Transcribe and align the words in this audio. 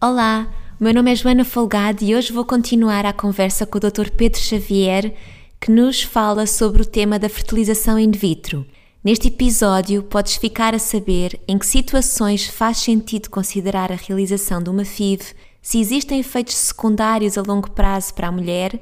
Olá, 0.00 0.48
meu 0.80 0.92
nome 0.92 1.12
é 1.12 1.14
Joana 1.14 1.44
Folgado 1.44 2.02
e 2.02 2.12
hoje 2.14 2.32
vou 2.32 2.44
continuar 2.44 3.06
a 3.06 3.12
conversa 3.12 3.64
com 3.64 3.78
o 3.78 3.80
Dr. 3.80 4.10
Pedro 4.10 4.40
Xavier, 4.40 5.14
que 5.60 5.70
nos 5.70 6.02
fala 6.02 6.44
sobre 6.46 6.82
o 6.82 6.86
tema 6.86 7.20
da 7.20 7.28
fertilização 7.28 7.96
in 7.98 8.10
vitro. 8.10 8.66
Neste 9.04 9.28
episódio, 9.28 10.02
podes 10.02 10.36
ficar 10.36 10.74
a 10.74 10.78
saber 10.78 11.38
em 11.46 11.58
que 11.58 11.66
situações 11.66 12.46
faz 12.46 12.78
sentido 12.78 13.28
considerar 13.30 13.92
a 13.92 13.96
realização 13.96 14.62
de 14.62 14.70
uma 14.70 14.84
FIV, 14.84 15.34
se 15.62 15.78
existem 15.78 16.18
efeitos 16.18 16.56
secundários 16.56 17.38
a 17.38 17.42
longo 17.42 17.70
prazo 17.70 18.12
para 18.14 18.26
a 18.28 18.32
mulher 18.32 18.80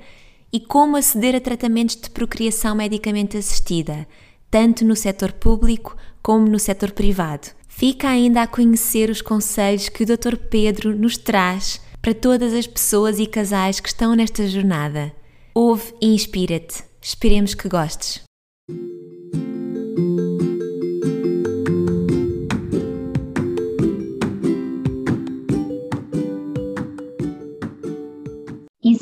e 0.52 0.58
como 0.58 0.96
aceder 0.96 1.36
a 1.36 1.40
tratamentos 1.40 1.94
de 1.94 2.10
procriação 2.10 2.74
medicamente 2.74 3.36
assistida, 3.36 4.08
tanto 4.50 4.84
no 4.84 4.96
setor 4.96 5.32
público 5.32 5.94
como 6.22 6.48
no 6.48 6.58
setor 6.58 6.92
privado. 6.92 7.48
Fica 7.68 8.08
ainda 8.08 8.42
a 8.42 8.46
conhecer 8.46 9.10
os 9.10 9.22
conselhos 9.22 9.88
que 9.88 10.02
o 10.02 10.06
Dr. 10.06 10.36
Pedro 10.36 10.96
nos 10.96 11.16
traz 11.16 11.80
para 12.02 12.14
todas 12.14 12.52
as 12.52 12.66
pessoas 12.66 13.18
e 13.18 13.26
casais 13.26 13.78
que 13.78 13.88
estão 13.88 14.14
nesta 14.14 14.46
jornada. 14.48 15.12
Ouve 15.54 15.94
e 16.00 16.14
inspira-te. 16.14 16.82
Esperemos 17.00 17.54
que 17.54 17.68
gostes. 17.68 18.22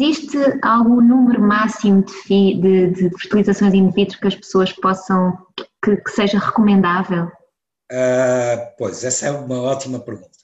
Existe 0.00 0.38
algum 0.62 1.00
número 1.00 1.42
máximo 1.42 2.04
de, 2.04 2.54
de, 2.60 2.90
de 2.92 3.10
fertilizações 3.18 3.74
in 3.74 3.90
vitro 3.90 4.20
que 4.20 4.28
as 4.28 4.34
pessoas 4.36 4.72
possam, 4.72 5.36
que, 5.84 5.96
que 5.96 6.10
seja 6.12 6.38
recomendável? 6.38 7.24
Uh, 7.90 8.76
pois, 8.78 9.02
essa 9.02 9.26
é 9.26 9.30
uma 9.32 9.60
ótima 9.60 9.98
pergunta. 9.98 10.38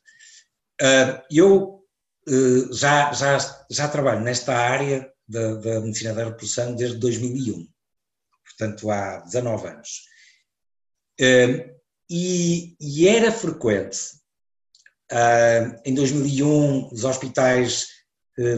Uh, 0.82 1.22
eu 1.30 1.84
uh, 2.28 2.72
já, 2.74 3.12
já, 3.12 3.38
já 3.70 3.86
trabalho 3.88 4.22
nesta 4.22 4.56
área 4.56 5.08
da, 5.28 5.54
da, 5.54 5.80
medicina 5.80 6.14
da 6.14 6.24
reprodução 6.24 6.74
desde 6.74 6.98
2001, 6.98 7.68
portanto 8.44 8.90
há 8.90 9.20
19 9.20 9.68
anos. 9.68 10.02
E, 12.10 12.74
e, 12.80 13.08
era 13.08 13.30
frequente, 13.30 13.98
em 15.84 15.94
2001 15.94 16.88
os 16.92 17.04
hospitais 17.04 17.86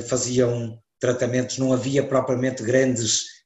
faziam 0.08 0.82
tratamentos, 0.98 1.58
não 1.58 1.72
havia 1.72 2.06
propriamente 2.06 2.62
grandes 2.62 3.36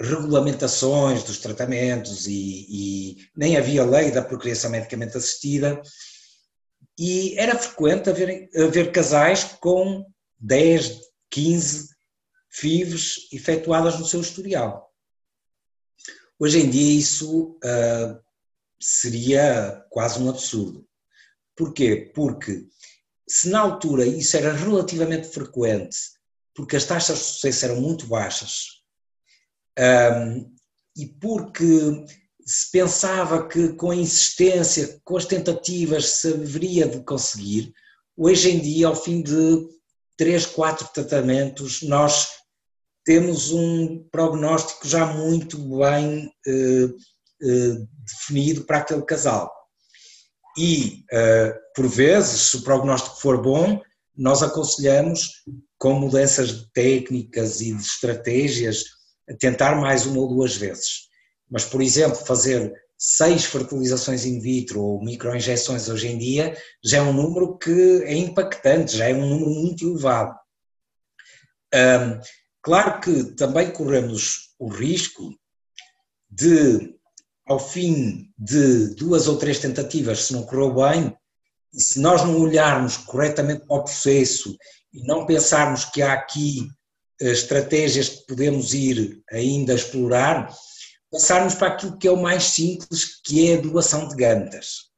regulamentações 0.00 1.22
dos 1.22 1.38
tratamentos 1.38 2.26
e, 2.26 2.66
e, 2.68 3.16
nem 3.36 3.56
havia 3.56 3.84
lei 3.84 4.10
da 4.10 4.22
procriação 4.22 4.70
medicamente 4.70 5.16
assistida 5.16 5.80
e 6.98 7.38
era 7.38 7.58
frequente 7.58 8.10
haver, 8.10 8.50
haver 8.56 8.92
casais 8.92 9.44
com 9.60 10.04
10, 10.38 11.00
15 11.30 11.88
FIVs 12.50 13.28
efetuadas 13.32 13.98
no 13.98 14.04
seu 14.04 14.20
historial. 14.20 14.92
Hoje 16.38 16.60
em 16.60 16.68
dia 16.68 16.98
isso 16.98 17.58
uh, 17.64 18.20
seria 18.80 19.84
quase 19.88 20.20
um 20.20 20.28
absurdo. 20.28 20.86
Porquê? 21.56 22.10
Porque 22.14 22.66
se 23.28 23.48
na 23.48 23.60
altura 23.60 24.04
isso 24.04 24.36
era 24.36 24.52
relativamente 24.52 25.28
frequente, 25.28 25.96
porque 26.54 26.76
as 26.76 26.84
taxas 26.84 27.18
de 27.18 27.24
sucesso 27.24 27.64
eram 27.66 27.80
muito 27.80 28.06
baixas, 28.06 28.82
um, 29.78 30.54
e 30.96 31.06
porque 31.06 32.04
se 32.44 32.70
pensava 32.70 33.48
que 33.48 33.70
com 33.74 33.90
a 33.90 33.96
insistência, 33.96 35.00
com 35.04 35.16
as 35.16 35.24
tentativas 35.24 36.06
se 36.06 36.28
haveria 36.28 36.86
de 36.86 37.02
conseguir, 37.04 37.72
hoje 38.16 38.50
em 38.50 38.60
dia, 38.60 38.88
ao 38.88 38.96
fim 38.96 39.22
de 39.22 39.66
três, 40.16 40.44
quatro 40.44 40.88
tratamentos, 40.92 41.82
nós 41.82 42.28
temos 43.04 43.50
um 43.50 44.06
prognóstico 44.10 44.86
já 44.86 45.06
muito 45.06 45.58
bem 45.58 46.32
eh, 46.46 46.88
eh, 47.42 47.76
definido 48.06 48.64
para 48.64 48.78
aquele 48.78 49.02
casal. 49.02 49.52
E, 50.56 51.04
eh, 51.10 51.58
por 51.74 51.88
vezes, 51.88 52.42
se 52.42 52.56
o 52.58 52.62
prognóstico 52.62 53.20
for 53.20 53.40
bom, 53.40 53.80
nós 54.16 54.42
aconselhamos 54.42 55.42
com 55.82 55.94
mudanças 55.94 56.60
de 56.60 56.72
técnicas 56.72 57.60
e 57.60 57.74
de 57.74 57.82
estratégias 57.82 58.84
tentar 59.40 59.74
mais 59.74 60.06
uma 60.06 60.20
ou 60.20 60.28
duas 60.28 60.54
vezes. 60.54 61.08
Mas, 61.50 61.64
por 61.64 61.82
exemplo, 61.82 62.24
fazer 62.24 62.72
seis 62.96 63.46
fertilizações 63.46 64.24
in 64.24 64.38
vitro 64.38 64.80
ou 64.80 65.04
microinjeções 65.04 65.88
hoje 65.88 66.06
em 66.06 66.18
dia 66.18 66.56
já 66.84 66.98
é 66.98 67.02
um 67.02 67.12
número 67.12 67.58
que 67.58 68.00
é 68.04 68.14
impactante, 68.14 68.96
já 68.96 69.08
é 69.08 69.12
um 69.12 69.28
número 69.28 69.50
muito 69.50 69.84
elevado. 69.84 70.38
Um, 71.74 72.20
claro 72.62 73.00
que 73.00 73.34
também 73.34 73.72
corremos 73.72 74.54
o 74.60 74.68
risco 74.68 75.34
de, 76.30 76.94
ao 77.44 77.58
fim 77.58 78.32
de 78.38 78.94
duas 78.94 79.26
ou 79.26 79.36
três 79.36 79.58
tentativas, 79.58 80.26
se 80.26 80.32
não 80.32 80.44
correu 80.44 80.74
bem, 80.76 81.12
e 81.74 81.80
se 81.80 81.98
nós 81.98 82.22
não 82.22 82.38
olharmos 82.38 82.98
corretamente 82.98 83.66
para 83.66 83.78
o 83.78 83.82
processo 83.82 84.56
e 84.92 85.02
não 85.06 85.26
pensarmos 85.26 85.84
que 85.84 86.02
há 86.02 86.12
aqui 86.12 86.68
estratégias 87.20 88.08
que 88.08 88.26
podemos 88.26 88.74
ir 88.74 89.22
ainda 89.30 89.74
explorar, 89.74 90.52
passarmos 91.10 91.54
para 91.54 91.68
aquilo 91.68 91.96
que 91.98 92.08
é 92.08 92.10
o 92.10 92.20
mais 92.20 92.44
simples, 92.44 93.20
que 93.22 93.50
é 93.50 93.56
a 93.56 93.60
doação 93.60 94.08
de 94.08 94.16
gantas. 94.16 94.90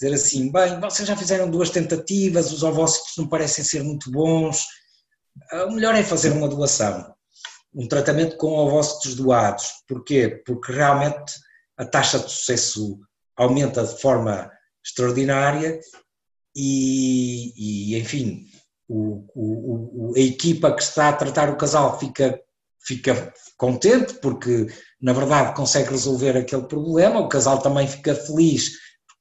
Dizer 0.00 0.14
assim, 0.14 0.50
bem, 0.50 0.80
vocês 0.80 1.06
já 1.06 1.16
fizeram 1.16 1.50
duas 1.50 1.70
tentativas, 1.70 2.50
os 2.50 2.62
ovócitos 2.62 3.12
não 3.16 3.28
parecem 3.28 3.64
ser 3.64 3.82
muito 3.82 4.10
bons, 4.10 4.66
o 5.68 5.72
melhor 5.72 5.94
é 5.94 6.02
fazer 6.02 6.30
uma 6.30 6.48
doação, 6.48 7.14
um 7.74 7.86
tratamento 7.86 8.36
com 8.36 8.52
ovócitos 8.52 9.14
doados. 9.14 9.70
Porquê? 9.86 10.42
Porque 10.44 10.72
realmente 10.72 11.34
a 11.76 11.84
taxa 11.84 12.18
de 12.18 12.30
sucesso 12.30 12.98
aumenta 13.36 13.84
de 13.84 14.00
forma 14.00 14.50
extraordinária 14.84 15.80
e, 16.54 17.92
e 17.92 17.98
enfim, 17.98 18.46
o, 18.92 20.10
o, 20.10 20.12
a 20.16 20.20
equipa 20.20 20.74
que 20.74 20.82
está 20.82 21.08
a 21.08 21.12
tratar 21.12 21.50
o 21.50 21.56
casal 21.56 21.98
fica, 21.98 22.38
fica 22.80 23.32
contente 23.56 24.14
porque, 24.14 24.66
na 25.00 25.12
verdade, 25.12 25.54
consegue 25.54 25.90
resolver 25.90 26.36
aquele 26.36 26.64
problema, 26.64 27.20
o 27.20 27.28
casal 27.28 27.58
também 27.58 27.86
fica 27.86 28.14
feliz 28.14 28.72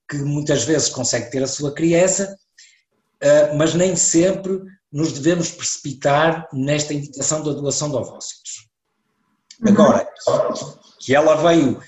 porque 0.07 0.25
muitas 0.25 0.63
vezes 0.63 0.89
consegue 0.89 1.31
ter 1.31 1.41
a 1.41 1.47
sua 1.47 1.73
criança, 1.73 2.37
eh, 3.21 3.53
mas 3.55 3.73
nem 3.73 3.95
sempre 3.95 4.59
nos 4.91 5.13
devemos 5.13 5.51
precipitar 5.51 6.49
nesta 6.51 6.93
indicação 6.93 7.41
da 7.41 7.53
doação 7.53 7.89
de 7.89 7.95
ovócitos. 7.95 8.67
Uhum. 9.61 9.69
Agora, 9.69 10.05
que 10.99 11.15
ela 11.15 11.35
veio 11.35 11.81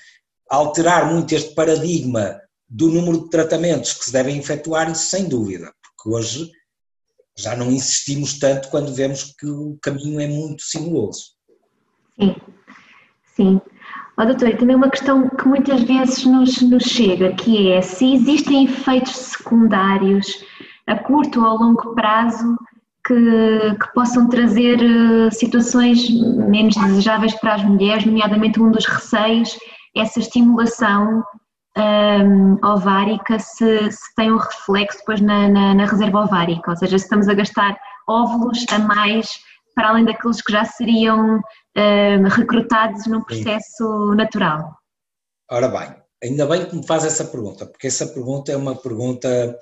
alterar 0.48 1.12
muito 1.12 1.34
este 1.34 1.54
paradigma 1.54 2.40
do 2.66 2.88
número 2.88 3.24
de 3.24 3.30
tratamentos 3.30 3.92
que 3.92 4.06
se 4.06 4.12
devem 4.12 4.38
efetuar, 4.38 4.90
isso 4.90 5.10
sem 5.10 5.28
dúvida, 5.28 5.70
porque 5.82 6.16
hoje 6.16 6.50
já 7.36 7.56
não 7.56 7.70
insistimos 7.70 8.38
tanto 8.38 8.68
quando 8.68 8.94
vemos 8.94 9.34
que 9.38 9.46
o 9.46 9.76
caminho 9.82 10.20
é 10.20 10.26
muito 10.26 10.62
sinuoso. 10.62 11.34
Sim, 12.18 12.36
sim. 13.34 13.60
Oh, 14.16 14.24
doutor, 14.24 14.48
e 14.48 14.56
também 14.56 14.76
uma 14.76 14.90
questão 14.90 15.28
que 15.28 15.48
muitas 15.48 15.82
vezes 15.82 16.24
nos, 16.24 16.62
nos 16.62 16.84
chega, 16.84 17.32
que 17.32 17.72
é 17.72 17.82
se 17.82 18.14
existem 18.14 18.64
efeitos 18.64 19.12
secundários 19.12 20.44
a 20.86 20.96
curto 20.96 21.40
ou 21.40 21.46
a 21.46 21.52
longo 21.54 21.94
prazo 21.94 22.56
que, 23.04 23.14
que 23.14 23.92
possam 23.92 24.28
trazer 24.28 24.78
uh, 24.78 25.34
situações 25.34 26.08
menos 26.48 26.76
desejáveis 26.76 27.34
para 27.34 27.54
as 27.54 27.64
mulheres, 27.64 28.04
nomeadamente 28.04 28.60
um 28.60 28.70
dos 28.70 28.86
receios, 28.86 29.58
essa 29.96 30.20
estimulação 30.20 31.22
um, 31.76 32.54
ovárica 32.64 33.38
se, 33.38 33.90
se, 33.90 34.14
tem 34.16 34.32
um 34.32 34.38
reflexo 34.38 34.98
depois 34.98 35.20
na, 35.20 35.48
na, 35.48 35.74
na, 35.74 35.86
reserva 35.86 36.24
ovárica, 36.24 36.70
ou 36.70 36.76
seja, 36.76 36.98
se 36.98 37.04
estamos 37.04 37.28
a 37.28 37.34
gastar 37.34 37.76
óvulos 38.08 38.64
a 38.70 38.78
mais 38.78 39.28
para 39.74 39.88
além 39.88 40.04
daqueles 40.04 40.40
que 40.40 40.52
já 40.52 40.64
seriam 40.64 41.38
uh, 41.38 42.28
recrutados 42.30 43.06
num 43.06 43.22
processo 43.22 44.10
Sim. 44.10 44.16
natural? 44.16 44.76
Ora 45.50 45.68
bem, 45.68 45.96
ainda 46.22 46.46
bem 46.46 46.66
que 46.66 46.76
me 46.76 46.86
faz 46.86 47.04
essa 47.04 47.24
pergunta, 47.24 47.66
porque 47.66 47.88
essa 47.88 48.06
pergunta 48.06 48.52
é 48.52 48.56
uma 48.56 48.76
pergunta 48.76 49.58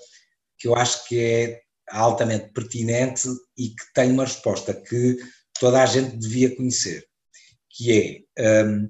que 0.59 0.69
eu 0.69 0.77
acho 0.77 1.09
que 1.09 1.19
é 1.19 1.61
altamente 1.91 2.53
pertinente 2.53 3.29
e 3.57 3.69
que 3.69 3.93
tem 3.95 4.13
uma 4.13 4.25
resposta 4.25 4.75
que 4.75 5.17
toda 5.59 5.83
a 5.83 5.87
gente 5.87 6.17
devia 6.17 6.55
conhecer, 6.55 7.05
que 7.71 8.27
é 8.37 8.65
um, 8.65 8.89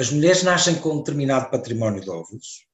as 0.00 0.10
mulheres 0.10 0.42
nascem 0.42 0.76
com 0.76 0.94
um 0.94 0.98
determinado 0.98 1.50
património 1.50 2.00
de 2.00 2.08
óvulos 2.08 2.66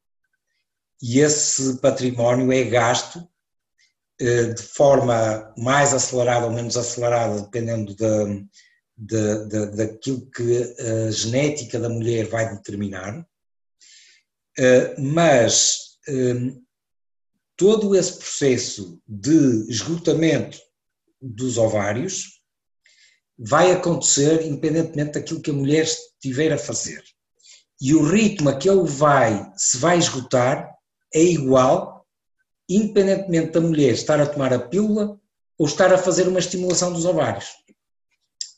e 1.02 1.18
esse 1.18 1.78
património 1.80 2.52
é 2.52 2.62
gasto 2.62 3.16
uh, 3.16 4.54
de 4.54 4.62
forma 4.62 5.52
mais 5.58 5.92
acelerada 5.92 6.46
ou 6.46 6.52
menos 6.52 6.76
acelerada, 6.76 7.42
dependendo 7.42 7.96
da, 7.96 8.24
de, 8.96 9.66
daquilo 9.76 10.30
que 10.30 10.76
a 10.78 11.10
genética 11.10 11.80
da 11.80 11.88
mulher 11.88 12.28
vai 12.28 12.54
determinar, 12.54 13.18
uh, 13.18 15.02
mas 15.02 15.98
um, 16.08 16.64
todo 17.56 17.96
esse 17.96 18.12
processo 18.12 19.02
de 19.04 19.68
esgotamento 19.68 20.58
dos 21.20 21.58
ovários 21.58 22.40
vai 23.36 23.72
acontecer 23.72 24.46
independentemente 24.46 25.14
daquilo 25.14 25.42
que 25.42 25.50
a 25.50 25.54
mulher 25.54 25.82
estiver 25.82 26.52
a 26.52 26.58
fazer. 26.58 27.02
E 27.80 27.94
o 27.94 28.02
ritmo 28.02 28.48
a 28.48 28.56
que 28.56 28.68
ele 28.68 28.84
vai, 28.84 29.52
se 29.56 29.76
vai 29.76 29.98
esgotar, 29.98 30.74
é 31.14 31.22
igual, 31.22 32.06
independentemente 32.68 33.52
da 33.52 33.60
mulher 33.60 33.92
estar 33.92 34.20
a 34.20 34.26
tomar 34.26 34.52
a 34.52 34.58
pílula 34.58 35.18
ou 35.58 35.66
estar 35.66 35.92
a 35.92 35.98
fazer 35.98 36.26
uma 36.26 36.38
estimulação 36.38 36.92
dos 36.92 37.04
ovários. 37.04 37.46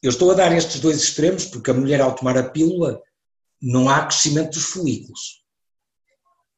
Eu 0.02 0.10
estou 0.10 0.30
a 0.30 0.34
dar 0.34 0.52
estes 0.56 0.80
dois 0.80 1.02
extremos 1.02 1.44
porque 1.44 1.70
a 1.70 1.74
mulher, 1.74 2.00
ao 2.00 2.14
tomar 2.14 2.38
a 2.38 2.48
pílula, 2.48 3.00
não 3.60 3.88
há 3.88 4.06
crescimento 4.06 4.52
dos 4.52 4.64
folículos. 4.64 5.42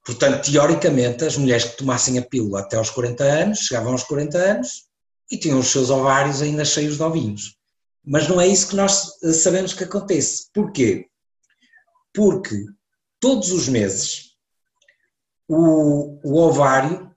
Portanto, 0.04 0.50
teoricamente, 0.50 1.24
as 1.24 1.36
mulheres 1.36 1.64
que 1.64 1.76
tomassem 1.76 2.18
a 2.18 2.22
pílula 2.22 2.60
até 2.60 2.76
aos 2.76 2.90
40 2.90 3.24
anos, 3.24 3.58
chegavam 3.60 3.92
aos 3.92 4.04
40 4.04 4.36
anos 4.36 4.84
e 5.30 5.38
tinham 5.38 5.58
os 5.58 5.68
seus 5.68 5.90
ovários 5.90 6.42
ainda 6.42 6.64
cheios 6.64 6.96
de 6.96 7.02
ovinhos. 7.02 7.56
Mas 8.04 8.28
não 8.28 8.40
é 8.40 8.46
isso 8.46 8.68
que 8.68 8.76
nós 8.76 9.12
sabemos 9.42 9.72
que 9.72 9.84
acontece. 9.84 10.48
Porquê? 10.52 11.09
Porque 12.12 12.56
todos 13.18 13.50
os 13.50 13.68
meses 13.68 14.30
o, 15.48 16.20
o 16.22 16.38
ovário, 16.38 17.10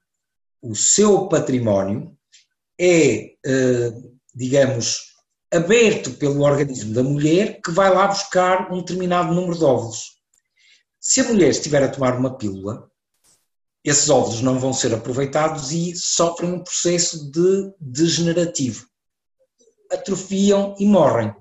o 0.61 0.75
seu 0.75 1.27
património, 1.27 2.17
é, 2.79 3.35
eh, 3.45 3.93
digamos, 4.33 5.13
aberto 5.53 6.11
pelo 6.13 6.41
organismo 6.41 6.93
da 6.93 7.03
mulher 7.03 7.61
que 7.61 7.69
vai 7.69 7.93
lá 7.93 8.07
buscar 8.07 8.71
um 8.71 8.79
determinado 8.79 9.33
número 9.33 9.55
de 9.55 9.63
óvulos. 9.63 10.13
Se 10.99 11.21
a 11.21 11.25
mulher 11.25 11.49
estiver 11.49 11.83
a 11.83 11.89
tomar 11.89 12.17
uma 12.17 12.35
pílula, 12.35 12.89
esses 13.83 14.09
óvulos 14.09 14.41
não 14.41 14.57
vão 14.57 14.73
ser 14.73 14.93
aproveitados 14.95 15.71
e 15.71 15.93
sofrem 15.95 16.53
um 16.53 16.63
processo 16.63 17.29
de 17.29 17.71
degenerativo. 17.79 18.87
Atrofiam 19.91 20.75
e 20.79 20.87
morrem. 20.87 21.35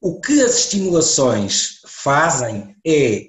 O 0.00 0.18
que 0.18 0.40
as 0.40 0.60
estimulações 0.60 1.80
fazem 1.86 2.74
é 2.86 3.28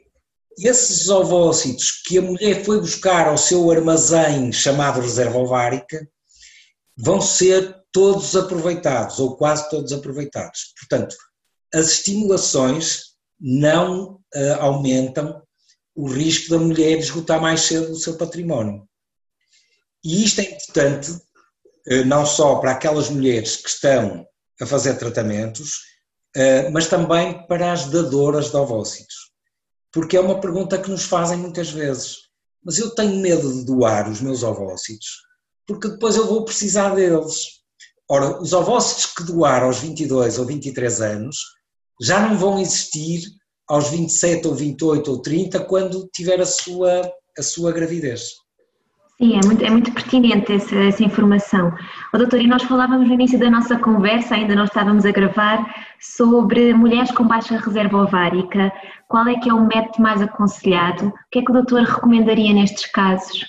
esses 0.57 1.09
ovócitos 1.09 2.01
que 2.05 2.17
a 2.17 2.21
mulher 2.21 2.63
foi 2.63 2.79
buscar 2.79 3.27
ao 3.27 3.37
seu 3.37 3.69
armazém 3.69 4.51
chamado 4.53 5.01
reserva 5.01 5.37
ovárica 5.37 6.07
vão 6.97 7.19
ser 7.19 7.81
todos 7.91 8.35
aproveitados, 8.35 9.19
ou 9.19 9.35
quase 9.35 9.69
todos 9.69 9.91
aproveitados. 9.91 10.73
Portanto, 10.79 11.15
as 11.73 11.89
estimulações 11.89 13.15
não 13.39 14.21
uh, 14.35 14.53
aumentam 14.59 15.41
o 15.95 16.07
risco 16.07 16.51
da 16.51 16.57
mulher 16.57 16.97
esgotar 16.99 17.41
mais 17.41 17.61
cedo 17.61 17.91
o 17.91 17.95
seu 17.95 18.15
património. 18.15 18.87
E 20.03 20.23
isto 20.23 20.39
é 20.39 20.45
importante 20.45 21.11
uh, 21.11 22.05
não 22.05 22.25
só 22.25 22.55
para 22.55 22.71
aquelas 22.71 23.09
mulheres 23.09 23.57
que 23.57 23.69
estão 23.69 24.25
a 24.61 24.65
fazer 24.65 24.93
tratamentos, 24.95 25.90
mas 26.71 26.87
também 26.87 27.45
para 27.47 27.71
as 27.71 27.85
dadoras 27.85 28.49
de 28.51 28.57
ovócitos. 28.57 29.31
Porque 29.91 30.15
é 30.15 30.21
uma 30.21 30.39
pergunta 30.39 30.77
que 30.77 30.89
nos 30.89 31.03
fazem 31.03 31.37
muitas 31.37 31.69
vezes. 31.69 32.17
Mas 32.63 32.77
eu 32.77 32.91
tenho 32.91 33.17
medo 33.17 33.51
de 33.51 33.65
doar 33.65 34.09
os 34.09 34.21
meus 34.21 34.43
ovócitos, 34.43 35.21
porque 35.65 35.89
depois 35.89 36.15
eu 36.15 36.27
vou 36.27 36.45
precisar 36.45 36.93
deles. 36.95 37.61
Ora, 38.09 38.41
os 38.41 38.53
ovócitos 38.53 39.07
que 39.07 39.23
doar 39.23 39.63
aos 39.63 39.79
22 39.79 40.37
ou 40.37 40.45
23 40.45 41.01
anos 41.01 41.37
já 42.01 42.19
não 42.19 42.37
vão 42.37 42.59
existir 42.59 43.21
aos 43.67 43.89
27 43.89 44.47
ou 44.47 44.53
28 44.53 45.11
ou 45.11 45.21
30 45.21 45.65
quando 45.65 46.09
tiver 46.13 46.41
a 46.41 46.45
sua, 46.45 47.01
a 47.37 47.41
sua 47.41 47.71
gravidez. 47.71 48.31
Sim, 49.21 49.37
é 49.37 49.45
muito, 49.45 49.63
é 49.63 49.69
muito 49.69 49.93
pertinente 49.93 50.51
essa, 50.51 50.75
essa 50.75 51.03
informação. 51.03 51.71
Doutor, 52.11 52.41
e 52.41 52.47
nós 52.47 52.63
falávamos 52.63 53.07
no 53.07 53.13
início 53.13 53.37
da 53.37 53.51
nossa 53.51 53.77
conversa, 53.77 54.33
ainda 54.33 54.55
não 54.55 54.63
estávamos 54.63 55.05
a 55.05 55.11
gravar, 55.11 55.63
sobre 55.99 56.73
mulheres 56.73 57.11
com 57.11 57.27
baixa 57.27 57.55
reserva 57.55 58.01
ovárica. 58.01 58.73
Qual 59.07 59.27
é 59.27 59.35
que 59.39 59.47
é 59.47 59.53
o 59.53 59.67
método 59.67 60.01
mais 60.01 60.23
aconselhado? 60.23 61.09
O 61.09 61.13
que 61.29 61.37
é 61.37 61.43
que 61.43 61.51
o 61.51 61.53
doutor 61.53 61.83
recomendaria 61.83 62.51
nestes 62.51 62.87
casos? 62.87 63.45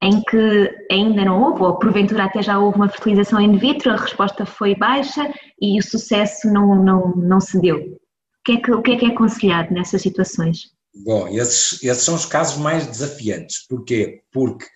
em 0.00 0.22
que 0.22 0.86
ainda 0.92 1.24
não 1.24 1.42
houve, 1.42 1.62
ou 1.62 1.76
porventura 1.76 2.24
até 2.24 2.40
já 2.40 2.56
houve 2.56 2.76
uma 2.76 2.88
fertilização 2.88 3.40
in 3.40 3.58
vitro, 3.58 3.90
a 3.90 3.96
resposta 3.96 4.46
foi 4.46 4.76
baixa 4.76 5.28
e 5.60 5.76
o 5.76 5.82
sucesso 5.82 6.46
não, 6.52 6.76
não, 6.76 7.16
não 7.16 7.40
se 7.40 7.60
deu. 7.60 7.78
O 7.78 7.98
que, 8.44 8.52
é 8.52 8.56
que, 8.58 8.70
o 8.70 8.80
que 8.80 8.92
é 8.92 8.96
que 8.96 9.06
é 9.06 9.08
aconselhado 9.08 9.74
nessas 9.74 10.00
situações? 10.00 10.70
Bom, 11.04 11.26
esses, 11.26 11.82
esses 11.82 12.04
são 12.04 12.14
os 12.14 12.24
casos 12.24 12.58
mais 12.58 12.86
desafiantes. 12.86 13.66
Porquê? 13.66 14.22
Porque 14.32 14.66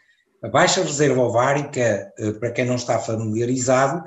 a 0.43 0.49
baixa 0.49 0.83
reserva 0.83 1.23
ovárica, 1.23 2.13
eh, 2.19 2.33
para 2.33 2.51
quem 2.51 2.65
não 2.65 2.75
está 2.75 2.99
familiarizado, 2.99 4.03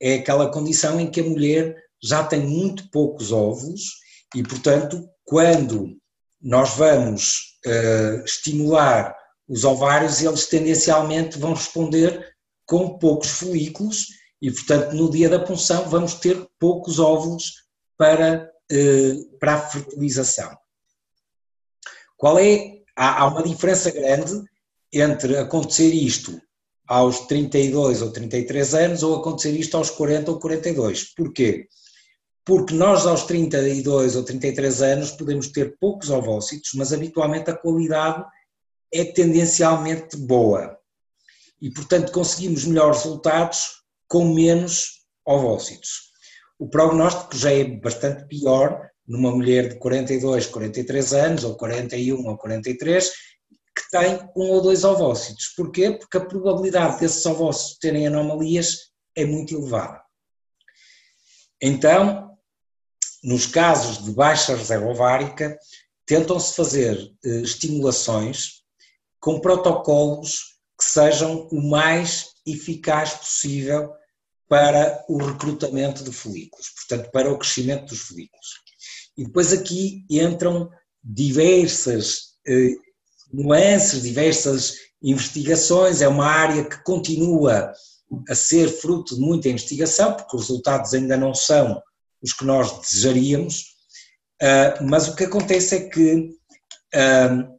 é 0.00 0.14
aquela 0.14 0.50
condição 0.50 1.00
em 1.00 1.10
que 1.10 1.20
a 1.20 1.24
mulher 1.24 1.74
já 2.02 2.22
tem 2.22 2.40
muito 2.40 2.90
poucos 2.90 3.32
óvulos 3.32 3.94
e, 4.34 4.42
portanto, 4.42 5.08
quando 5.24 5.96
nós 6.40 6.74
vamos 6.76 7.58
uh, 7.66 8.24
estimular 8.24 9.16
os 9.48 9.64
ovários, 9.64 10.22
eles 10.22 10.46
tendencialmente 10.46 11.38
vão 11.38 11.54
responder 11.54 12.32
com 12.64 12.98
poucos 12.98 13.30
folículos 13.30 14.06
e, 14.40 14.52
portanto, 14.52 14.94
no 14.94 15.10
dia 15.10 15.28
da 15.28 15.40
punção 15.40 15.88
vamos 15.88 16.14
ter 16.14 16.46
poucos 16.60 17.00
óvulos 17.00 17.66
para, 17.96 18.48
eh, 18.70 19.14
para 19.40 19.54
a 19.54 19.68
fertilização. 19.68 20.56
Qual 22.16 22.38
é? 22.38 22.74
Há, 22.94 23.22
há 23.22 23.26
uma 23.26 23.42
diferença 23.42 23.90
grande 23.90 24.40
entre 24.92 25.36
acontecer 25.36 25.92
isto 25.92 26.40
aos 26.86 27.20
32 27.26 28.02
ou 28.02 28.10
33 28.10 28.74
anos 28.74 29.02
ou 29.02 29.16
acontecer 29.16 29.52
isto 29.52 29.76
aos 29.76 29.90
40 29.90 30.30
ou 30.30 30.38
42. 30.38 31.14
Porquê? 31.14 31.66
Porque 32.44 32.74
nós 32.74 33.06
aos 33.06 33.24
32 33.24 34.16
ou 34.16 34.22
33 34.22 34.82
anos 34.82 35.10
podemos 35.10 35.48
ter 35.48 35.76
poucos 35.78 36.08
ovócitos, 36.08 36.70
mas 36.74 36.92
habitualmente 36.92 37.50
a 37.50 37.56
qualidade 37.56 38.24
é 38.92 39.04
tendencialmente 39.04 40.16
boa 40.16 40.78
e, 41.60 41.70
portanto, 41.70 42.12
conseguimos 42.12 42.64
melhores 42.64 43.02
resultados 43.02 43.82
com 44.06 44.32
menos 44.32 45.04
ovócitos. 45.26 46.08
O 46.58 46.68
prognóstico 46.68 47.36
já 47.36 47.52
é 47.52 47.64
bastante 47.64 48.26
pior 48.26 48.88
numa 49.06 49.30
mulher 49.30 49.70
de 49.70 49.78
42, 49.78 50.46
43 50.46 51.12
anos, 51.14 51.44
ou 51.44 51.56
41 51.56 52.26
ou 52.26 52.36
43, 52.36 53.12
tem 53.90 54.20
um 54.36 54.50
ou 54.50 54.60
dois 54.60 54.84
ovócitos. 54.84 55.48
Porquê? 55.56 55.92
Porque 55.92 56.16
a 56.16 56.24
probabilidade 56.24 57.00
desses 57.00 57.24
ovócitos 57.26 57.78
terem 57.78 58.06
anomalias 58.06 58.90
é 59.14 59.24
muito 59.24 59.54
elevada. 59.54 60.02
Então, 61.60 62.36
nos 63.22 63.46
casos 63.46 64.04
de 64.04 64.12
baixa 64.12 64.54
reserva 64.54 64.86
ovárica, 64.86 65.58
tentam-se 66.06 66.54
fazer 66.54 66.96
eh, 67.24 67.40
estimulações 67.40 68.62
com 69.20 69.40
protocolos 69.40 70.58
que 70.78 70.84
sejam 70.84 71.48
o 71.50 71.60
mais 71.60 72.28
eficaz 72.46 73.14
possível 73.14 73.92
para 74.48 75.04
o 75.08 75.18
recrutamento 75.18 76.02
de 76.04 76.12
folículos, 76.12 76.70
portanto, 76.70 77.10
para 77.10 77.30
o 77.30 77.38
crescimento 77.38 77.86
dos 77.86 78.00
folículos. 78.00 78.46
E 79.16 79.24
depois 79.24 79.52
aqui 79.52 80.06
entram 80.08 80.70
diversas 81.02 82.38
eh, 82.46 82.74
nuances, 83.32 84.02
diversas 84.02 84.76
investigações, 85.02 86.02
é 86.02 86.08
uma 86.08 86.26
área 86.26 86.64
que 86.64 86.82
continua 86.82 87.72
a 88.28 88.34
ser 88.34 88.68
fruto 88.68 89.14
de 89.14 89.20
muita 89.20 89.48
investigação, 89.48 90.14
porque 90.14 90.36
os 90.36 90.48
resultados 90.48 90.94
ainda 90.94 91.16
não 91.16 91.34
são 91.34 91.80
os 92.22 92.32
que 92.32 92.44
nós 92.44 92.72
desejaríamos, 92.80 93.76
uh, 94.42 94.84
mas 94.84 95.08
o 95.08 95.14
que 95.14 95.24
acontece 95.24 95.76
é 95.76 95.88
que 95.88 96.30
uh, 96.94 97.58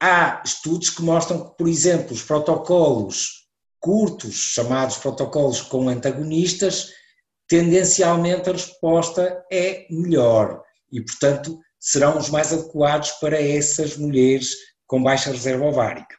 há 0.00 0.42
estudos 0.44 0.90
que 0.90 1.02
mostram 1.02 1.50
que, 1.50 1.56
por 1.56 1.68
exemplo, 1.68 2.12
os 2.12 2.22
protocolos 2.22 3.42
curtos, 3.80 4.34
chamados 4.34 4.96
protocolos 4.96 5.60
com 5.60 5.88
antagonistas, 5.88 6.92
tendencialmente 7.48 8.48
a 8.48 8.52
resposta 8.52 9.44
é 9.50 9.86
melhor. 9.90 10.62
E, 10.90 11.00
portanto, 11.00 11.58
serão 11.82 12.16
os 12.16 12.30
mais 12.30 12.50
adequados 12.52 13.10
para 13.12 13.40
essas 13.42 13.96
mulheres 13.96 14.54
com 14.86 15.02
baixa 15.02 15.32
reserva 15.32 15.64
ovárica. 15.64 16.16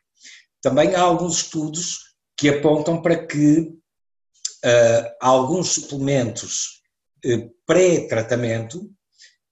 Também 0.62 0.93
há 0.93 1.01
alguns 1.01 1.38
estudos 1.38 2.00
que 2.36 2.50
apontam 2.50 3.01
para 3.01 3.25
que 3.25 3.60
uh, 3.60 5.05
alguns 5.22 5.70
suplementos 5.70 6.82
uh, 7.25 7.50
pré-tratamento, 7.65 8.91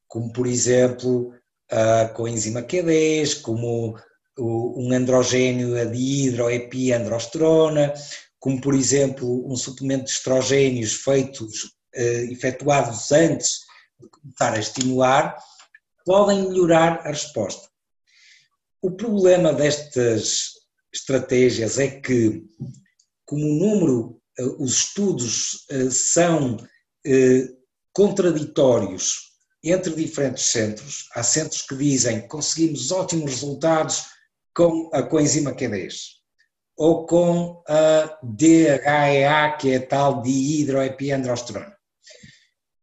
como 0.06 0.34
por 0.34 0.46
exemplo 0.46 1.34
uh, 1.72 2.14
com 2.14 2.26
a 2.26 2.30
enzima 2.30 2.62
Q10, 2.62 3.40
como 3.42 3.98
um 4.38 4.92
androgênio 4.92 5.80
a 5.80 5.86
dihidroepiandrosterona, 5.86 7.94
como 8.38 8.60
por 8.60 8.74
exemplo 8.74 9.50
um 9.50 9.56
suplemento 9.56 10.04
de 10.06 10.12
estrogénios 10.12 10.96
feitos, 10.96 11.64
uh, 11.96 12.32
efetuados 12.32 13.10
antes 13.14 13.62
de 14.00 14.10
começar 14.10 14.56
a 14.56 14.60
estimular, 14.60 15.38
podem 16.06 16.48
melhorar 16.50 17.02
a 17.06 17.10
resposta. 17.10 17.70
O 18.82 18.92
problema 18.92 19.54
destas 19.54 20.52
estratégias 20.94 21.78
é 21.80 21.88
que, 21.88 22.44
como 23.26 23.46
o 23.46 23.60
número, 23.60 24.22
uh, 24.40 24.64
os 24.64 24.78
estudos 24.78 25.66
uh, 25.72 25.92
são 25.92 26.58
contraditórios 27.94 29.32
entre 29.64 29.94
diferentes 29.96 30.46
centros, 30.46 31.08
há 31.16 31.24
centros 31.24 31.62
que 31.64 31.76
dizem 31.76 32.22
que 32.22 32.28
conseguimos 32.28 32.92
ótimos 32.92 33.32
resultados 33.32 34.06
com 34.56 34.90
a 34.94 35.04
coenzima 35.04 35.54
Q10 35.54 35.94
ou 36.78 37.06
com 37.06 37.64
a 37.68 38.20
DHEA, 38.24 39.56
que 39.60 39.72
é 39.72 39.80
tal 39.80 40.22
dihidroepiandrosterona. 40.22 41.78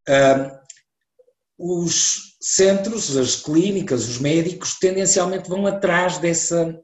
Um, 0.08 1.82
os 1.82 2.27
centros, 2.40 3.16
as 3.16 3.36
clínicas, 3.36 4.08
os 4.08 4.18
médicos, 4.18 4.78
tendencialmente 4.78 5.48
vão 5.48 5.66
atrás 5.66 6.18
dessa, 6.18 6.78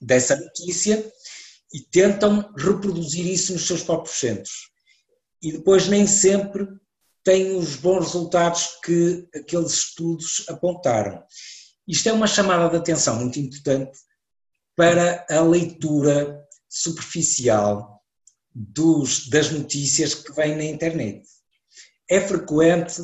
dessa 0.00 0.36
notícia 0.36 1.12
e 1.72 1.80
tentam 1.80 2.52
reproduzir 2.56 3.26
isso 3.26 3.52
nos 3.52 3.66
seus 3.66 3.82
próprios 3.82 4.18
centros. 4.18 4.70
E 5.42 5.52
depois 5.52 5.88
nem 5.88 6.06
sempre 6.06 6.66
têm 7.22 7.56
os 7.56 7.76
bons 7.76 8.06
resultados 8.06 8.78
que 8.84 9.28
aqueles 9.34 9.72
estudos 9.72 10.44
apontaram. 10.48 11.22
Isto 11.86 12.08
é 12.08 12.12
uma 12.12 12.26
chamada 12.26 12.68
de 12.68 12.76
atenção 12.76 13.16
muito 13.16 13.38
importante 13.38 13.98
para 14.76 15.24
a 15.30 15.40
leitura 15.40 16.44
superficial 16.68 18.02
dos, 18.54 19.28
das 19.28 19.50
notícias 19.50 20.14
que 20.14 20.32
vêm 20.32 20.56
na 20.56 20.64
internet. 20.64 21.26
É 22.10 22.20
frequente 22.20 23.02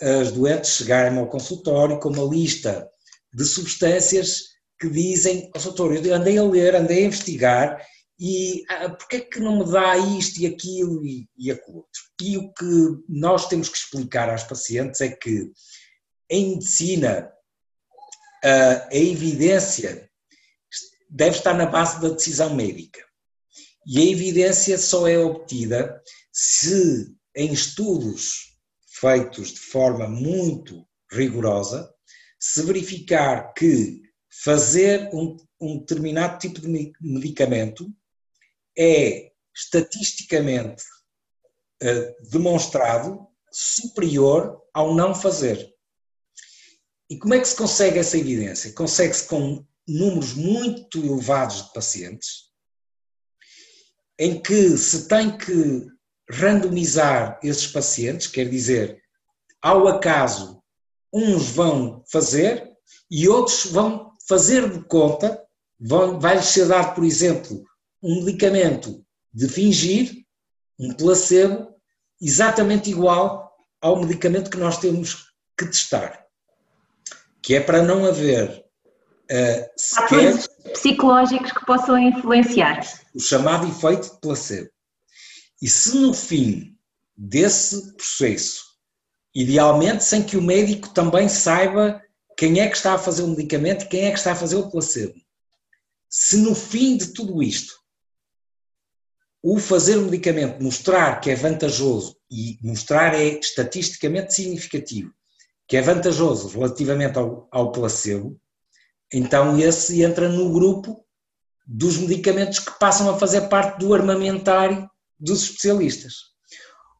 as 0.00 0.32
doentes 0.32 0.76
chegarem 0.76 1.18
ao 1.18 1.28
consultório 1.28 1.98
com 1.98 2.08
uma 2.08 2.24
lista 2.24 2.88
de 3.32 3.44
substâncias 3.44 4.50
que 4.78 4.88
dizem, 4.88 5.50
oh, 5.54 5.58
doutor, 5.58 5.94
eu 5.94 6.14
andei 6.14 6.38
a 6.38 6.42
ler, 6.42 6.74
andei 6.74 7.04
a 7.04 7.06
investigar 7.06 7.86
e 8.18 8.64
ah, 8.68 8.90
porquê 8.90 9.16
é 9.16 9.20
que 9.20 9.40
não 9.40 9.58
me 9.58 9.70
dá 9.70 9.96
isto 9.96 10.40
e 10.40 10.46
aquilo 10.46 11.04
e, 11.04 11.28
e 11.36 11.50
aquilo 11.50 11.78
outro? 11.78 12.02
E 12.22 12.36
o 12.38 12.52
que 12.52 13.04
nós 13.08 13.48
temos 13.48 13.68
que 13.68 13.76
explicar 13.76 14.30
aos 14.30 14.44
pacientes 14.44 15.00
é 15.00 15.08
que 15.08 15.50
em 16.30 16.50
medicina 16.50 17.30
a 18.42 18.94
evidência 18.96 20.08
deve 21.08 21.36
estar 21.36 21.54
na 21.54 21.66
base 21.66 22.00
da 22.00 22.08
decisão 22.08 22.54
médica. 22.54 23.00
E 23.86 24.00
a 24.00 24.04
evidência 24.04 24.78
só 24.78 25.08
é 25.08 25.18
obtida 25.18 26.00
se, 26.32 27.14
em 27.34 27.52
estudos 27.52 28.49
feitos 29.00 29.52
de 29.52 29.60
forma 29.60 30.06
muito 30.06 30.86
rigorosa, 31.10 31.92
se 32.38 32.62
verificar 32.62 33.52
que 33.54 34.02
fazer 34.42 35.08
um, 35.12 35.36
um 35.60 35.78
determinado 35.78 36.38
tipo 36.38 36.60
de 36.60 36.92
medicamento 37.00 37.90
é 38.78 39.32
estatisticamente 39.54 40.82
uh, 41.82 42.30
demonstrado 42.30 43.26
superior 43.50 44.60
ao 44.72 44.94
não 44.94 45.14
fazer. 45.14 45.74
E 47.08 47.18
como 47.18 47.34
é 47.34 47.40
que 47.40 47.48
se 47.48 47.56
consegue 47.56 47.98
essa 47.98 48.16
evidência? 48.16 48.72
Consegue-se 48.72 49.26
com 49.26 49.66
números 49.88 50.34
muito 50.34 50.98
elevados 50.98 51.66
de 51.66 51.72
pacientes, 51.72 52.50
em 54.18 54.40
que 54.40 54.76
se 54.76 55.08
tem 55.08 55.36
que 55.36 55.86
randomizar 56.30 57.38
esses 57.42 57.66
pacientes, 57.66 58.26
quer 58.26 58.48
dizer, 58.48 59.02
ao 59.60 59.88
acaso, 59.88 60.62
uns 61.12 61.50
vão 61.50 62.04
fazer 62.10 62.70
e 63.10 63.28
outros 63.28 63.66
vão 63.66 64.12
fazer 64.28 64.68
de 64.70 64.82
conta, 64.84 65.42
vai-lhes 66.18 66.46
ser 66.46 66.66
dado, 66.66 66.94
por 66.94 67.04
exemplo, 67.04 67.64
um 68.02 68.24
medicamento 68.24 69.04
de 69.32 69.48
fingir, 69.48 70.24
um 70.78 70.92
placebo, 70.92 71.74
exatamente 72.20 72.90
igual 72.90 73.50
ao 73.80 74.00
medicamento 74.00 74.50
que 74.50 74.58
nós 74.58 74.78
temos 74.78 75.32
que 75.58 75.66
testar 75.66 76.20
que 77.42 77.54
é 77.54 77.60
para 77.60 77.82
não 77.82 78.04
haver 78.04 78.64
uh, 79.30 79.70
sequer 79.76 80.34
psicológicos 80.72 81.52
que 81.52 81.64
possam 81.64 81.98
influenciar. 81.98 82.80
O 83.14 83.20
chamado 83.20 83.66
efeito 83.66 84.12
de 84.12 84.20
placebo. 84.20 84.70
E 85.60 85.68
se 85.68 85.96
no 85.96 86.14
fim 86.14 86.76
desse 87.16 87.94
processo, 87.96 88.64
idealmente 89.34 90.04
sem 90.04 90.22
que 90.22 90.36
o 90.36 90.42
médico 90.42 90.88
também 90.94 91.28
saiba 91.28 92.02
quem 92.36 92.60
é 92.60 92.68
que 92.68 92.76
está 92.76 92.94
a 92.94 92.98
fazer 92.98 93.22
o 93.22 93.28
medicamento 93.28 93.84
e 93.84 93.88
quem 93.88 94.06
é 94.06 94.10
que 94.10 94.18
está 94.18 94.32
a 94.32 94.36
fazer 94.36 94.56
o 94.56 94.70
placebo, 94.70 95.14
se 96.08 96.38
no 96.38 96.54
fim 96.54 96.96
de 96.96 97.12
tudo 97.12 97.42
isto 97.42 97.78
o 99.42 99.58
fazer 99.58 99.96
o 99.96 100.02
medicamento 100.02 100.62
mostrar 100.62 101.20
que 101.20 101.30
é 101.30 101.34
vantajoso 101.34 102.16
e 102.30 102.58
mostrar 102.62 103.14
é 103.14 103.38
estatisticamente 103.38 104.34
significativo 104.34 105.12
que 105.70 105.76
é 105.76 105.82
vantajoso 105.82 106.48
relativamente 106.48 107.16
ao, 107.16 107.46
ao 107.52 107.70
placebo, 107.70 108.36
então 109.12 109.56
esse 109.56 110.02
entra 110.02 110.28
no 110.28 110.52
grupo 110.52 111.06
dos 111.64 111.96
medicamentos 111.96 112.58
que 112.58 112.76
passam 112.80 113.08
a 113.08 113.16
fazer 113.16 113.42
parte 113.42 113.78
do 113.78 113.94
armamentário 113.94 114.90
dos 115.20 115.42
especialistas. 115.42 116.14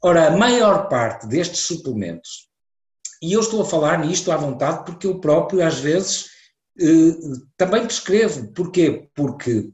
Ora, 0.03 0.29
a 0.29 0.37
maior 0.37 0.89
parte 0.89 1.27
destes 1.27 1.61
suplementos, 1.61 2.49
e 3.23 3.33
eu 3.33 3.41
estou 3.41 3.63
a 3.63 3.67
falar 3.67 3.99
nisto 3.99 4.33
à 4.33 4.37
vontade 4.37 4.85
porque 4.85 5.07
eu 5.07 5.21
próprio 5.21 5.67
às 5.67 5.79
vezes 5.79 6.31
eh, 6.79 7.15
também 7.57 7.85
prescrevo. 7.85 8.53
Porquê? 8.53 9.09
Porque 9.15 9.71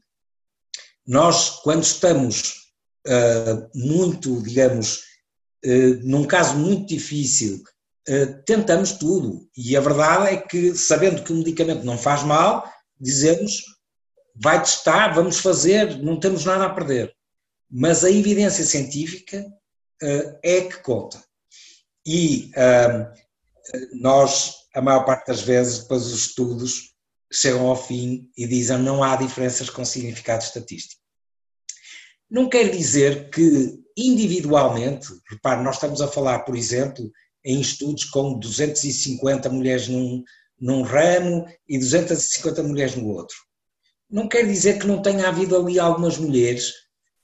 nós, 1.06 1.60
quando 1.62 1.84
estamos 1.84 2.72
eh, 3.06 3.68
muito, 3.74 4.42
digamos, 4.42 5.02
eh, 5.64 5.94
num 6.02 6.24
caso 6.24 6.56
muito 6.56 6.88
difícil, 6.88 7.62
tentamos 8.44 8.92
tudo. 8.92 9.48
E 9.56 9.76
a 9.76 9.80
verdade 9.80 10.28
é 10.28 10.36
que, 10.36 10.76
sabendo 10.76 11.24
que 11.24 11.32
o 11.32 11.36
medicamento 11.36 11.82
não 11.82 11.98
faz 11.98 12.22
mal, 12.22 12.64
dizemos 13.00 13.64
vai 14.32 14.62
testar, 14.62 15.12
vamos 15.12 15.38
fazer, 15.38 15.98
não 15.98 16.20
temos 16.20 16.44
nada 16.44 16.66
a 16.66 16.70
perder. 16.70 17.15
Mas 17.70 18.04
a 18.04 18.11
evidência 18.11 18.64
científica 18.64 19.44
uh, 20.02 20.38
é 20.42 20.62
que 20.62 20.82
conta. 20.82 21.23
E 22.06 22.50
uh, 22.56 24.00
nós, 24.00 24.54
a 24.75 24.80
maior 24.80 25.04
parte 25.04 25.26
das 25.26 25.42
vezes, 25.42 25.80
depois 25.80 26.06
os 26.06 26.26
estudos 26.26 26.94
chegam 27.32 27.66
ao 27.66 27.76
fim 27.76 28.30
e 28.37 28.46
dizem 28.46 28.78
não 28.78 29.02
há 29.02 29.16
diferenças 29.16 29.68
com 29.68 29.85
significado 29.85 30.44
estatístico. 30.44 31.00
Não 32.30 32.49
quer 32.49 32.70
dizer 32.70 33.30
que 33.30 33.78
individualmente, 33.96 35.08
repare, 35.28 35.62
nós 35.62 35.76
estamos 35.76 36.00
a 36.00 36.08
falar, 36.08 36.40
por 36.40 36.56
exemplo, 36.56 37.11
em 37.44 37.61
estudos 37.61 38.04
com 38.04 38.38
250 38.38 39.49
mulheres 39.49 39.88
num, 39.88 40.23
num 40.58 40.82
ramo 40.82 41.46
e 41.68 41.78
250 41.78 42.62
mulheres 42.62 42.96
no 42.96 43.08
outro. 43.08 43.37
Não 44.11 44.28
quer 44.28 44.46
dizer 44.46 44.78
que 44.78 44.87
não 44.87 45.00
tenha 45.00 45.28
havido 45.28 45.56
ali 45.56 45.78
algumas 45.78 46.18
mulheres 46.18 46.73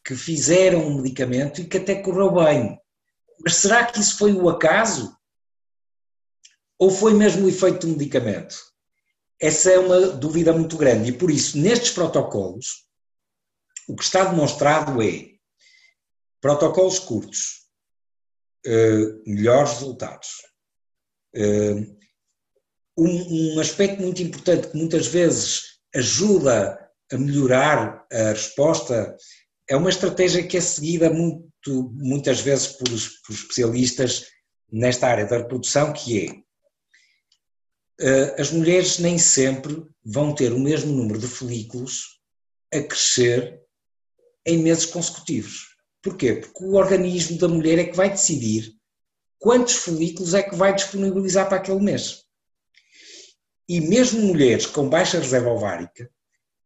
que 0.04 0.14
fizeram 0.14 0.87
um 0.87 0.97
medicamento 0.97 1.61
e 1.61 1.64
que 1.64 1.78
até 1.78 1.94
correu 1.94 2.32
bem. 2.32 2.78
Mas 3.40 3.56
será 3.56 3.85
que 3.85 4.00
isso 4.00 4.18
foi 4.18 4.32
o 4.32 4.49
acaso? 4.49 5.16
Ou 6.78 6.90
foi 6.90 7.14
mesmo 7.14 7.47
o 7.47 7.49
efeito 7.49 7.87
do 7.87 7.92
medicamento? 7.92 8.56
Essa 9.40 9.71
é 9.71 9.78
uma 9.78 10.09
dúvida 10.09 10.52
muito 10.52 10.76
grande 10.76 11.11
e 11.11 11.12
por 11.12 11.30
isso, 11.30 11.59
nestes 11.59 11.90
protocolos, 11.90 12.87
o 13.88 13.97
que 13.97 14.04
está 14.04 14.25
demonstrado 14.25 15.02
é 15.02 15.32
protocolos 16.40 16.99
curtos, 16.99 17.68
uh, 18.66 19.23
melhores 19.26 19.73
resultados. 19.73 20.28
Uh, 21.35 21.97
um, 22.97 23.54
um, 23.56 23.61
aspecto 23.61 24.02
muito 24.02 24.23
importante 24.23 24.68
que 24.68 24.76
muitas 24.76 25.06
vezes 25.06 25.80
ajuda 25.94 26.78
a 27.11 27.18
melhorar 27.18 28.06
a 28.12 28.30
resposta 28.30 29.16
é 29.72 29.76
uma 29.76 29.88
estratégia 29.88 30.46
que 30.46 30.58
é 30.58 30.60
seguida 30.60 31.08
muito, 31.08 31.90
muitas 31.94 32.42
vezes 32.42 32.66
por, 32.66 32.84
por 32.86 33.34
especialistas 33.34 34.26
nesta 34.70 35.06
área 35.06 35.24
da 35.24 35.38
reprodução, 35.38 35.94
que 35.94 36.26
é 36.26 36.42
eh, 38.04 38.36
as 38.38 38.50
mulheres 38.50 38.98
nem 38.98 39.16
sempre 39.16 39.82
vão 40.04 40.34
ter 40.34 40.52
o 40.52 40.60
mesmo 40.60 40.92
número 40.92 41.18
de 41.18 41.26
folículos 41.26 42.20
a 42.70 42.82
crescer 42.82 43.62
em 44.44 44.58
meses 44.58 44.84
consecutivos. 44.84 45.74
Porquê? 46.02 46.34
Porque 46.34 46.64
o 46.64 46.74
organismo 46.74 47.38
da 47.38 47.48
mulher 47.48 47.78
é 47.78 47.84
que 47.84 47.96
vai 47.96 48.10
decidir 48.10 48.74
quantos 49.38 49.76
folículos 49.76 50.34
é 50.34 50.42
que 50.42 50.54
vai 50.54 50.74
disponibilizar 50.74 51.48
para 51.48 51.56
aquele 51.56 51.80
mês. 51.80 52.24
E 53.66 53.80
mesmo 53.80 54.20
mulheres 54.20 54.66
com 54.66 54.86
baixa 54.86 55.18
reserva 55.18 55.48
ovárica, 55.48 56.10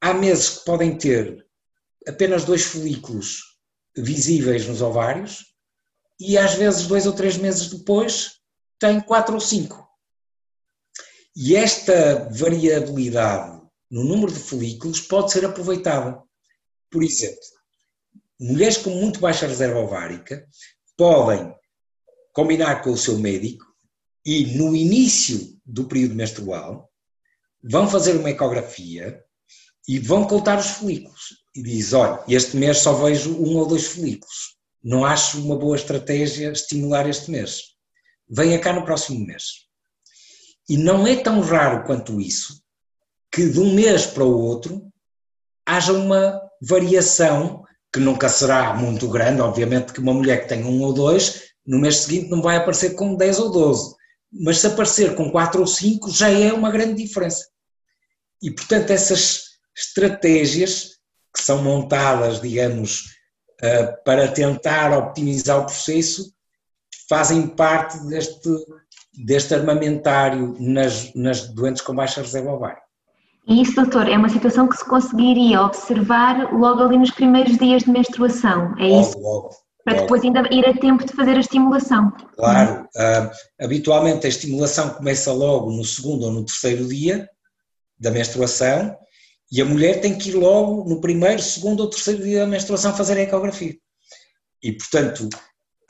há 0.00 0.12
meses 0.12 0.48
que 0.48 0.64
podem 0.64 0.98
ter 0.98 1.45
apenas 2.06 2.44
dois 2.44 2.64
folículos 2.64 3.56
visíveis 3.96 4.66
nos 4.66 4.82
ovários 4.82 5.54
e 6.20 6.38
às 6.38 6.54
vezes 6.54 6.86
dois 6.86 7.06
ou 7.06 7.12
três 7.12 7.36
meses 7.36 7.68
depois 7.68 8.40
têm 8.78 9.00
quatro 9.00 9.34
ou 9.34 9.40
cinco. 9.40 9.86
E 11.34 11.54
esta 11.54 12.28
variabilidade 12.30 13.60
no 13.90 14.04
número 14.04 14.32
de 14.32 14.38
folículos 14.38 15.00
pode 15.00 15.32
ser 15.32 15.44
aproveitada. 15.44 16.22
Por 16.90 17.02
exemplo, 17.02 17.40
mulheres 18.40 18.78
com 18.78 18.90
muito 18.90 19.20
baixa 19.20 19.46
reserva 19.46 19.78
ovárica 19.78 20.46
podem 20.96 21.54
combinar 22.32 22.82
com 22.82 22.90
o 22.90 22.98
seu 22.98 23.18
médico 23.18 23.64
e 24.24 24.56
no 24.56 24.74
início 24.74 25.58
do 25.64 25.86
período 25.86 26.14
menstrual 26.14 26.90
vão 27.62 27.88
fazer 27.88 28.16
uma 28.16 28.30
ecografia 28.30 29.22
e 29.88 29.98
vão 29.98 30.26
contar 30.26 30.58
os 30.58 30.66
folículos. 30.66 31.45
E 31.56 31.62
diz, 31.62 31.94
olha, 31.94 32.22
este 32.28 32.54
mês 32.54 32.78
só 32.78 32.92
vejo 32.92 33.34
um 33.34 33.56
ou 33.56 33.66
dois 33.66 33.86
folículos. 33.86 34.58
Não 34.84 35.06
acho 35.06 35.40
uma 35.42 35.56
boa 35.56 35.74
estratégia 35.74 36.52
estimular 36.52 37.08
este 37.08 37.30
mês. 37.30 37.62
Venha 38.28 38.58
cá 38.58 38.74
no 38.74 38.84
próximo 38.84 39.26
mês. 39.26 39.66
E 40.68 40.76
não 40.76 41.06
é 41.06 41.16
tão 41.16 41.40
raro 41.40 41.86
quanto 41.86 42.20
isso 42.20 42.62
que 43.32 43.48
de 43.48 43.58
um 43.58 43.72
mês 43.72 44.04
para 44.04 44.22
o 44.22 44.38
outro 44.38 44.92
haja 45.64 45.94
uma 45.94 46.38
variação 46.60 47.64
que 47.90 48.00
nunca 48.00 48.28
será 48.28 48.74
muito 48.74 49.08
grande, 49.08 49.40
obviamente 49.40 49.94
que 49.94 50.00
uma 50.00 50.12
mulher 50.12 50.42
que 50.42 50.48
tem 50.48 50.62
um 50.62 50.82
ou 50.82 50.92
dois, 50.92 51.44
no 51.66 51.78
mês 51.78 52.00
seguinte 52.00 52.28
não 52.28 52.42
vai 52.42 52.56
aparecer 52.56 52.90
com 52.94 53.14
10 53.14 53.38
ou 53.38 53.50
12, 53.50 53.94
mas 54.30 54.58
se 54.58 54.66
aparecer 54.66 55.14
com 55.14 55.30
4 55.30 55.58
ou 55.58 55.66
5 55.66 56.10
já 56.10 56.28
é 56.28 56.52
uma 56.52 56.70
grande 56.70 57.02
diferença. 57.02 57.48
E 58.42 58.50
portanto 58.50 58.90
essas 58.90 59.44
estratégias 59.74 60.95
que 61.36 61.42
são 61.42 61.62
montadas, 61.62 62.40
digamos, 62.40 63.14
eh, 63.60 63.86
para 64.04 64.28
tentar 64.28 64.96
optimizar 64.96 65.58
o 65.58 65.66
processo, 65.66 66.32
fazem 67.08 67.46
parte 67.46 67.98
deste 68.06 68.48
deste 69.16 69.54
armamentário 69.54 70.54
nas, 70.60 71.14
nas 71.14 71.48
doentes 71.48 71.82
com 71.82 71.94
baixa 71.94 72.20
reserva 72.20 72.52
ovária. 72.52 72.82
E 73.48 73.62
isso, 73.62 73.76
doutor, 73.76 74.08
é 74.08 74.16
uma 74.16 74.28
situação 74.28 74.68
que 74.68 74.76
se 74.76 74.84
conseguiria 74.84 75.62
observar 75.62 76.52
logo 76.52 76.82
ali 76.82 76.98
nos 76.98 77.12
primeiros 77.12 77.56
dias 77.56 77.84
de 77.84 77.90
menstruação, 77.90 78.74
é 78.78 78.88
logo, 78.88 79.00
isso? 79.00 79.18
Logo. 79.18 79.50
Para 79.84 79.94
logo. 79.94 80.02
depois 80.02 80.24
ainda 80.24 80.42
ir 80.50 80.66
a 80.66 80.74
tempo 80.74 81.06
de 81.06 81.12
fazer 81.12 81.36
a 81.36 81.40
estimulação. 81.40 82.12
Claro, 82.36 82.82
uh, 82.82 83.30
habitualmente 83.64 84.26
a 84.26 84.28
estimulação 84.28 84.90
começa 84.90 85.32
logo 85.32 85.70
no 85.70 85.84
segundo 85.84 86.24
ou 86.24 86.32
no 86.32 86.44
terceiro 86.44 86.86
dia 86.88 87.28
da 87.98 88.10
menstruação 88.10 88.96
e 89.50 89.60
a 89.60 89.64
mulher 89.64 90.00
tem 90.00 90.18
que 90.18 90.30
ir 90.30 90.34
logo 90.34 90.88
no 90.88 91.00
primeiro, 91.00 91.40
segundo 91.40 91.80
ou 91.80 91.90
terceiro 91.90 92.22
dia 92.22 92.40
da 92.40 92.46
menstruação 92.46 92.96
fazer 92.96 93.16
a 93.18 93.22
ecografia. 93.22 93.76
E, 94.62 94.72
portanto, 94.72 95.28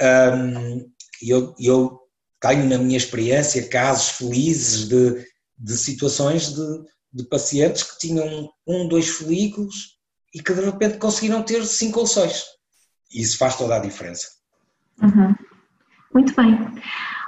um, 0.00 0.90
eu, 1.22 1.54
eu 1.58 1.98
tenho 2.40 2.68
na 2.68 2.78
minha 2.78 2.96
experiência 2.98 3.68
casos 3.68 4.10
felizes 4.10 4.88
de, 4.88 5.26
de 5.58 5.76
situações 5.76 6.54
de, 6.54 6.84
de 7.12 7.24
pacientes 7.24 7.82
que 7.82 7.98
tinham 7.98 8.50
um, 8.66 8.86
dois 8.86 9.08
folículos 9.08 9.96
e 10.34 10.42
que 10.42 10.52
de 10.52 10.60
repente 10.60 10.98
conseguiram 10.98 11.42
ter 11.42 11.64
cinco 11.64 12.00
ou 12.00 12.06
seis. 12.06 12.44
Isso 13.10 13.38
faz 13.38 13.56
toda 13.56 13.76
a 13.76 13.80
diferença. 13.80 14.28
Uhum. 15.02 15.34
Muito 16.12 16.34
bem. 16.34 16.58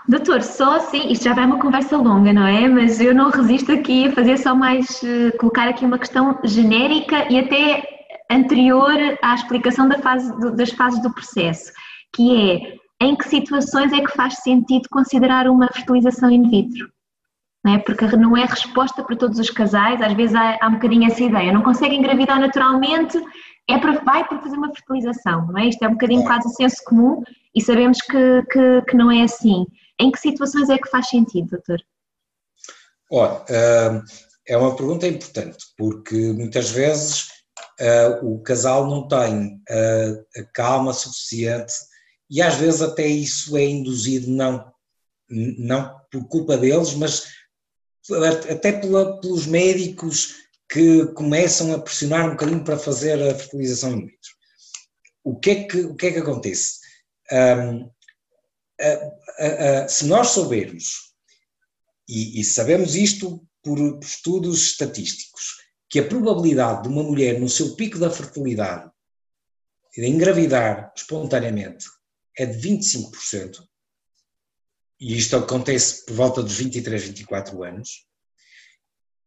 Doutor, 0.09 0.42
só 0.42 0.77
assim, 0.77 1.12
isto 1.12 1.25
já 1.25 1.35
vai 1.35 1.44
uma 1.44 1.59
conversa 1.59 1.97
longa, 1.99 2.33
não 2.33 2.47
é? 2.47 2.66
Mas 2.66 2.99
eu 2.99 3.14
não 3.14 3.29
resisto 3.29 3.71
aqui 3.71 4.09
a 4.09 4.12
fazer 4.12 4.38
só 4.38 4.55
mais, 4.55 5.03
uh, 5.03 5.37
colocar 5.38 5.68
aqui 5.68 5.85
uma 5.85 5.99
questão 5.99 6.38
genérica 6.44 7.31
e 7.31 7.38
até 7.38 7.87
anterior 8.31 8.94
à 9.23 9.35
explicação 9.35 9.87
da 9.87 9.99
fase, 9.99 10.33
das 10.57 10.71
fases 10.71 11.03
do 11.03 11.12
processo, 11.12 11.71
que 12.14 12.35
é 12.35 13.05
em 13.05 13.14
que 13.14 13.29
situações 13.29 13.92
é 13.92 14.01
que 14.01 14.12
faz 14.12 14.37
sentido 14.37 14.88
considerar 14.90 15.47
uma 15.47 15.68
fertilização 15.68 16.31
in 16.31 16.49
vitro? 16.49 16.88
Não 17.62 17.75
é? 17.75 17.79
Porque 17.79 18.07
não 18.16 18.35
é 18.35 18.47
resposta 18.47 19.03
para 19.03 19.16
todos 19.16 19.38
os 19.38 19.51
casais, 19.51 20.01
às 20.01 20.14
vezes 20.14 20.35
há, 20.35 20.57
há 20.61 20.68
um 20.68 20.75
bocadinho 20.75 21.07
essa 21.07 21.23
ideia, 21.23 21.53
não 21.53 21.62
consegue 21.62 21.94
engravidar 21.94 22.40
naturalmente, 22.40 23.23
é 23.68 23.77
para, 23.77 23.92
vai 24.01 24.25
para 24.25 24.38
fazer 24.38 24.57
uma 24.57 24.73
fertilização, 24.73 25.47
não 25.49 25.59
é? 25.59 25.66
Isto 25.66 25.83
é 25.83 25.88
um 25.88 25.92
bocadinho 25.92 26.25
quase 26.25 26.49
o 26.49 26.51
senso 26.51 26.83
comum 26.87 27.23
e 27.55 27.61
sabemos 27.61 27.99
que, 28.01 28.42
que, 28.51 28.83
que, 28.88 28.97
não 28.97 29.11
é 29.11 29.23
assim. 29.23 29.66
Em 30.01 30.11
que 30.11 30.19
situações 30.19 30.69
é 30.71 30.79
que 30.79 30.91
faz 30.91 31.09
sentido, 31.09 31.51
doutor? 31.51 31.81
Hum, 33.11 34.03
é 34.47 34.57
uma 34.57 34.77
pergunta 34.77 35.07
importante, 35.07 35.65
porque 35.77 36.15
muitas 36.33 36.71
vezes 36.71 37.29
hum, 38.23 38.35
o 38.35 38.43
casal 38.43 38.87
não 38.87 39.09
tem 39.09 39.61
hum, 39.71 40.25
a 40.37 40.45
calma 40.53 40.93
suficiente 40.93 41.73
e 42.31 42.43
às 42.43 42.57
vezes 42.57 42.83
até 42.83 43.07
isso 43.07 43.57
é 43.57 43.65
induzido 43.65 44.31
não, 44.31 44.71
não 45.29 45.99
por 46.11 46.29
culpa 46.29 46.57
deles, 46.57 46.95
mas 46.95 47.27
até 48.51 48.73
pela, 48.73 49.21
pelos 49.21 49.47
médicos 49.47 50.35
que 50.71 51.07
começam 51.15 51.75
a 51.75 51.79
pressionar 51.79 52.27
um 52.27 52.31
bocadinho 52.31 52.65
para 52.65 52.79
fazer 52.79 53.23
a 53.23 53.35
fertilização 53.35 53.93
in 53.93 54.07
vitro. 54.07 54.31
O 55.25 55.39
que 55.39 55.51
é 55.51 55.65
que, 55.65 55.81
o 55.81 55.95
que, 55.95 56.07
é 56.07 56.13
que 56.13 56.19
acontece? 56.19 56.79
Um, 57.33 57.91
se 59.88 60.07
nós 60.07 60.29
soubermos, 60.29 61.14
e, 62.09 62.40
e 62.40 62.44
sabemos 62.44 62.94
isto 62.94 63.46
por, 63.62 63.79
por 63.79 64.05
estudos 64.05 64.62
estatísticos, 64.62 65.57
que 65.88 65.98
a 65.98 66.07
probabilidade 66.07 66.83
de 66.83 66.88
uma 66.88 67.03
mulher 67.03 67.40
no 67.40 67.48
seu 67.48 67.74
pico 67.74 67.98
da 67.98 68.11
fertilidade 68.11 68.90
de 69.96 70.07
engravidar 70.07 70.92
espontaneamente 70.96 71.87
é 72.37 72.46
de 72.46 72.68
25%, 72.68 73.64
e 75.01 75.16
isto 75.16 75.37
acontece 75.37 76.05
por 76.05 76.14
volta 76.14 76.42
dos 76.42 76.57
23, 76.57 77.05
24 77.05 77.62
anos, 77.64 78.07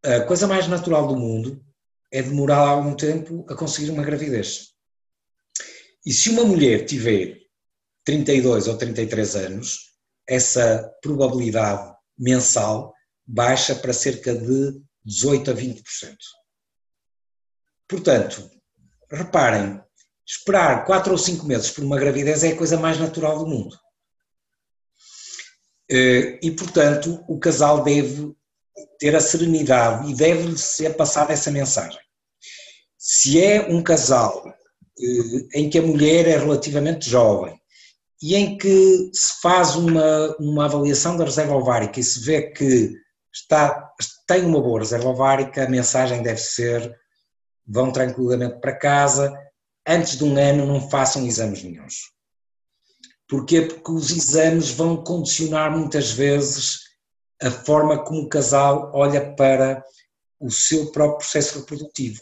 a 0.03 0.21
coisa 0.21 0.47
mais 0.47 0.67
natural 0.67 1.07
do 1.07 1.15
mundo 1.15 1.63
é 2.11 2.21
demorar 2.21 2.57
algum 2.57 2.95
tempo 2.95 3.45
a 3.49 3.55
conseguir 3.55 3.91
uma 3.91 4.03
gravidez. 4.03 4.71
E 6.05 6.11
se 6.11 6.29
uma 6.29 6.43
mulher 6.43 6.85
tiver 6.85 7.39
32 8.03 8.67
ou 8.67 8.77
33 8.77 9.35
anos, 9.35 9.90
essa 10.31 10.89
probabilidade 11.01 11.93
mensal 12.17 12.93
baixa 13.27 13.75
para 13.75 13.91
cerca 13.91 14.33
de 14.33 14.81
18 15.03 15.51
a 15.51 15.53
20%. 15.53 15.83
Portanto, 17.85 18.49
reparem, 19.11 19.83
esperar 20.25 20.85
quatro 20.85 21.11
ou 21.11 21.17
cinco 21.17 21.45
meses 21.45 21.69
por 21.69 21.83
uma 21.83 21.99
gravidez 21.99 22.45
é 22.45 22.53
a 22.53 22.55
coisa 22.55 22.79
mais 22.79 22.97
natural 22.97 23.39
do 23.39 23.47
mundo. 23.47 23.77
Eh, 25.89 26.39
e, 26.41 26.51
portanto, 26.51 27.21
o 27.27 27.37
casal 27.37 27.83
deve 27.83 28.33
ter 28.97 29.13
a 29.13 29.19
serenidade 29.19 30.09
e 30.09 30.15
deve-lhe 30.15 30.57
ser 30.57 30.95
passada 30.95 31.33
essa 31.33 31.51
mensagem. 31.51 31.99
Se 32.97 33.43
é 33.43 33.67
um 33.67 33.83
casal 33.83 34.47
eh, 34.47 35.59
em 35.59 35.69
que 35.69 35.77
a 35.77 35.81
mulher 35.81 36.25
é 36.25 36.37
relativamente 36.37 37.09
jovem 37.09 37.60
e 38.21 38.35
em 38.35 38.57
que 38.57 39.09
se 39.13 39.41
faz 39.41 39.75
uma, 39.75 40.35
uma 40.39 40.65
avaliação 40.65 41.17
da 41.17 41.25
reserva 41.25 41.55
ovárica 41.55 41.99
e 41.99 42.03
se 42.03 42.19
vê 42.19 42.51
que 42.51 42.93
está, 43.33 43.89
tem 44.27 44.45
uma 44.45 44.61
boa 44.61 44.79
reserva 44.79 45.09
ovárica, 45.09 45.63
a 45.63 45.69
mensagem 45.69 46.21
deve 46.21 46.39
ser 46.39 46.95
vão 47.65 47.91
tranquilamente 47.91 48.59
para 48.59 48.77
casa, 48.77 49.33
antes 49.87 50.17
de 50.17 50.23
um 50.23 50.37
ano 50.37 50.65
não 50.65 50.89
façam 50.89 51.25
exames 51.25 51.63
nenhums. 51.63 51.95
Porquê? 53.27 53.61
Porque 53.61 53.91
os 53.91 54.11
exames 54.11 54.71
vão 54.71 55.03
condicionar 55.03 55.71
muitas 55.71 56.11
vezes 56.11 56.81
a 57.41 57.49
forma 57.49 58.03
como 58.03 58.23
o 58.23 58.29
casal 58.29 58.91
olha 58.93 59.33
para 59.35 59.83
o 60.39 60.51
seu 60.51 60.91
próprio 60.91 61.19
processo 61.19 61.59
reprodutivo. 61.59 62.21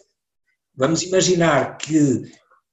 Vamos 0.76 1.02
imaginar 1.02 1.78
que 1.78 2.32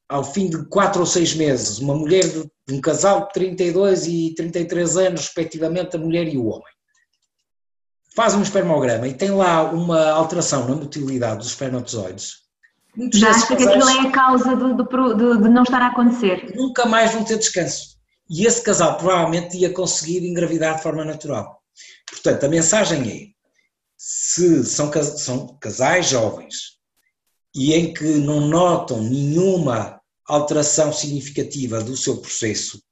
ao 0.09 0.25
fim 0.25 0.49
de 0.49 0.65
quatro 0.67 1.01
ou 1.01 1.07
seis 1.07 1.35
meses, 1.35 1.79
uma 1.79 1.95
mulher 1.95 2.25
de 2.25 2.75
um 2.75 2.81
casal 2.81 3.27
de 3.27 3.33
32 3.33 4.07
e 4.07 4.35
33 4.35 4.97
anos, 4.97 5.21
respectivamente, 5.23 5.97
a 5.97 5.99
mulher 5.99 6.29
e 6.29 6.39
o 6.39 6.47
homem, 6.47 6.73
faz 8.15 8.35
um 8.35 8.43
espermograma 8.43 9.07
e 9.09 9.15
tem 9.15 9.31
lá 9.31 9.63
uma 9.71 10.11
alteração 10.11 10.69
na 10.69 10.75
motilidade 10.75 11.39
dos 11.39 11.49
espermatozoides, 11.49 12.47
Muitos 12.97 13.21
Já 13.21 13.31
acha 13.31 13.47
que 13.55 13.63
aquilo 13.63 13.89
é 13.89 14.09
a 14.09 14.11
causa 14.11 14.57
do, 14.57 14.75
do, 14.75 14.85
do, 15.15 15.43
de 15.43 15.49
não 15.51 15.65
estar 15.65 15.83
a 15.83 15.89
acontecer? 15.89 16.55
Nunca 16.57 16.87
mais 16.87 17.13
vão 17.13 17.23
ter 17.23 17.37
descanso. 17.37 17.97
E 18.29 18.47
esse 18.47 18.63
casal 18.63 18.97
provavelmente 18.97 19.59
ia 19.59 19.71
conseguir 19.71 20.27
engravidar 20.27 20.77
de 20.77 20.83
forma 20.83 21.05
natural. 21.05 21.63
Portanto, 22.11 22.45
a 22.45 22.49
mensagem 22.49 23.11
é: 23.11 23.27
se 23.99 24.65
são, 24.65 24.91
são 25.03 25.59
casais 25.61 26.09
jovens 26.09 26.77
e 27.55 27.75
em 27.75 27.93
que 27.93 28.05
não 28.05 28.41
notam 28.41 29.03
nenhuma 29.03 29.96
alteração 30.29 30.93
significativa 30.93 31.83
do 31.83 31.97
seu 31.97 32.19
processo 32.19 32.83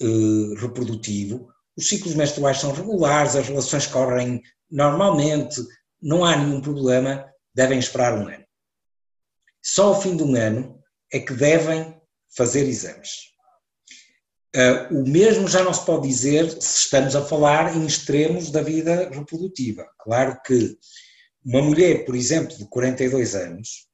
eh, 0.00 0.60
reprodutivo, 0.60 1.48
os 1.76 1.88
ciclos 1.88 2.14
menstruais 2.14 2.58
são 2.58 2.72
regulares, 2.72 3.36
as 3.36 3.48
relações 3.48 3.86
correm 3.86 4.42
normalmente, 4.70 5.60
não 6.00 6.24
há 6.24 6.36
nenhum 6.36 6.60
problema, 6.60 7.24
devem 7.54 7.78
esperar 7.78 8.18
um 8.18 8.28
ano. 8.28 8.44
Só 9.62 9.88
ao 9.88 10.00
fim 10.00 10.16
de 10.16 10.22
um 10.22 10.34
ano 10.34 10.82
é 11.12 11.18
que 11.18 11.32
devem 11.32 11.96
fazer 12.36 12.66
exames. 12.68 13.28
Uh, 14.56 15.00
o 15.00 15.08
mesmo 15.08 15.46
já 15.46 15.62
não 15.62 15.74
se 15.74 15.84
pode 15.84 16.08
dizer 16.08 16.50
se 16.50 16.84
estamos 16.84 17.14
a 17.14 17.24
falar 17.24 17.76
em 17.76 17.84
extremos 17.84 18.50
da 18.50 18.62
vida 18.62 19.10
reprodutiva. 19.10 19.86
Claro 19.98 20.40
que 20.44 20.76
uma 21.44 21.62
mulher, 21.62 22.04
por 22.04 22.14
exemplo, 22.16 22.56
de 22.56 22.68
42 22.68 23.34
anos, 23.34 23.87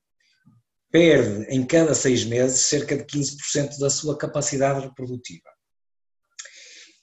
perde 0.94 1.44
em 1.52 1.66
cada 1.66 1.92
seis 1.92 2.24
meses 2.24 2.61
cerca 2.61 2.96
de 2.96 3.02
15% 3.02 3.80
da 3.80 3.90
sua 3.90 4.16
capacidade 4.16 4.87
reprodutiva. 4.87 5.50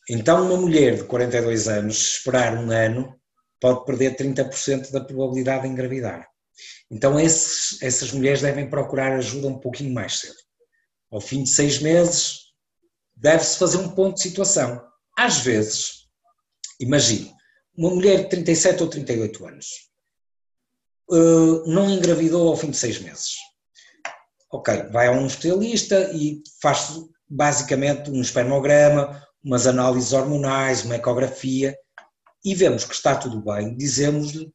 Então, 0.09 0.45
uma 0.45 0.55
mulher 0.55 0.95
de 0.95 1.03
42 1.03 1.67
anos, 1.67 2.13
esperar 2.13 2.55
um 2.55 2.71
ano, 2.71 3.19
pode 3.59 3.83
perder 3.83 4.15
30% 4.15 4.91
da 4.91 5.03
probabilidade 5.03 5.63
de 5.63 5.67
engravidar. 5.67 6.25
Então, 6.89 7.19
esses, 7.19 7.81
essas 7.83 8.13
mulheres 8.13 8.39
devem 8.39 8.69
procurar 8.69 9.11
ajuda 9.11 9.49
um 9.49 9.59
pouquinho 9.59 9.93
mais 9.93 10.21
cedo. 10.21 10.39
Ao 11.11 11.19
fim 11.19 11.43
de 11.43 11.49
seis 11.49 11.79
meses, 11.79 12.43
deve-se 13.13 13.59
fazer 13.59 13.75
um 13.75 13.89
ponto 13.89 14.15
de 14.15 14.21
situação. 14.21 14.81
Às 15.17 15.39
vezes, 15.39 16.07
imagine, 16.79 17.33
uma 17.75 17.89
mulher 17.89 18.23
de 18.23 18.29
37 18.29 18.83
ou 18.83 18.89
38 18.89 19.45
anos 19.45 19.67
uh, 21.09 21.67
não 21.67 21.89
engravidou 21.89 22.47
ao 22.47 22.55
fim 22.55 22.71
de 22.71 22.77
seis 22.77 22.97
meses. 22.97 23.50
Ok, 24.51 24.83
vai 24.91 25.07
a 25.07 25.11
um 25.11 25.25
especialista 25.25 26.11
e 26.13 26.43
faz 26.61 26.99
basicamente 27.29 28.11
um 28.11 28.21
espermograma, 28.21 29.25
umas 29.43 29.65
análises 29.65 30.11
hormonais, 30.11 30.83
uma 30.83 30.95
ecografia 30.95 31.77
e 32.43 32.53
vemos 32.53 32.83
que 32.83 32.93
está 32.93 33.15
tudo 33.15 33.41
bem, 33.41 33.75
dizemos-lhe 33.77 34.53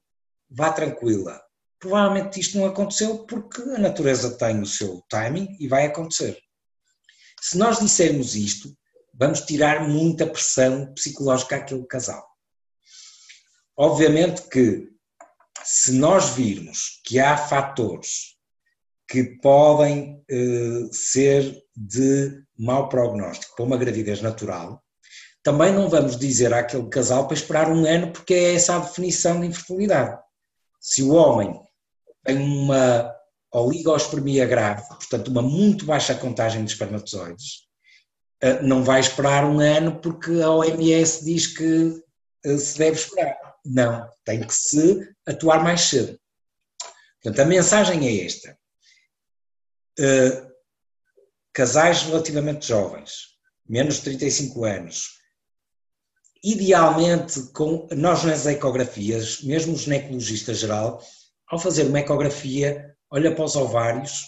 vá 0.51 0.71
tranquila. 0.73 1.41
Provavelmente 1.79 2.41
isto 2.41 2.59
não 2.59 2.67
aconteceu 2.67 3.25
porque 3.27 3.63
a 3.63 3.79
natureza 3.79 4.37
tem 4.37 4.61
o 4.61 4.67
seu 4.67 5.03
timing 5.09 5.57
e 5.59 5.69
vai 5.69 5.87
acontecer. 5.87 6.39
Se 7.41 7.57
nós 7.57 7.79
dissermos 7.79 8.35
isto, 8.35 8.77
vamos 9.15 9.41
tirar 9.43 9.89
muita 9.89 10.27
pressão 10.27 10.93
psicológica 10.95 11.57
àquele 11.57 11.87
casal. 11.87 12.27
Obviamente 13.77 14.43
que 14.43 14.89
se 15.63 15.93
nós 15.93 16.31
virmos 16.31 17.01
que 17.05 17.19
há 17.19 17.37
fatores 17.37 18.36
que 19.09 19.25
podem 19.41 20.23
eh, 20.29 20.89
ser 20.91 21.63
de 21.77 22.43
mau 22.59 22.89
prognóstico 22.89 23.55
para 23.57 23.65
uma 23.65 23.77
gravidez 23.77 24.21
natural, 24.21 24.83
também 25.43 25.73
não 25.73 25.89
vamos 25.89 26.19
dizer 26.19 26.53
àquele 26.53 26.89
casal 26.89 27.27
para 27.27 27.37
esperar 27.37 27.71
um 27.71 27.87
ano, 27.87 28.13
porque 28.13 28.35
é 28.35 28.55
essa 28.55 28.77
a 28.77 28.81
definição 28.81 29.41
de 29.41 29.47
infertilidade. 29.47 30.19
Se 30.81 31.03
o 31.03 31.15
homem 31.15 31.61
tem 32.25 32.37
uma 32.37 33.15
oligospermia 33.53 34.45
grave, 34.45 34.83
portanto 34.89 35.29
uma 35.29 35.43
muito 35.43 35.87
baixa 35.87 36.15
contagem 36.15 36.65
de 36.65 36.73
espermatozoides, 36.73 37.67
eh, 38.41 38.61
não 38.63 38.83
vai 38.83 39.01
esperar 39.01 39.45
um 39.45 39.61
ano 39.61 40.01
porque 40.01 40.43
a 40.43 40.51
OMS 40.51 41.25
diz 41.25 41.47
que 41.47 42.03
eh, 42.45 42.59
se 42.59 42.79
deve 42.79 42.97
esperar. 42.97 43.37
Não, 43.65 44.09
tem 44.25 44.41
que 44.41 44.55
se 44.55 45.09
atuar 45.27 45.63
mais 45.63 45.83
cedo. 45.83 46.19
Portanto, 47.23 47.41
a 47.41 47.45
mensagem 47.45 48.07
é 48.07 48.25
esta. 48.25 48.57
Uh, 49.99 50.47
casais 51.53 52.03
relativamente 52.03 52.67
jovens, 52.67 53.37
menos 53.67 53.97
de 53.97 54.03
35 54.03 54.65
anos, 54.65 55.17
idealmente 56.45 57.41
com 57.53 57.89
nós 57.93 58.23
nas 58.25 58.47
ecografias, 58.47 59.43
mesmo 59.43 59.75
o 59.75 59.77
ginecologista 59.77 60.53
geral, 60.53 61.03
ao 61.49 61.59
fazer 61.59 61.85
uma 61.85 62.01
ecografia, 62.01 62.95
olha 63.11 63.35
para 63.35 63.45
os 63.45 63.57
ovários 63.57 64.27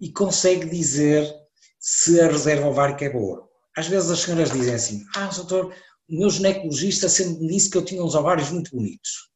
e 0.00 0.10
consegue 0.12 0.68
dizer 0.68 1.28
se 1.80 2.20
a 2.20 2.28
reserva 2.28 2.68
ovárica 2.68 3.04
é 3.04 3.10
boa. 3.10 3.48
Às 3.76 3.88
vezes 3.88 4.10
as 4.10 4.20
senhoras 4.20 4.52
dizem 4.52 4.74
assim: 4.74 5.04
Ah, 5.14 5.26
doutor, 5.26 5.74
o 6.08 6.18
meu 6.18 6.30
ginecologista 6.30 7.08
sempre 7.08 7.40
me 7.40 7.48
disse 7.48 7.70
que 7.70 7.76
eu 7.76 7.84
tinha 7.84 8.02
uns 8.02 8.14
ovários 8.14 8.50
muito 8.50 8.74
bonitos. 8.74 9.28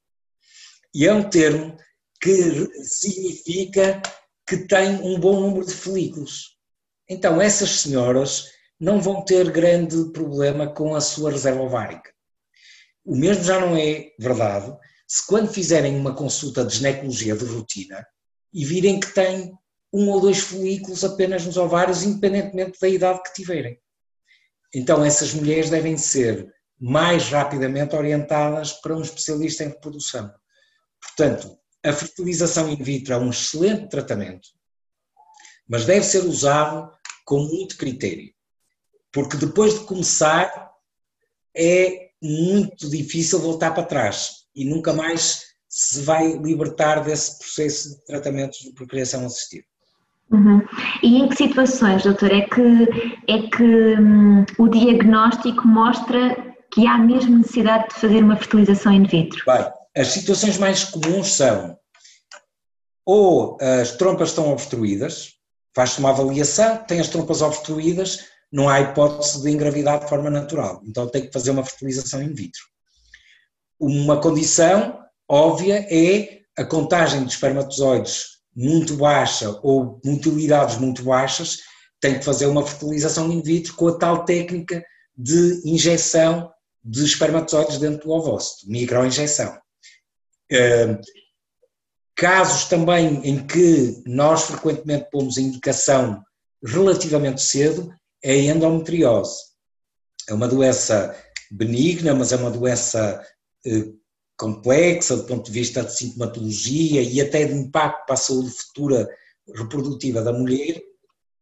E 0.94 1.06
é 1.06 1.12
um 1.12 1.28
termo 1.28 1.76
que 2.20 2.68
significa 2.84 4.00
que 4.46 4.56
tem 4.66 4.96
um 5.02 5.18
bom 5.18 5.40
número 5.40 5.66
de 5.66 5.74
folículos. 5.74 6.56
Então, 7.08 7.40
essas 7.40 7.80
senhoras 7.80 8.50
não 8.78 9.00
vão 9.00 9.24
ter 9.24 9.50
grande 9.50 10.12
problema 10.12 10.72
com 10.72 10.94
a 10.94 11.00
sua 11.00 11.30
reserva 11.30 11.62
ovárica. 11.62 12.12
O 13.04 13.16
mesmo 13.16 13.44
já 13.44 13.60
não 13.60 13.76
é 13.76 14.10
verdade 14.18 14.76
se 15.06 15.26
quando 15.26 15.52
fizerem 15.52 15.94
uma 15.94 16.14
consulta 16.14 16.64
de 16.64 16.76
ginecologia 16.76 17.36
de 17.36 17.44
rotina 17.44 18.06
e 18.50 18.64
virem 18.64 18.98
que 18.98 19.12
têm 19.12 19.52
um 19.92 20.08
ou 20.08 20.20
dois 20.20 20.38
folículos 20.38 21.04
apenas 21.04 21.44
nos 21.44 21.58
ovários, 21.58 22.02
independentemente 22.02 22.80
da 22.80 22.88
idade 22.88 23.22
que 23.22 23.34
tiverem. 23.34 23.78
Então, 24.74 25.04
essas 25.04 25.34
mulheres 25.34 25.68
devem 25.68 25.98
ser 25.98 26.50
mais 26.80 27.28
rapidamente 27.28 27.94
orientadas 27.94 28.72
para 28.72 28.96
um 28.96 29.02
especialista 29.02 29.64
em 29.64 29.68
reprodução. 29.68 30.32
Portanto, 31.00 31.58
a 31.84 31.92
fertilização 31.92 32.68
in 32.68 32.76
vitro 32.76 33.14
é 33.14 33.18
um 33.18 33.30
excelente 33.30 33.88
tratamento, 33.88 34.48
mas 35.68 35.84
deve 35.84 36.04
ser 36.04 36.24
usado 36.24 36.90
com 37.24 37.40
muito 37.40 37.76
critério, 37.76 38.32
porque 39.12 39.36
depois 39.36 39.78
de 39.78 39.86
começar 39.86 40.70
é 41.56 42.10
muito 42.22 42.88
difícil 42.88 43.40
voltar 43.40 43.72
para 43.72 43.84
trás 43.84 44.46
e 44.54 44.64
nunca 44.64 44.92
mais 44.92 45.52
se 45.68 46.02
vai 46.02 46.32
libertar 46.36 47.02
desse 47.02 47.38
processo 47.38 47.96
de 47.96 48.04
tratamentos 48.04 48.58
de 48.58 48.72
procriação 48.72 49.24
assistida. 49.24 49.64
Uhum. 50.30 50.62
E 51.02 51.16
em 51.16 51.28
que 51.28 51.36
situações, 51.36 52.02
doutor, 52.04 52.30
é 52.30 52.42
que, 52.42 52.88
é 53.28 53.48
que 53.48 53.96
hum, 53.98 54.44
o 54.58 54.68
diagnóstico 54.68 55.66
mostra 55.66 56.54
que 56.72 56.86
há 56.86 56.96
mesmo 56.96 57.38
necessidade 57.38 57.88
de 57.88 57.94
fazer 57.96 58.22
uma 58.22 58.36
fertilização 58.36 58.92
in 58.92 59.04
vitro? 59.04 59.42
Bem, 59.46 59.66
as 59.94 60.08
situações 60.08 60.58
mais 60.58 60.84
comuns 60.84 61.34
são 61.34 61.78
ou 63.04 63.58
as 63.60 63.92
trompas 63.92 64.30
estão 64.30 64.50
obstruídas, 64.50 65.34
faz-se 65.74 65.98
uma 65.98 66.10
avaliação, 66.10 66.78
tem 66.84 67.00
as 67.00 67.08
trompas 67.08 67.42
obstruídas, 67.42 68.26
não 68.50 68.68
há 68.68 68.80
hipótese 68.80 69.42
de 69.42 69.50
engravidar 69.50 70.00
de 70.00 70.08
forma 70.08 70.30
natural, 70.30 70.80
então 70.86 71.08
tem 71.08 71.26
que 71.26 71.32
fazer 71.32 71.50
uma 71.50 71.64
fertilização 71.64 72.22
in 72.22 72.32
vitro. 72.32 72.62
Uma 73.80 74.20
condição 74.20 75.00
óbvia 75.28 75.86
é 75.90 76.42
a 76.56 76.64
contagem 76.64 77.24
de 77.24 77.32
espermatozoides 77.32 78.32
muito 78.54 78.96
baixa 78.96 79.58
ou 79.62 80.00
motilidades 80.04 80.76
muito 80.76 81.02
baixas, 81.02 81.58
tem 82.00 82.18
que 82.18 82.24
fazer 82.24 82.46
uma 82.46 82.66
fertilização 82.66 83.32
in 83.32 83.42
vitro 83.42 83.74
com 83.74 83.88
a 83.88 83.98
tal 83.98 84.24
técnica 84.24 84.84
de 85.16 85.62
injeção 85.64 86.52
de 86.84 87.04
espermatozoides 87.04 87.78
dentro 87.78 88.06
do 88.06 88.12
ovócito, 88.12 88.70
microinjeção. 88.70 89.61
Casos 92.14 92.66
também 92.66 93.20
em 93.24 93.46
que 93.46 94.02
nós 94.06 94.42
frequentemente 94.42 95.08
pomos 95.10 95.38
indicação 95.38 96.22
relativamente 96.64 97.42
cedo 97.42 97.92
é 98.22 98.32
a 98.32 98.36
endometriose. 98.36 99.36
É 100.28 100.34
uma 100.34 100.46
doença 100.46 101.16
benigna, 101.50 102.14
mas 102.14 102.32
é 102.32 102.36
uma 102.36 102.50
doença 102.50 103.20
eh, 103.66 103.92
complexa 104.36 105.16
do 105.16 105.24
ponto 105.24 105.46
de 105.46 105.52
vista 105.52 105.82
de 105.82 105.96
sintomatologia 105.96 107.02
e 107.02 107.20
até 107.20 107.44
de 107.44 107.54
impacto 107.54 108.06
para 108.06 108.14
a 108.14 108.18
saúde 108.18 108.50
futura 108.50 109.08
reprodutiva 109.54 110.22
da 110.22 110.32
mulher. 110.32 110.80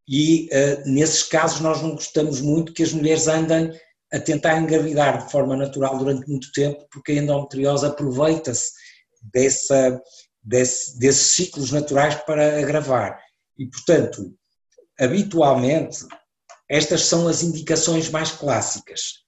E 0.09 0.49
uh, 0.53 0.91
nesses 0.91 1.23
casos 1.23 1.61
nós 1.61 1.81
não 1.81 1.93
gostamos 1.93 2.41
muito 2.41 2.73
que 2.73 2.83
as 2.83 2.93
mulheres 2.93 3.29
andem 3.29 3.73
a 4.13 4.19
tentar 4.19 4.59
engravidar 4.59 5.25
de 5.25 5.31
forma 5.31 5.57
natural 5.57 5.97
durante 5.99 6.29
muito 6.29 6.51
tempo, 6.53 6.85
porque 6.91 7.13
a 7.13 7.17
endometriose 7.17 7.87
aproveita-se 7.87 8.73
dessa, 9.21 10.01
desse, 10.43 10.99
desses 10.99 11.35
ciclos 11.35 11.71
naturais 11.71 12.15
para 12.15 12.59
agravar. 12.59 13.21
E, 13.59 13.67
portanto, 13.67 14.35
habitualmente, 14.99 16.07
estas 16.69 17.03
são 17.07 17.27
as 17.29 17.43
indicações 17.43 18.11
mais 18.11 18.31
clássicas. 18.31 19.25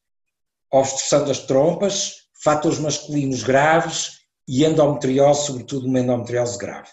Obstrução 0.70 1.24
das 1.24 1.40
trompas, 1.40 2.28
fatores 2.42 2.78
masculinos 2.78 3.42
graves 3.42 4.20
e 4.48 4.64
endometriose, 4.64 5.46
sobretudo 5.46 5.87
uma 5.87 6.00
endometriose 6.00 6.59
grave. 6.59 6.88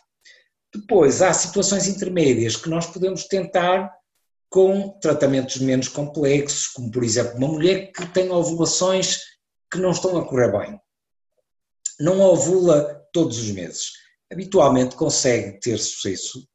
Depois, 0.73 1.21
há 1.21 1.33
situações 1.33 1.87
intermédias 1.87 2.55
que 2.55 2.69
nós 2.69 2.85
podemos 2.85 3.25
tentar 3.25 3.91
com 4.49 4.97
tratamentos 4.99 5.57
menos 5.57 5.87
complexos, 5.87 6.67
como 6.67 6.91
por 6.91 7.03
exemplo 7.03 7.37
uma 7.37 7.47
mulher 7.47 7.91
que 7.91 8.05
tem 8.07 8.31
ovulações 8.31 9.19
que 9.71 9.77
não 9.77 9.91
estão 9.91 10.17
a 10.17 10.25
correr 10.25 10.51
bem. 10.51 10.79
Não 11.99 12.19
ovula 12.21 13.01
todos 13.11 13.37
os 13.37 13.51
meses. 13.51 13.91
Habitualmente 14.31 14.95
consegue 14.95 15.59
ter 15.59 15.77
sucesso 15.77 16.47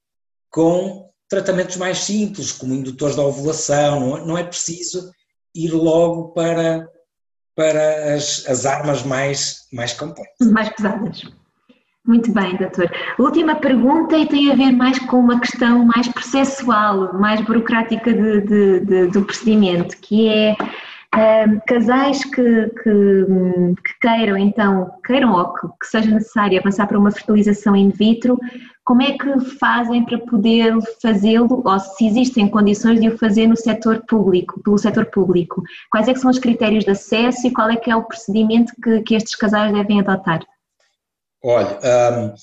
com 0.51 1.11
tratamentos 1.29 1.77
mais 1.77 1.99
simples, 1.99 2.53
como 2.53 2.75
indutores 2.75 3.17
da 3.17 3.23
ovulação, 3.23 4.25
não 4.25 4.39
é, 4.39 4.43
é 4.43 4.45
preciso 4.45 5.11
ir 5.55 5.73
logo 5.73 6.29
para, 6.29 6.89
para 7.57 8.15
as, 8.15 8.45
as 8.49 8.65
armas 8.65 9.03
mais, 9.03 9.67
mais 9.73 9.93
complexas. 9.93 10.51
Mais 10.51 10.69
pesadas. 10.71 11.23
Muito 12.07 12.31
bem, 12.33 12.55
doutor. 12.57 12.91
Última 13.19 13.57
pergunta 13.57 14.17
e 14.17 14.27
tem 14.27 14.53
a 14.53 14.55
ver 14.55 14.73
mais 14.73 14.99
com 14.99 15.19
uma 15.19 15.41
questão 15.41 15.87
mais 15.87 16.07
processual, 16.09 17.15
mais 17.15 17.41
burocrática 17.41 18.13
de, 18.13 18.41
de, 18.43 18.81
de, 18.81 19.07
do 19.07 19.25
procedimento, 19.25 19.97
que 19.99 20.29
é 20.29 20.55
casais 21.67 22.25
que, 22.25 22.69
que, 22.83 23.27
que, 23.85 23.99
queiram 24.01 24.37
então, 24.37 24.91
queiram 25.05 25.33
ou 25.33 25.53
que, 25.55 25.69
que, 25.81 25.87
seja 25.87 26.11
necessário 26.11 26.59
avançar 26.59 26.87
para 26.87 26.99
uma 26.99 27.11
fertilização 27.11 27.77
in 27.77 27.91
vitro, 27.91 28.39
como 28.85 29.03
é 29.03 29.17
que 29.17 29.41
fazem 29.59 30.05
para 30.05 30.19
poder 30.19 30.75
fazê-lo, 31.01 31.63
ou 31.65 31.81
se 31.81 32.07
existem 32.07 32.49
condições 32.49 33.01
de 33.01 33.09
o 33.09 33.19
fazer 33.19 33.47
no 33.47 33.57
setor 33.57 34.05
público, 34.07 34.61
pelo 34.63 34.77
setor 34.77 35.07
público? 35.07 35.63
Quais 35.91 36.09
é 36.09 36.15
são 36.15 36.31
os 36.31 36.39
critérios 36.39 36.85
de 36.85 36.91
acesso 36.91 37.47
e 37.47 37.53
qual 37.53 37.71
é 37.71 37.77
que 37.77 37.91
é 37.91 37.97
o 37.97 38.05
procedimento 38.05 38.73
que, 38.83 39.03
que 39.03 39.15
estes 39.15 39.35
casais 39.37 39.73
devem 39.73 40.01
adotar? 40.01 40.45
Olha, 41.43 41.79
um, 41.79 42.35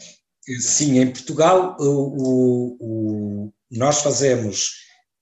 sim, 0.60 1.00
em 1.00 1.12
Portugal 1.12 1.76
o, 1.80 2.78
o, 2.80 3.54
nós 3.72 4.02
fazemos 4.02 4.72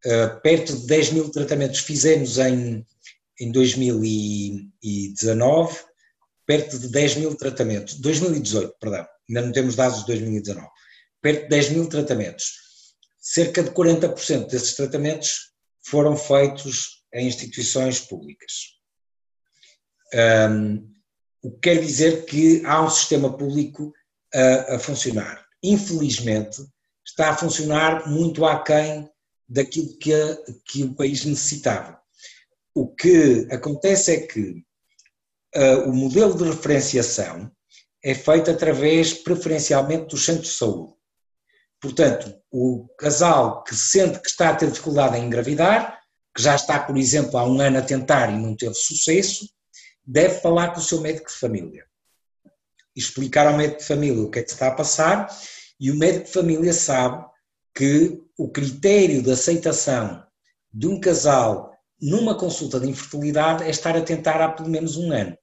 uh, 0.06 0.40
perto 0.42 0.76
de 0.76 0.88
10 0.88 1.14
mil 1.14 1.32
tratamentos, 1.32 1.80
fizemos 1.80 2.38
em, 2.38 2.86
em 3.40 3.52
2019, 3.52 5.80
perto 6.46 6.78
de 6.80 6.90
10 6.90 7.16
mil 7.18 7.36
tratamentos, 7.36 8.00
2018, 8.00 8.76
perdão, 8.80 9.06
ainda 9.30 9.42
não 9.42 9.52
temos 9.52 9.76
dados 9.76 10.00
de 10.00 10.06
2019, 10.08 10.68
perto 11.22 11.44
de 11.44 11.50
10 11.50 11.70
mil 11.70 11.88
tratamentos. 11.88 12.54
Cerca 13.20 13.62
de 13.62 13.70
40% 13.72 14.50
desses 14.50 14.74
tratamentos 14.76 15.52
foram 15.86 16.16
feitos 16.16 17.04
em 17.14 17.28
instituições 17.28 18.00
públicas. 18.00 18.80
Um, 20.14 20.90
o 21.42 21.52
que 21.52 21.60
quer 21.60 21.80
dizer 21.80 22.26
que 22.26 22.66
há 22.66 22.82
um 22.82 22.90
sistema 22.90 23.38
público 23.38 23.94
a, 24.34 24.76
a 24.76 24.80
funcionar. 24.80 25.46
Infelizmente, 25.64 26.62
está 27.06 27.30
a 27.30 27.36
funcionar 27.36 28.08
muito 28.08 28.46
aquém 28.46 29.10
daquilo 29.48 29.98
que, 29.98 30.12
que 30.66 30.84
o 30.84 30.94
país 30.94 31.26
necessitava. 31.26 31.99
O 32.80 32.88
que 32.88 33.46
acontece 33.52 34.14
é 34.14 34.20
que 34.22 34.64
uh, 35.54 35.90
o 35.90 35.94
modelo 35.94 36.34
de 36.38 36.46
referenciação 36.46 37.52
é 38.02 38.16
feito 38.16 38.50
através, 38.50 39.14
preferencialmente, 39.14 40.06
dos 40.06 40.24
centros 40.24 40.48
de 40.48 40.54
saúde. 40.54 40.94
Portanto, 41.82 42.34
o 42.50 42.88
casal 42.98 43.66
que 43.66 43.76
sente 43.76 44.22
que 44.22 44.30
está 44.30 44.52
a 44.52 44.56
ter 44.56 44.72
dificuldade 44.72 45.18
em 45.18 45.26
engravidar, 45.26 46.00
que 46.34 46.42
já 46.42 46.56
está, 46.56 46.80
por 46.80 46.96
exemplo, 46.96 47.38
há 47.38 47.44
um 47.44 47.60
ano 47.60 47.80
a 47.80 47.82
tentar 47.82 48.30
e 48.30 48.38
não 48.38 48.56
teve 48.56 48.76
sucesso, 48.76 49.50
deve 50.06 50.40
falar 50.40 50.70
com 50.70 50.80
o 50.80 50.84
seu 50.84 51.02
médico 51.02 51.28
de 51.28 51.36
família. 51.36 51.86
Explicar 52.96 53.46
ao 53.46 53.58
médico 53.58 53.80
de 53.80 53.88
família 53.88 54.24
o 54.24 54.32
que 54.32 54.40
é 54.40 54.44
que 54.44 54.52
está 54.52 54.70
a 54.70 54.74
passar 54.74 55.28
e 55.78 55.92
o 55.92 55.98
médico 55.98 56.28
de 56.28 56.32
família 56.32 56.72
sabe 56.72 57.26
que 57.76 58.24
o 58.38 58.50
critério 58.50 59.22
de 59.22 59.34
aceitação 59.34 60.26
de 60.72 60.88
um 60.88 60.98
casal 60.98 61.78
numa 62.02 62.36
consulta 62.36 62.80
de 62.80 62.90
infertilidade 62.90 63.64
é 63.64 63.70
estar 63.70 63.96
a 63.96 64.02
tentar 64.02 64.42
há 64.42 64.50
pelo 64.50 64.70
menos 64.70 64.96
um 64.96 65.12
ano. 65.12 65.38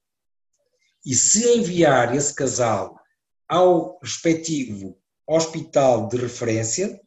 E 1.05 1.13
se 1.15 1.47
enviar 1.57 2.15
esse 2.15 2.33
casal 2.33 2.99
ao 3.47 3.99
respectivo 4.01 4.97
hospital 5.27 6.07
de 6.07 6.17
referência, 6.17 6.99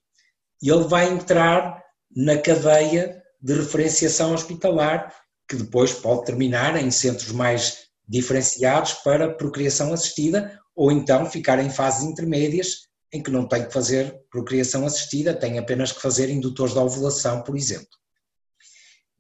ele 0.62 0.84
vai 0.84 1.08
entrar 1.08 1.82
na 2.14 2.38
cadeia 2.38 3.22
de 3.40 3.54
referenciação 3.54 4.34
hospitalar 4.34 5.14
que 5.48 5.56
depois 5.56 5.92
pode 5.92 6.26
terminar 6.26 6.76
em 6.76 6.90
centros 6.90 7.32
mais 7.32 7.88
diferenciados 8.06 8.92
para 8.94 9.34
procriação 9.34 9.92
assistida 9.92 10.58
ou 10.74 10.92
então 10.92 11.26
ficar 11.26 11.58
em 11.58 11.70
fases 11.70 12.04
intermédias 12.04 12.88
em 13.12 13.22
que 13.22 13.30
não 13.30 13.46
tem 13.46 13.64
que 13.64 13.72
fazer 13.72 14.20
procriação 14.30 14.86
assistida, 14.86 15.34
tem 15.34 15.58
apenas 15.58 15.90
que 15.90 16.00
fazer 16.00 16.30
indutores 16.30 16.74
da 16.74 16.82
ovulação, 16.82 17.42
por 17.42 17.56
exemplo. 17.56 17.88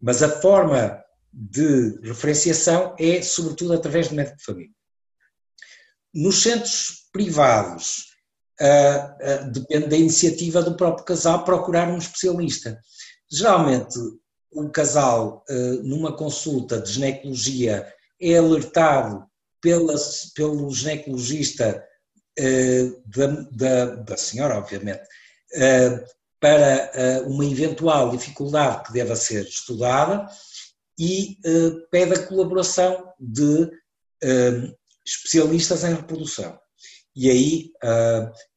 Mas 0.00 0.22
a 0.22 0.28
forma 0.40 1.04
de 1.32 2.00
referenciação 2.02 2.94
é 2.98 3.22
sobretudo 3.22 3.74
através 3.74 4.08
do 4.08 4.14
médico 4.14 4.38
de 4.38 4.44
família. 4.44 4.74
Nos 6.12 6.42
centros 6.42 7.08
privados, 7.12 8.16
uh, 8.60 9.44
uh, 9.46 9.50
depende 9.50 9.88
da 9.88 9.96
iniciativa 9.96 10.62
do 10.62 10.76
próprio 10.76 11.04
casal 11.04 11.44
procurar 11.44 11.88
um 11.88 11.98
especialista. 11.98 12.80
Geralmente, 13.30 13.96
o 14.52 14.68
casal, 14.68 15.44
eh, 15.48 15.78
numa 15.84 16.16
consulta 16.16 16.80
de 16.80 16.90
ginecologia, 16.90 17.86
é 18.20 18.36
alertado 18.36 19.24
pela, 19.60 19.94
pelo 20.34 20.68
ginecologista 20.72 21.86
da, 23.06 23.26
da, 23.52 23.94
da 23.94 24.16
senhora, 24.16 24.58
obviamente, 24.58 25.02
para 26.40 27.22
uma 27.26 27.44
eventual 27.44 28.10
dificuldade 28.10 28.84
que 28.84 28.92
deva 28.92 29.14
ser 29.14 29.44
estudada 29.44 30.26
e 30.98 31.38
pede 31.90 32.14
a 32.14 32.26
colaboração 32.26 33.12
de 33.20 33.70
especialistas 35.06 35.84
em 35.84 35.94
reprodução. 35.94 36.58
E 37.14 37.30
aí, 37.30 37.70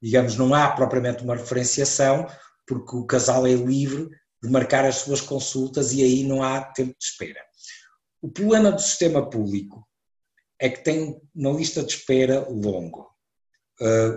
digamos, 0.01 0.37
não 0.37 0.53
há 0.53 0.71
propriamente 0.71 1.23
uma 1.23 1.35
referenciação, 1.35 2.25
porque 2.65 2.95
o 2.95 3.05
casal 3.05 3.45
é 3.45 3.53
livre 3.53 4.09
de 4.41 4.49
marcar 4.49 4.85
as 4.85 4.95
suas 4.95 5.19
consultas 5.19 5.91
e 5.93 6.01
aí 6.01 6.23
não 6.23 6.41
há 6.41 6.61
tempo 6.61 6.95
de 6.97 7.05
espera. 7.05 7.41
O 8.21 8.29
problema 8.29 8.71
do 8.71 8.81
sistema 8.81 9.29
público 9.29 9.85
é 10.59 10.69
que 10.69 10.83
tem 10.83 11.21
uma 11.35 11.51
lista 11.51 11.83
de 11.83 11.91
espera 11.91 12.47
longo. 12.49 13.09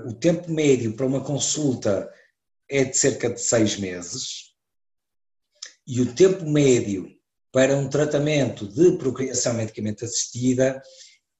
O 0.06 0.12
tempo 0.14 0.52
médio 0.52 0.94
para 0.94 1.06
uma 1.06 1.24
consulta 1.24 2.08
é 2.68 2.84
de 2.84 2.96
cerca 2.96 3.30
de 3.30 3.40
seis 3.40 3.76
meses 3.76 4.46
e 5.86 6.00
o 6.00 6.14
tempo 6.14 6.44
médio 6.44 7.08
para 7.52 7.76
um 7.76 7.88
tratamento 7.88 8.66
de 8.66 8.98
procriação 8.98 9.54
medicamente 9.54 10.04
assistida 10.04 10.82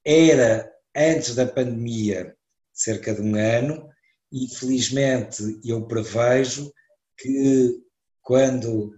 era, 0.05 0.71
antes 0.97 1.35
da 1.35 1.47
pandemia, 1.47 2.35
cerca 2.73 3.13
de 3.13 3.23
um 3.23 3.35
ano, 3.35 3.89
e 4.31 4.45
infelizmente 4.45 5.43
eu 5.65 5.87
prevejo 5.87 6.73
que 7.19 7.83
quando, 8.23 8.93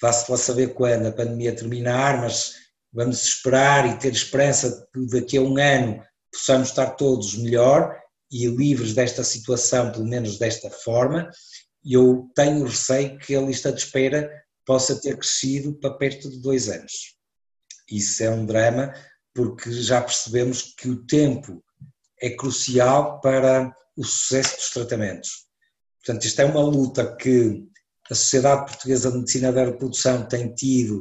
vá-se 0.00 0.30
lá 0.30 0.36
saber 0.36 0.74
quando 0.74 1.06
a 1.06 1.12
pandemia 1.12 1.56
terminar, 1.56 2.20
mas 2.20 2.54
vamos 2.92 3.24
esperar 3.24 3.88
e 3.88 3.98
ter 3.98 4.12
esperança 4.12 4.70
de 4.70 5.06
que 5.06 5.20
daqui 5.20 5.38
a 5.38 5.42
um 5.42 5.56
ano 5.56 6.04
possamos 6.30 6.68
estar 6.68 6.90
todos 6.90 7.36
melhor 7.36 7.98
e 8.32 8.46
livres 8.46 8.94
desta 8.94 9.22
situação, 9.22 9.92
pelo 9.92 10.06
menos 10.06 10.38
desta 10.38 10.70
forma, 10.70 11.30
eu 11.84 12.30
tenho 12.34 12.64
receio 12.64 13.18
que 13.18 13.36
a 13.36 13.40
lista 13.42 13.70
de 13.70 13.80
espera 13.80 14.30
possa 14.64 14.98
ter 14.98 15.18
crescido 15.18 15.74
para 15.74 15.94
perto 15.94 16.30
de 16.30 16.40
dois 16.40 16.68
anos. 16.68 17.14
Isso 17.90 18.22
é 18.22 18.30
um 18.30 18.46
drama, 18.46 18.94
porque 19.34 19.70
já 19.70 20.00
percebemos 20.00 20.74
que 20.78 20.88
o 20.88 21.04
tempo 21.04 21.62
é 22.20 22.30
crucial 22.30 23.20
para 23.20 23.74
o 23.96 24.04
sucesso 24.04 24.56
dos 24.56 24.70
tratamentos. 24.70 25.46
Portanto, 26.02 26.24
isto 26.24 26.40
é 26.40 26.44
uma 26.44 26.62
luta 26.62 27.14
que 27.16 27.64
a 28.10 28.14
Sociedade 28.14 28.66
Portuguesa 28.66 29.10
de 29.10 29.18
Medicina 29.18 29.52
da 29.52 29.64
Reprodução 29.64 30.26
tem 30.26 30.54
tido 30.54 30.98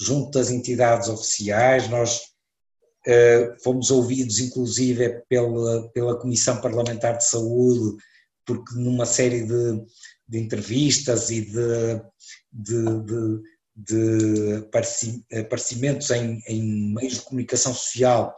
junto 0.00 0.32
das 0.32 0.50
entidades 0.50 1.08
oficiais, 1.08 1.88
nós 1.88 2.31
fomos 3.62 3.90
ouvidos 3.90 4.38
inclusive 4.38 5.22
pela, 5.28 5.88
pela 5.90 6.18
Comissão 6.18 6.60
Parlamentar 6.60 7.16
de 7.16 7.24
Saúde, 7.24 7.96
porque 8.46 8.74
numa 8.74 9.06
série 9.06 9.44
de, 9.44 9.84
de 10.28 10.38
entrevistas 10.38 11.30
e 11.30 11.42
de, 11.42 12.00
de, 12.52 13.42
de, 13.76 14.68
aparecimentos 15.40 16.10
em, 16.10 16.42
em 16.46 16.94
meios 16.94 17.14
de 17.14 17.22
comunicação 17.22 17.74
social, 17.74 18.34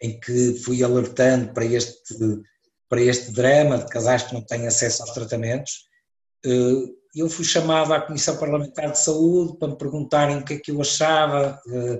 em 0.00 0.18
que 0.18 0.54
fui 0.64 0.82
alertando 0.82 1.52
para 1.52 1.64
este, 1.64 2.14
para 2.88 3.02
este 3.02 3.32
drama 3.32 3.78
de 3.78 3.86
casais 3.86 4.22
que 4.22 4.34
não 4.34 4.44
têm 4.44 4.66
acesso 4.66 5.02
aos 5.02 5.12
tratamentos, 5.12 5.86
uh, 6.46 7.00
eu 7.14 7.28
fui 7.28 7.44
chamado 7.44 7.92
à 7.92 8.00
Comissão 8.00 8.36
Parlamentar 8.36 8.92
de 8.92 8.98
Saúde 8.98 9.58
para 9.58 9.68
me 9.68 9.76
perguntarem 9.76 10.38
o 10.38 10.44
que 10.44 10.54
é 10.54 10.58
que 10.58 10.70
eu 10.70 10.80
achava, 10.80 11.60
eh, 11.68 11.98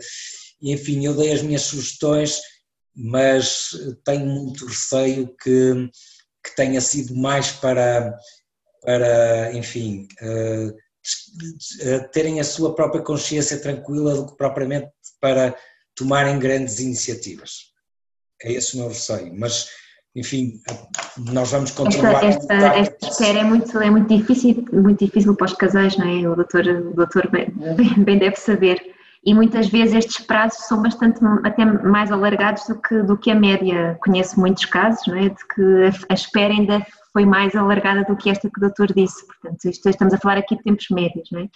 enfim, 0.62 1.05
eu 1.05 1.14
dei 1.14 1.33
as 1.33 1.42
minhas 1.42 1.62
sugestões, 1.62 2.40
mas 2.94 3.70
tenho 4.05 4.27
muito 4.27 4.66
receio 4.66 5.35
que 5.42 5.90
que 6.42 6.57
tenha 6.57 6.81
sido 6.81 7.14
mais 7.14 7.53
para, 7.53 8.16
para 8.83 9.53
enfim, 9.53 10.09
uh, 10.23 12.09
terem 12.12 12.40
a 12.40 12.44
sua 12.44 12.75
própria 12.75 13.03
consciência 13.03 13.59
tranquila 13.59 14.14
do 14.14 14.27
que 14.27 14.37
propriamente 14.37 14.88
para 15.20 15.55
tomarem 15.94 16.38
grandes 16.38 16.81
iniciativas. 16.81 17.70
É 18.42 18.53
esse 18.53 18.75
o 18.75 18.79
meu 18.79 18.88
receio, 18.88 19.35
mas 19.38 19.68
enfim, 20.16 20.61
nós 21.31 21.51
vamos 21.51 21.70
continuar. 21.70 22.25
Esta, 22.25 22.55
esta, 22.55 22.79
esta 22.79 23.09
espera 23.09 23.40
é 23.40 23.44
muito, 23.44 23.79
é 23.79 23.90
muito 23.90 24.09
difícil, 24.09 24.64
muito 24.73 25.05
difícil 25.05 25.37
para 25.37 25.46
os 25.46 25.53
casais, 25.53 25.96
não 25.96 26.09
é? 26.09 26.29
O 26.29 26.35
doutor, 26.35 26.66
o 26.66 26.94
doutor 26.94 27.31
bem, 27.31 27.49
bem 28.05 28.18
deve 28.18 28.37
saber. 28.37 28.81
E 29.24 29.35
muitas 29.35 29.68
vezes 29.68 29.94
estes 29.94 30.24
prazos 30.24 30.64
são 30.66 30.83
bastante 30.83 31.20
até 31.44 31.64
mais 31.64 32.11
alargados 32.11 32.66
do 32.66 32.80
que, 32.80 33.02
do 33.02 33.18
que 33.18 33.30
a 33.30 33.35
média. 33.35 33.98
Conheço 34.02 34.40
muitos 34.40 34.64
casos, 34.64 35.06
não 35.06 35.16
é? 35.16 35.28
De 35.28 35.46
que 35.54 35.90
a, 36.09 36.14
espera 36.14 36.54
ainda 36.54 36.87
foi 37.12 37.26
mais 37.26 37.54
alargada 37.54 38.04
do 38.04 38.16
que 38.16 38.30
esta 38.30 38.48
que 38.48 38.59
o 38.59 38.61
doutor 38.61 38.92
disse. 38.94 39.26
Portanto, 39.26 39.64
isto, 39.66 39.88
estamos 39.88 40.14
a 40.14 40.18
falar 40.18 40.38
aqui 40.38 40.56
de 40.56 40.62
tempos 40.62 40.87
médios, 40.90 41.28
não 41.30 41.40
é? 41.40 41.48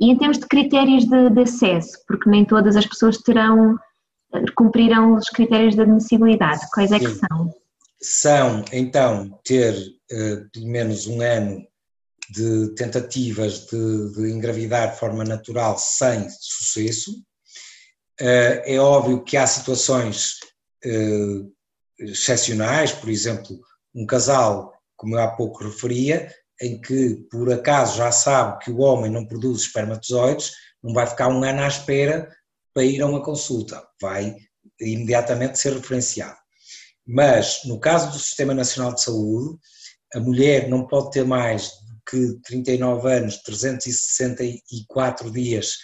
E 0.00 0.10
em 0.10 0.18
termos 0.18 0.38
de 0.38 0.46
critérios 0.46 1.04
de, 1.04 1.30
de 1.30 1.40
acesso, 1.42 1.98
porque 2.08 2.28
nem 2.28 2.44
todas 2.44 2.76
as 2.76 2.86
pessoas 2.86 3.18
terão, 3.18 3.78
cumprirão 4.56 5.14
os 5.14 5.28
critérios 5.28 5.76
de 5.76 5.82
admissibilidade, 5.82 6.68
quais 6.72 6.90
é 6.90 6.98
que 6.98 7.08
são? 7.08 7.54
São, 8.00 8.64
então, 8.72 9.38
ter 9.44 9.74
uh, 9.74 10.50
pelo 10.52 10.66
menos 10.66 11.06
um 11.06 11.20
ano 11.20 11.62
de 12.32 12.74
tentativas 12.74 13.66
de, 13.66 14.12
de 14.12 14.30
engravidar 14.30 14.92
de 14.92 14.98
forma 14.98 15.22
natural 15.22 15.76
sem 15.78 16.28
sucesso. 16.30 17.12
Uh, 18.20 18.62
é 18.64 18.78
óbvio 18.78 19.22
que 19.22 19.36
há 19.36 19.46
situações 19.46 20.38
uh, 20.86 21.52
excepcionais, 21.98 22.92
por 22.92 23.10
exemplo, 23.10 23.58
um 23.94 24.06
casal 24.06 24.72
como 24.96 25.16
eu 25.16 25.20
há 25.20 25.28
pouco 25.28 25.64
referia, 25.64 26.32
em 26.60 26.80
que 26.80 27.16
por 27.28 27.52
acaso 27.52 27.96
já 27.96 28.12
sabe 28.12 28.64
que 28.64 28.70
o 28.70 28.78
homem 28.78 29.10
não 29.10 29.26
produz 29.26 29.62
espermatozoides, 29.62 30.52
não 30.82 30.94
vai 30.94 31.06
ficar 31.06 31.28
um 31.28 31.42
ano 31.42 31.62
à 31.62 31.66
espera 31.66 32.28
para 32.72 32.84
ir 32.84 33.02
a 33.02 33.06
uma 33.06 33.22
consulta, 33.22 33.82
vai 34.00 34.36
imediatamente 34.80 35.58
ser 35.58 35.72
referenciado. 35.72 36.36
Mas 37.04 37.62
no 37.64 37.80
caso 37.80 38.12
do 38.12 38.18
Sistema 38.18 38.54
Nacional 38.54 38.94
de 38.94 39.02
Saúde, 39.02 39.58
a 40.14 40.20
mulher 40.20 40.68
não 40.68 40.86
pode 40.86 41.10
ter 41.10 41.24
mais 41.24 41.81
que 42.08 42.38
39 42.44 43.12
anos, 43.12 43.38
364 43.42 45.30
dias 45.30 45.78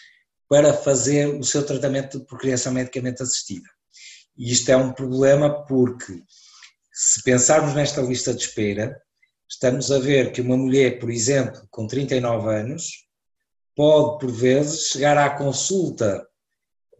para 0.48 0.72
fazer 0.72 1.28
o 1.28 1.44
seu 1.44 1.64
tratamento 1.64 2.18
de 2.18 2.26
procriação 2.26 2.72
medicamente 2.72 3.22
assistida. 3.22 3.68
E 4.36 4.50
isto 4.50 4.70
é 4.70 4.76
um 4.76 4.92
problema 4.92 5.64
porque, 5.66 6.22
se 6.92 7.22
pensarmos 7.22 7.74
nesta 7.74 8.00
lista 8.00 8.32
de 8.32 8.42
espera, 8.42 8.96
estamos 9.48 9.90
a 9.90 9.98
ver 9.98 10.32
que 10.32 10.40
uma 10.40 10.56
mulher, 10.56 10.98
por 10.98 11.10
exemplo, 11.10 11.66
com 11.70 11.86
39 11.86 12.54
anos, 12.54 13.08
pode, 13.76 14.18
por 14.18 14.32
vezes, 14.32 14.88
chegar 14.88 15.18
à 15.18 15.30
consulta 15.30 16.26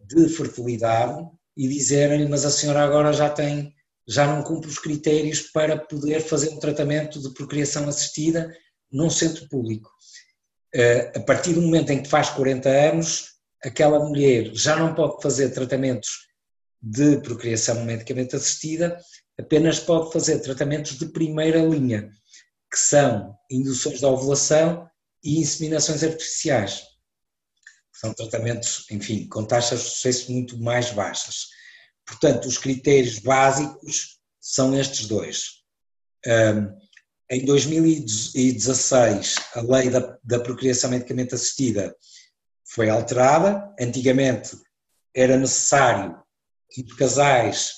de 0.05 0.29
fertilidade 0.29 1.25
e 1.55 1.67
dizerem-lhe, 1.67 2.27
mas 2.27 2.45
a 2.45 2.51
senhora 2.51 2.83
agora 2.83 3.13
já 3.13 3.29
tem, 3.29 3.73
já 4.07 4.25
não 4.27 4.43
cumpre 4.43 4.69
os 4.69 4.79
critérios 4.79 5.41
para 5.41 5.77
poder 5.77 6.21
fazer 6.21 6.49
um 6.49 6.59
tratamento 6.59 7.21
de 7.21 7.33
procriação 7.33 7.87
assistida 7.87 8.49
num 8.91 9.09
centro 9.09 9.47
público. 9.49 9.89
Eh, 10.73 11.11
a 11.15 11.19
partir 11.21 11.53
do 11.53 11.61
momento 11.61 11.91
em 11.91 12.01
que 12.01 12.09
faz 12.09 12.29
40 12.29 12.69
anos, 12.69 13.33
aquela 13.63 13.99
mulher 13.99 14.51
já 14.53 14.75
não 14.75 14.93
pode 14.93 15.21
fazer 15.21 15.49
tratamentos 15.49 16.27
de 16.81 17.19
procriação 17.21 17.83
medicamente 17.83 18.35
assistida, 18.35 18.99
apenas 19.37 19.79
pode 19.79 20.11
fazer 20.11 20.39
tratamentos 20.39 20.97
de 20.97 21.07
primeira 21.07 21.59
linha, 21.59 22.09
que 22.71 22.77
são 22.77 23.35
induções 23.49 23.99
da 23.99 24.07
ovulação 24.07 24.89
e 25.23 25.39
inseminações 25.39 26.03
artificiais. 26.03 26.83
São 27.93 28.13
tratamentos, 28.13 28.85
enfim, 28.91 29.27
com 29.27 29.43
taxas 29.43 29.81
de 29.81 29.89
sucesso 29.89 30.31
muito 30.31 30.57
mais 30.57 30.91
baixas. 30.91 31.47
Portanto, 32.05 32.47
os 32.47 32.57
critérios 32.57 33.19
básicos 33.19 34.19
são 34.39 34.77
estes 34.79 35.07
dois. 35.07 35.59
Um, 36.25 36.88
em 37.31 37.45
2016, 37.45 39.35
a 39.53 39.61
lei 39.61 39.89
da, 39.89 40.17
da 40.23 40.39
procriação 40.39 40.89
medicamente 40.89 41.35
assistida 41.35 41.95
foi 42.65 42.89
alterada. 42.89 43.71
Antigamente 43.79 44.57
era 45.13 45.37
necessário 45.37 46.19
que 46.71 46.83
casais 46.95 47.73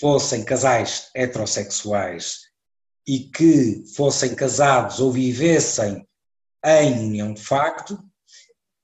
fossem 0.00 0.44
casais 0.44 1.08
heterossexuais 1.14 2.48
e 3.06 3.20
que 3.20 3.84
fossem 3.94 4.34
casados 4.34 4.98
ou 4.98 5.12
vivessem 5.12 6.04
em 6.64 6.98
união 7.06 7.32
de 7.32 7.42
facto 7.42 7.96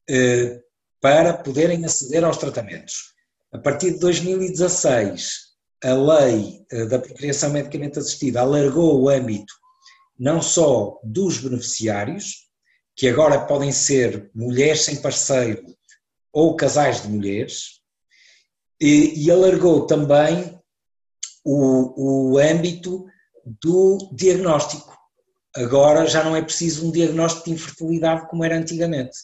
eh, 0.08 0.60
para 1.00 1.34
poderem 1.34 1.84
aceder 1.84 2.24
aos 2.24 2.36
tratamentos. 2.36 3.12
A 3.52 3.58
partir 3.58 3.92
de 3.92 3.98
2016, 3.98 5.54
a 5.82 5.92
lei 5.92 6.64
eh, 6.70 6.86
da 6.86 6.98
procriação 6.98 7.50
medicamente 7.50 7.98
assistida 7.98 8.40
alargou 8.40 9.02
o 9.02 9.08
âmbito 9.08 9.52
não 10.18 10.40
só 10.40 11.00
dos 11.02 11.38
beneficiários, 11.38 12.48
que 12.96 13.08
agora 13.08 13.44
podem 13.46 13.72
ser 13.72 14.30
mulheres 14.34 14.82
sem 14.82 15.00
parceiro 15.00 15.64
ou 16.32 16.56
casais 16.56 17.02
de 17.02 17.08
mulheres, 17.08 17.80
e, 18.80 19.24
e 19.24 19.30
alargou 19.30 19.86
também 19.86 20.58
o, 21.44 22.32
o 22.32 22.38
âmbito 22.38 23.06
do 23.60 24.10
diagnóstico. 24.12 24.96
Agora 25.56 26.06
já 26.06 26.24
não 26.24 26.34
é 26.34 26.42
preciso 26.42 26.86
um 26.86 26.90
diagnóstico 26.90 27.46
de 27.46 27.52
infertilidade 27.52 28.28
como 28.28 28.44
era 28.44 28.56
antigamente. 28.56 29.16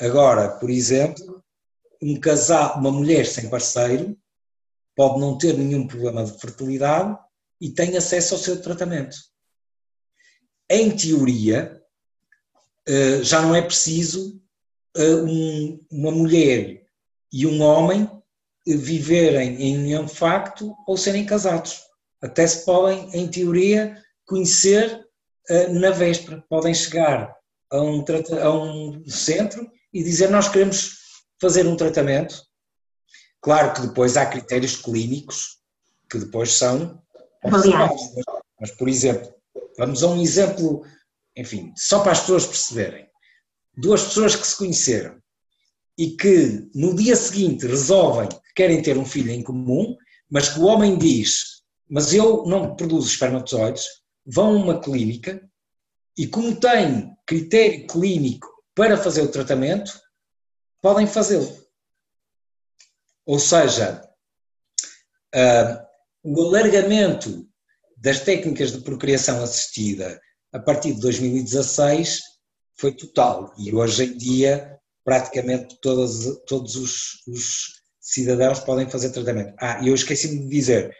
Agora, 0.00 0.58
por 0.58 0.70
exemplo, 0.70 1.44
um 2.02 2.18
casal, 2.18 2.78
uma 2.78 2.90
mulher 2.90 3.26
sem 3.26 3.48
parceiro 3.48 4.16
pode 4.96 5.20
não 5.20 5.38
ter 5.38 5.56
nenhum 5.56 5.86
problema 5.86 6.24
de 6.24 6.38
fertilidade 6.40 7.16
e 7.60 7.70
tem 7.70 7.96
acesso 7.96 8.34
ao 8.34 8.40
seu 8.40 8.60
tratamento. 8.60 9.16
Em 10.70 10.96
teoria, 10.96 11.82
eh, 12.86 13.22
já 13.22 13.42
não 13.42 13.54
é 13.54 13.60
preciso 13.60 14.40
eh, 14.96 15.80
uma 15.90 16.12
mulher 16.12 16.86
e 17.32 17.46
um 17.46 17.60
homem 17.60 18.08
viverem 18.66 19.60
em 19.60 19.78
união 19.78 20.04
de 20.04 20.14
facto 20.14 20.74
ou 20.86 20.96
serem 20.96 21.26
casados. 21.26 21.80
Até 22.22 22.46
se 22.46 22.64
podem, 22.64 23.10
em 23.12 23.28
teoria, 23.28 24.00
conhecer 24.24 25.04
na 25.70 25.90
véspera. 25.90 26.44
Podem 26.48 26.72
chegar 26.72 27.34
a 27.70 27.80
um, 27.80 28.04
a 28.42 28.50
um 28.50 29.08
centro 29.08 29.68
e 29.92 30.02
dizer 30.04 30.30
nós 30.30 30.48
queremos 30.48 30.98
fazer 31.40 31.66
um 31.66 31.76
tratamento. 31.76 32.42
Claro 33.40 33.72
que 33.72 33.80
depois 33.82 34.16
há 34.16 34.26
critérios 34.26 34.76
clínicos 34.76 35.58
que 36.10 36.18
depois 36.18 36.52
são 36.52 37.02
observados. 37.42 38.02
Mas, 38.60 38.70
por 38.72 38.88
exemplo, 38.88 39.32
vamos 39.80 40.02
a 40.02 40.08
um 40.08 40.20
exemplo, 40.22 40.84
enfim, 41.36 41.72
só 41.76 42.00
para 42.00 42.12
as 42.12 42.20
pessoas 42.20 42.46
perceberem. 42.46 43.08
Duas 43.76 44.04
pessoas 44.04 44.36
que 44.36 44.46
se 44.46 44.56
conheceram 44.56 45.20
e 45.98 46.10
que 46.12 46.68
no 46.74 46.94
dia 46.94 47.16
seguinte 47.16 47.66
resolvem 47.66 48.28
que 48.28 48.54
querem 48.54 48.82
ter 48.82 48.96
um 48.96 49.04
filho 49.04 49.30
em 49.30 49.42
comum, 49.42 49.96
mas 50.30 50.50
que 50.50 50.60
o 50.60 50.64
homem 50.64 50.96
diz 50.96 51.60
mas 51.90 52.14
eu 52.14 52.46
não 52.46 52.76
produzo 52.76 53.08
espermatozoides, 53.08 53.84
vão 54.24 54.54
a 54.54 54.58
uma 54.62 54.80
clínica 54.80 55.42
e, 56.16 56.28
como 56.28 56.54
têm 56.54 57.16
critério 57.26 57.84
clínico 57.88 58.48
para 58.76 58.96
fazer 58.96 59.22
o 59.22 59.30
tratamento, 59.30 60.00
podem 60.80 61.06
fazê-lo. 61.06 61.52
Ou 63.26 63.40
seja, 63.40 64.08
uh, 65.34 65.82
o 66.22 66.42
alargamento 66.42 67.49
das 68.00 68.20
técnicas 68.20 68.72
de 68.72 68.80
procriação 68.80 69.42
assistida 69.42 70.20
a 70.52 70.58
partir 70.58 70.94
de 70.94 71.00
2016 71.00 72.20
foi 72.76 72.92
total 72.92 73.52
e 73.58 73.74
hoje 73.74 74.04
em 74.04 74.16
dia 74.16 74.78
praticamente 75.04 75.78
todos, 75.80 76.42
todos 76.46 76.76
os, 76.76 77.22
os 77.28 77.80
cidadãos 78.00 78.60
podem 78.60 78.88
fazer 78.88 79.10
tratamento. 79.10 79.54
Ah, 79.60 79.78
e 79.82 79.88
eu 79.88 79.94
esqueci-me 79.94 80.40
de 80.40 80.48
dizer, 80.48 80.94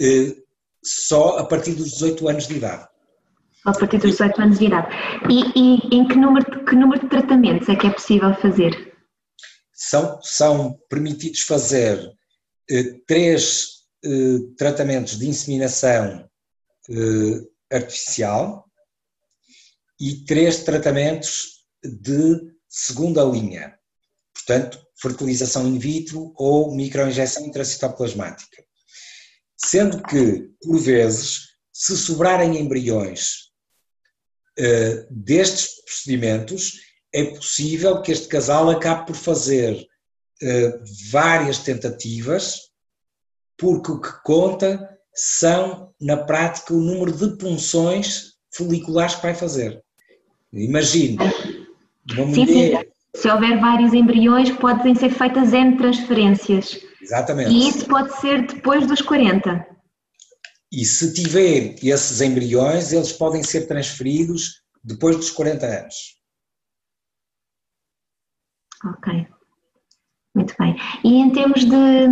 eh, 0.00 0.34
só 0.82 1.38
a 1.38 1.44
partir 1.44 1.74
dos 1.74 1.92
18 1.92 2.28
anos 2.28 2.48
de 2.48 2.56
idade. 2.56 2.88
Só 3.62 3.70
a 3.70 3.74
partir 3.74 3.98
dos 3.98 4.10
18 4.12 4.42
anos 4.42 4.58
de 4.58 4.66
idade. 4.66 4.88
E, 5.30 5.58
e 5.58 5.96
em 5.96 6.06
que 6.06 6.16
número, 6.16 6.64
que 6.64 6.74
número 6.74 7.00
de 7.00 7.08
tratamentos 7.08 7.68
é 7.68 7.76
que 7.76 7.86
é 7.86 7.90
possível 7.90 8.34
fazer? 8.36 8.94
São, 9.72 10.20
são 10.22 10.78
permitidos 10.88 11.40
fazer 11.40 11.98
eh, 12.70 13.00
três 13.06 13.73
tratamentos 14.56 15.18
de 15.18 15.26
inseminação 15.26 16.28
eh, 16.90 17.74
artificial 17.76 18.70
e 19.98 20.24
três 20.24 20.62
tratamentos 20.64 21.64
de 21.82 22.52
segunda 22.68 23.24
linha, 23.24 23.78
portanto, 24.34 24.84
fertilização 25.00 25.66
in 25.66 25.78
vitro 25.78 26.32
ou 26.36 26.74
microinjeção 26.74 27.46
intracitoplasmática. 27.46 28.64
Sendo 29.56 30.02
que, 30.02 30.50
por 30.62 30.78
vezes, 30.78 31.54
se 31.72 31.96
sobrarem 31.96 32.58
embriões 32.58 33.50
uh, 34.58 35.06
destes 35.10 35.82
procedimentos, 35.84 36.80
é 37.12 37.24
possível 37.24 38.02
que 38.02 38.12
este 38.12 38.28
casal 38.28 38.68
acabe 38.70 39.06
por 39.06 39.16
fazer 39.16 39.86
várias 41.10 41.58
tentativas, 41.58 42.73
porque 43.58 43.92
o 43.92 44.00
que 44.00 44.12
conta 44.22 44.98
são, 45.14 45.92
na 46.00 46.16
prática, 46.16 46.74
o 46.74 46.80
número 46.80 47.12
de 47.12 47.36
punções 47.36 48.34
foliculares 48.52 49.14
que 49.14 49.22
vai 49.22 49.34
fazer. 49.34 49.82
Imagine, 50.52 51.18
uma 52.12 52.26
mulher... 52.26 52.46
Sim, 52.46 52.78
sim. 52.78 52.94
Se 53.16 53.30
houver 53.30 53.60
vários 53.60 53.92
embriões, 53.92 54.50
podem 54.50 54.94
ser 54.94 55.10
feitas 55.10 55.52
N 55.52 55.76
transferências. 55.76 56.80
Exatamente. 57.00 57.50
E 57.50 57.68
isso 57.68 57.86
pode 57.86 58.12
ser 58.20 58.44
depois 58.46 58.86
dos 58.88 59.00
40. 59.02 59.66
E 60.72 60.84
se 60.84 61.14
tiver 61.14 61.76
esses 61.80 62.20
embriões, 62.20 62.92
eles 62.92 63.12
podem 63.12 63.42
ser 63.44 63.68
transferidos 63.68 64.64
depois 64.82 65.16
dos 65.16 65.30
40 65.30 65.64
anos. 65.64 65.94
Ok. 68.84 69.26
Muito 70.34 70.54
bem. 70.58 70.76
E 71.04 71.14
em 71.16 71.30
termos 71.30 71.64
de, 71.64 72.06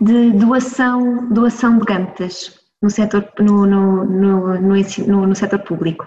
de 0.00 0.38
doação, 0.38 1.28
doação 1.32 1.78
de 1.78 1.84
gametas 1.84 2.60
no 2.80 2.88
setor, 2.88 3.32
no, 3.40 3.66
no, 3.66 4.04
no, 4.04 4.58
no, 4.60 5.26
no 5.26 5.34
setor 5.34 5.58
público? 5.64 6.06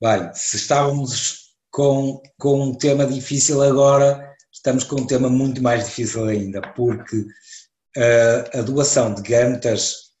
Bem, 0.00 0.30
se 0.32 0.56
estávamos 0.56 1.46
com, 1.70 2.22
com 2.38 2.62
um 2.62 2.74
tema 2.74 3.06
difícil 3.06 3.62
agora, 3.62 4.34
estamos 4.50 4.84
com 4.84 5.00
um 5.00 5.06
tema 5.06 5.28
muito 5.28 5.62
mais 5.62 5.84
difícil 5.84 6.24
ainda, 6.24 6.62
porque 6.74 7.18
uh, 7.18 8.58
a 8.58 8.62
doação 8.62 9.14
de 9.14 9.22
gametas 9.22 10.12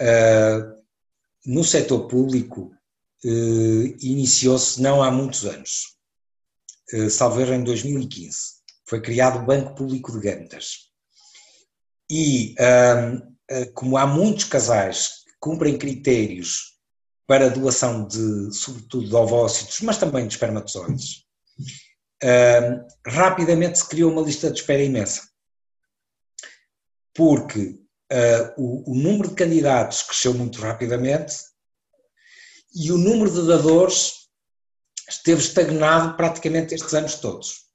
uh, 0.00 0.78
no 1.46 1.64
setor 1.64 2.08
público 2.08 2.72
uh, 3.24 3.96
iniciou-se 4.02 4.82
não 4.82 5.02
há 5.02 5.10
muitos 5.10 5.46
anos, 5.46 5.96
uh, 6.92 7.08
salvo 7.08 7.40
em 7.40 7.64
2015. 7.64 8.57
Foi 8.88 9.00
criado 9.00 9.38
o 9.38 9.44
Banco 9.44 9.74
Público 9.74 10.12
de 10.12 10.20
Gametas. 10.20 10.88
E 12.10 12.54
como 13.74 13.96
há 13.98 14.06
muitos 14.06 14.44
casais 14.44 15.24
que 15.26 15.32
cumprem 15.38 15.76
critérios 15.76 16.78
para 17.26 17.50
doação 17.50 18.06
de, 18.06 18.54
sobretudo, 18.54 19.06
de 19.06 19.14
ovócitos, 19.14 19.80
mas 19.82 19.98
também 19.98 20.26
de 20.26 20.32
espermatozoides, 20.32 21.24
rapidamente 23.06 23.78
se 23.78 23.88
criou 23.88 24.10
uma 24.10 24.22
lista 24.22 24.50
de 24.50 24.60
espera 24.60 24.82
imensa. 24.82 25.28
Porque 27.14 27.78
uh, 28.12 28.54
o, 28.56 28.92
o, 28.92 28.94
número 28.94 29.28
de 29.28 29.34
candidatos 29.34 30.02
cresceu 30.02 30.32
muito 30.32 30.60
rapidamente 30.60 31.34
e 32.74 32.92
o 32.92 32.98
número 32.98 33.30
de 33.30 33.46
dadores 33.46 34.28
esteve 35.08 35.40
estagnado 35.40 36.16
praticamente 36.16 36.74
estes 36.74 36.94
anos 36.94 37.16
todos. 37.16 37.67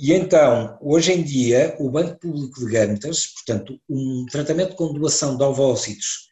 E 0.00 0.14
então, 0.14 0.78
hoje 0.80 1.12
em 1.12 1.22
dia, 1.22 1.76
o 1.78 1.90
Banco 1.90 2.18
Público 2.18 2.58
de 2.58 2.72
Gametas, 2.72 3.26
portanto, 3.26 3.78
um 3.86 4.24
tratamento 4.30 4.74
com 4.74 4.94
doação 4.94 5.36
de 5.36 5.42
ovócitos 5.42 6.30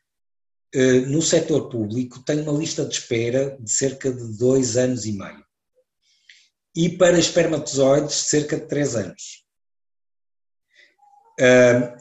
uh, 0.74 1.06
no 1.06 1.20
setor 1.20 1.68
público, 1.68 2.24
tem 2.24 2.40
uma 2.40 2.58
lista 2.58 2.84
de 2.86 2.94
espera 2.94 3.58
de 3.60 3.70
cerca 3.70 4.10
de 4.10 4.38
dois 4.38 4.78
anos 4.78 5.04
e 5.04 5.12
meio 5.12 5.46
e 6.78 6.88
para 6.88 7.18
espermatozoides 7.18 8.14
cerca 8.14 8.56
de 8.56 8.68
3 8.68 8.94
anos. 8.94 9.44
Uh, 11.40 12.00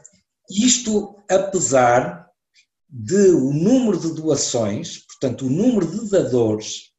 isto 0.52 1.16
apesar 1.28 2.30
de 2.88 3.32
o 3.32 3.52
número 3.52 4.00
de 4.00 4.14
doações, 4.14 5.00
portanto 5.00 5.48
o 5.48 5.50
número 5.50 5.88
de 5.88 6.12
dadores 6.12 6.92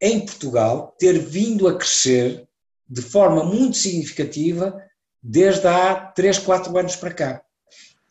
em 0.00 0.26
Portugal 0.26 0.96
ter 0.98 1.20
vindo 1.20 1.68
a 1.68 1.78
crescer 1.78 2.47
de 2.88 3.02
forma 3.02 3.44
muito 3.44 3.76
significativa 3.76 4.80
desde 5.22 5.66
há 5.66 5.94
3, 5.94 6.38
4 6.38 6.76
anos 6.78 6.96
para 6.96 7.12
cá. 7.12 7.42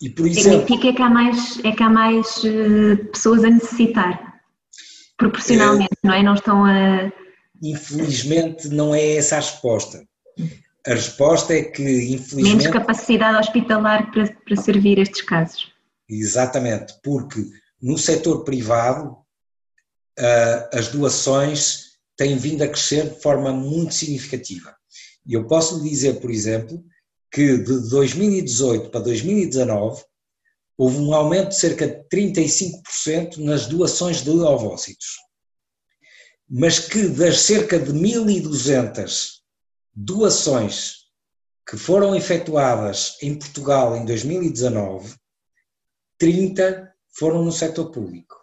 E 0.02 0.10
por 0.10 0.28
exemplo, 0.28 0.68
Significa 0.68 0.94
que 0.94 1.02
há 1.02 1.10
mais, 1.10 1.60
é 1.64 1.72
que 1.72 1.84
há 1.84 1.90
mais 1.90 2.44
uh, 2.44 3.06
pessoas 3.12 3.44
a 3.44 3.50
necessitar, 3.50 4.42
proporcionalmente, 5.18 5.94
é, 6.04 6.08
não 6.08 6.14
é? 6.14 6.24
Não 6.24 6.36
estão 6.36 6.66
a 6.66 7.12
infelizmente 7.62 8.68
não 8.68 8.94
é 8.94 9.16
essa 9.16 9.36
a 9.38 9.40
resposta. 9.40 10.06
A 10.86 10.92
resposta 10.92 11.54
é 11.54 11.64
que, 11.64 11.84
infelizmente. 11.84 12.58
Menos 12.58 12.68
capacidade 12.68 13.38
hospitalar 13.40 14.12
para, 14.12 14.32
para 14.32 14.56
servir 14.56 15.00
estes 15.00 15.22
casos. 15.22 15.72
Exatamente, 16.08 16.94
porque 17.04 17.44
no 17.82 17.98
setor 17.98 18.44
privado 18.44 19.18
as 20.74 20.88
doações 20.88 21.87
têm 22.18 22.38
vindo 22.38 22.64
a 22.64 22.68
crescer 22.68 23.14
de 23.14 23.22
forma 23.22 23.54
muito 23.54 23.94
significativa. 23.94 24.76
E 25.26 25.34
eu 25.34 25.48
posso 25.48 25.82
lhe 25.82 25.90
dizer, 25.90 26.20
por 26.20 26.32
exemplo, 26.32 26.84
que 27.32 27.58
de 27.58 27.90
2018 27.90 28.90
para 28.90 29.02
2019 29.02 30.04
houve 30.78 30.98
um 30.98 31.14
aumento 31.14 31.50
de 31.50 31.58
cerca 31.58 31.88
de 31.88 32.04
35% 32.10 33.38
nas 33.38 33.68
doações 33.68 34.22
de 34.22 34.30
ovócitos 34.30 35.28
mas 36.50 36.80
que 36.80 37.10
das 37.10 37.42
cerca 37.42 37.78
de 37.78 37.92
1.200 37.92 39.42
doações 39.94 41.08
que 41.68 41.76
foram 41.76 42.16
efetuadas 42.16 43.18
em 43.22 43.38
Portugal 43.38 43.98
em 43.98 44.06
2019, 44.06 45.16
30 46.18 46.94
foram 47.20 47.44
no 47.44 47.52
setor 47.52 47.92
público 47.92 48.37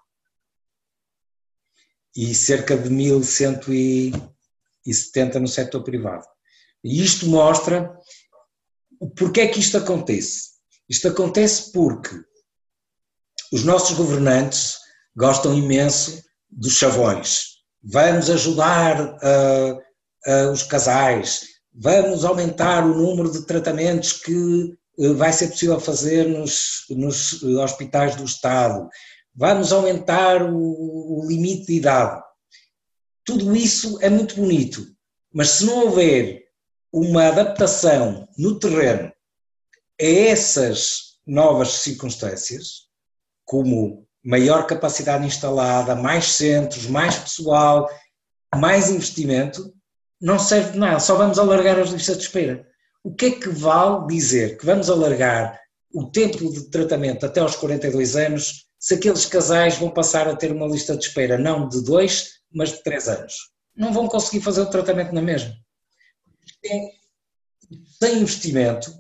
e 2.17 2.35
cerca 2.35 2.77
de 2.77 2.91
1.170 2.91 5.35
no 5.41 5.49
setor 5.49 5.83
privado. 5.83 6.27
E 6.83 7.03
isto 7.03 7.27
mostra 7.27 7.97
porque 9.17 9.41
é 9.41 9.49
que 9.49 9.61
isto 9.61 9.79
acontece. 9.79 10.55
Isto 10.89 11.09
acontece 11.09 11.73
porque 11.73 12.15
os 13.53 13.65
nossos 13.65 13.97
governantes 13.97 14.77
gostam 15.17 15.55
imenso 15.55 16.23
dos 16.51 16.75
chavões, 16.75 17.55
vamos 17.83 18.31
ajudar 18.31 19.01
uh, 19.01 19.81
uh, 20.27 20.51
os 20.53 20.63
casais, 20.63 21.47
vamos 21.73 22.25
aumentar 22.25 22.85
o 22.85 22.95
número 22.95 23.31
de 23.31 23.47
tratamentos 23.47 24.13
que 24.13 24.77
uh, 24.99 25.15
vai 25.15 25.33
ser 25.33 25.49
possível 25.49 25.81
fazer 25.81 26.29
nos, 26.29 26.85
nos, 26.91 27.43
hospitais 27.43 28.17
do 28.17 28.25
Estado, 28.25 28.89
vamos 29.35 29.73
aumentar 29.73 30.43
o, 30.43 31.21
o 31.21 31.27
limite 31.27 31.67
de 31.67 31.75
idade. 31.75 32.23
Tudo 33.25 33.57
isso 33.57 33.99
é 34.01 34.09
muito 34.09 34.37
bonito, 34.37 34.87
mas 35.33 35.51
se 35.51 35.65
não 35.65 35.85
houver 35.85 36.45
uma 36.93 37.27
adaptação 37.27 38.29
no 38.39 38.59
terreno 38.59 39.13
a 40.01 40.05
essas 40.05 41.15
novas 41.27 41.71
circunstâncias, 41.81 42.85
como 43.45 44.07
maior 44.23 44.67
capacidade 44.67 45.27
instalada, 45.27 45.95
mais 45.95 46.27
centros, 46.27 46.87
mais 46.87 47.17
pessoal, 47.17 47.89
mais 48.55 48.91
investimento, 48.91 49.75
não 50.21 50.39
serve 50.39 50.73
de 50.73 50.79
nada, 50.79 51.01
só 51.01 51.17
vamos 51.17 51.39
alargar 51.39 51.79
as 51.79 51.91
listas 51.91 52.17
de 52.19 52.25
espera. 52.25 52.67
O 53.03 53.15
que 53.15 53.27
é 53.27 53.31
que 53.33 53.49
vale 53.49 54.07
dizer 54.07 54.57
que 54.57 54.65
vamos 54.65 54.89
alargar 54.89 55.61
o 55.93 56.11
tempo 56.11 56.51
de 56.51 56.71
tratamento 56.71 57.27
até 57.27 57.41
aos 57.41 57.57
42 57.57 58.17
anos 58.17 58.67
se 58.85 58.93
aqueles 58.93 59.25
casais 59.25 59.79
vão 59.79 59.89
passar 59.89 60.29
a 60.29 60.37
ter 60.37 60.53
uma 60.53 60.67
lista 60.67 60.95
de 60.95 61.07
espera 61.07 61.39
não 61.39 61.67
de 61.67 61.83
dois, 61.83 62.41
mas 62.53 62.71
de 62.71 62.83
três 62.83 63.09
anos? 63.09 63.33
Não 63.75 63.95
vão 63.95 64.07
conseguir 64.07 64.45
fazer 64.45 64.61
o 64.61 64.69
tratamento 64.69 65.15
na 65.15 65.23
mesma. 65.23 65.55
Sem 67.99 68.21
investimento 68.21 68.93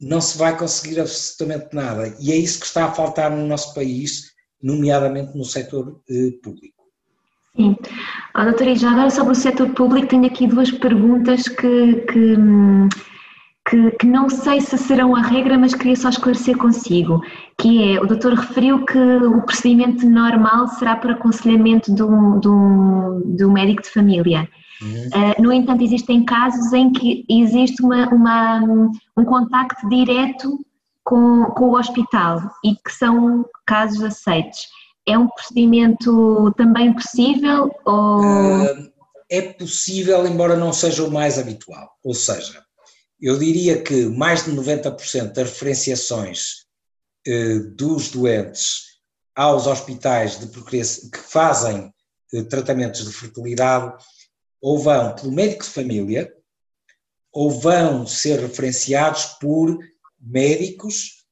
não 0.00 0.20
se 0.20 0.36
vai 0.36 0.58
conseguir 0.58 0.98
absolutamente 0.98 1.68
nada 1.72 2.12
e 2.18 2.32
é 2.32 2.36
isso 2.36 2.58
que 2.58 2.66
está 2.66 2.86
a 2.86 2.92
faltar 2.92 3.30
no 3.30 3.46
nosso 3.46 3.72
país 3.74 4.32
nomeadamente 4.60 5.38
no 5.38 5.44
setor 5.44 6.02
eh, 6.10 6.32
público. 6.42 6.82
Sim. 7.54 7.76
Oh, 8.36 8.42
doutora, 8.42 8.74
já 8.74 8.90
agora 8.90 9.10
sobre 9.10 9.34
o 9.34 9.36
setor 9.36 9.72
público 9.72 10.08
tenho 10.08 10.26
aqui 10.26 10.48
duas 10.48 10.72
perguntas 10.72 11.44
que, 11.46 11.94
que, 12.06 12.36
que, 13.68 13.90
que, 13.92 14.06
não 14.06 14.28
sei 14.28 14.60
se 14.60 14.76
serão 14.76 15.14
a 15.14 15.22
regra, 15.22 15.56
mas 15.56 15.74
queria 15.74 15.94
só 15.94 16.08
esclarecer 16.08 16.56
consigo, 16.56 17.20
que 17.58 17.94
é, 17.94 18.00
o 18.00 18.06
doutor 18.06 18.34
referiu 18.34 18.84
que 18.84 18.98
o 18.98 19.42
procedimento 19.42 20.04
normal 20.08 20.66
será 20.68 20.96
por 20.96 21.12
aconselhamento 21.12 21.94
de 21.94 22.02
um, 22.02 22.40
de 22.40 22.48
um, 22.48 23.36
de 23.36 23.44
um 23.44 23.52
médico 23.52 23.82
de 23.82 23.90
família. 23.90 24.48
Uhum. 24.80 24.88
Uh, 24.88 25.42
no 25.42 25.52
entanto, 25.52 25.84
existem 25.84 26.24
casos 26.24 26.72
em 26.72 26.90
que 26.92 27.24
existe 27.28 27.82
uma, 27.82 28.08
uma, 28.08 28.60
um 29.16 29.24
contacto 29.24 29.88
direto 29.88 30.58
com, 31.04 31.44
com 31.56 31.70
o 31.70 31.78
hospital 31.78 32.40
e 32.64 32.74
que 32.74 32.90
são 32.90 33.44
casos 33.64 34.02
aceitos. 34.02 34.66
É 35.06 35.16
um 35.16 35.28
procedimento 35.28 36.52
também 36.56 36.92
possível 36.92 37.70
ou... 37.84 38.20
Uh, 38.20 38.92
é 39.30 39.40
possível, 39.40 40.26
embora 40.26 40.56
não 40.56 40.72
seja 40.72 41.04
o 41.04 41.10
mais 41.10 41.38
habitual. 41.38 41.96
Ou 42.04 42.12
seja, 42.12 42.62
eu 43.22 43.38
diria 43.38 43.80
que 43.80 44.06
mais 44.06 44.44
de 44.44 44.50
90% 44.50 45.32
das 45.32 45.50
referenciações 45.50 46.66
uh, 47.28 47.60
dos 47.76 48.10
doentes 48.10 48.92
aos 49.34 49.68
hospitais 49.68 50.40
de 50.40 50.46
que 50.48 51.18
fazem 51.18 51.90
eh, 52.34 52.42
tratamentos 52.42 53.06
de 53.06 53.12
fertilidade, 53.14 53.94
ou 54.60 54.78
vão 54.78 55.14
pelo 55.14 55.32
médico 55.32 55.64
de 55.64 55.70
família, 55.70 56.30
ou 57.32 57.50
vão 57.50 58.06
ser 58.06 58.40
referenciados 58.40 59.24
por 59.40 59.78
médicos 60.20 61.24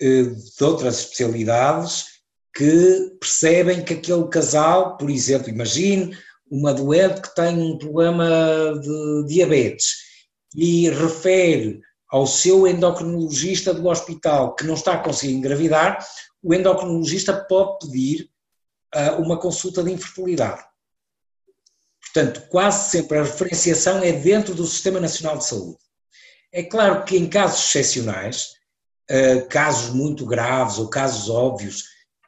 eh, 0.00 0.24
de 0.24 0.64
outras 0.64 0.98
especialidades 0.98 2.06
que 2.52 3.16
percebem 3.20 3.84
que 3.84 3.94
aquele 3.94 4.26
casal, 4.26 4.96
por 4.96 5.08
exemplo, 5.08 5.48
imagine 5.48 6.16
uma 6.50 6.74
doente 6.74 7.20
que 7.22 7.34
tem 7.36 7.56
um 7.56 7.78
problema 7.78 8.78
de 8.80 9.26
diabetes 9.28 10.13
e 10.54 10.88
refere 10.88 11.80
ao 12.10 12.26
seu 12.26 12.66
endocrinologista 12.66 13.74
do 13.74 13.88
hospital 13.88 14.54
que 14.54 14.64
não 14.64 14.74
está 14.74 14.94
a 14.94 15.02
conseguir 15.02 15.34
engravidar, 15.34 15.98
o 16.42 16.54
endocrinologista 16.54 17.32
pode 17.48 17.86
pedir 17.86 18.30
uh, 18.94 19.20
uma 19.20 19.38
consulta 19.38 19.82
de 19.82 19.90
infertilidade. 19.90 20.62
Portanto, 22.00 22.46
quase 22.48 22.90
sempre 22.90 23.18
a 23.18 23.22
referenciação 23.24 23.98
é 23.98 24.12
dentro 24.12 24.54
do 24.54 24.66
Sistema 24.66 25.00
Nacional 25.00 25.38
de 25.38 25.46
Saúde. 25.46 25.78
É 26.52 26.62
claro 26.62 27.04
que 27.04 27.16
em 27.16 27.28
casos 27.28 27.64
excepcionais, 27.64 28.52
uh, 29.10 29.48
casos 29.48 29.92
muito 29.92 30.24
graves 30.24 30.78
ou 30.78 30.88
casos 30.88 31.28
óbvios, 31.28 31.82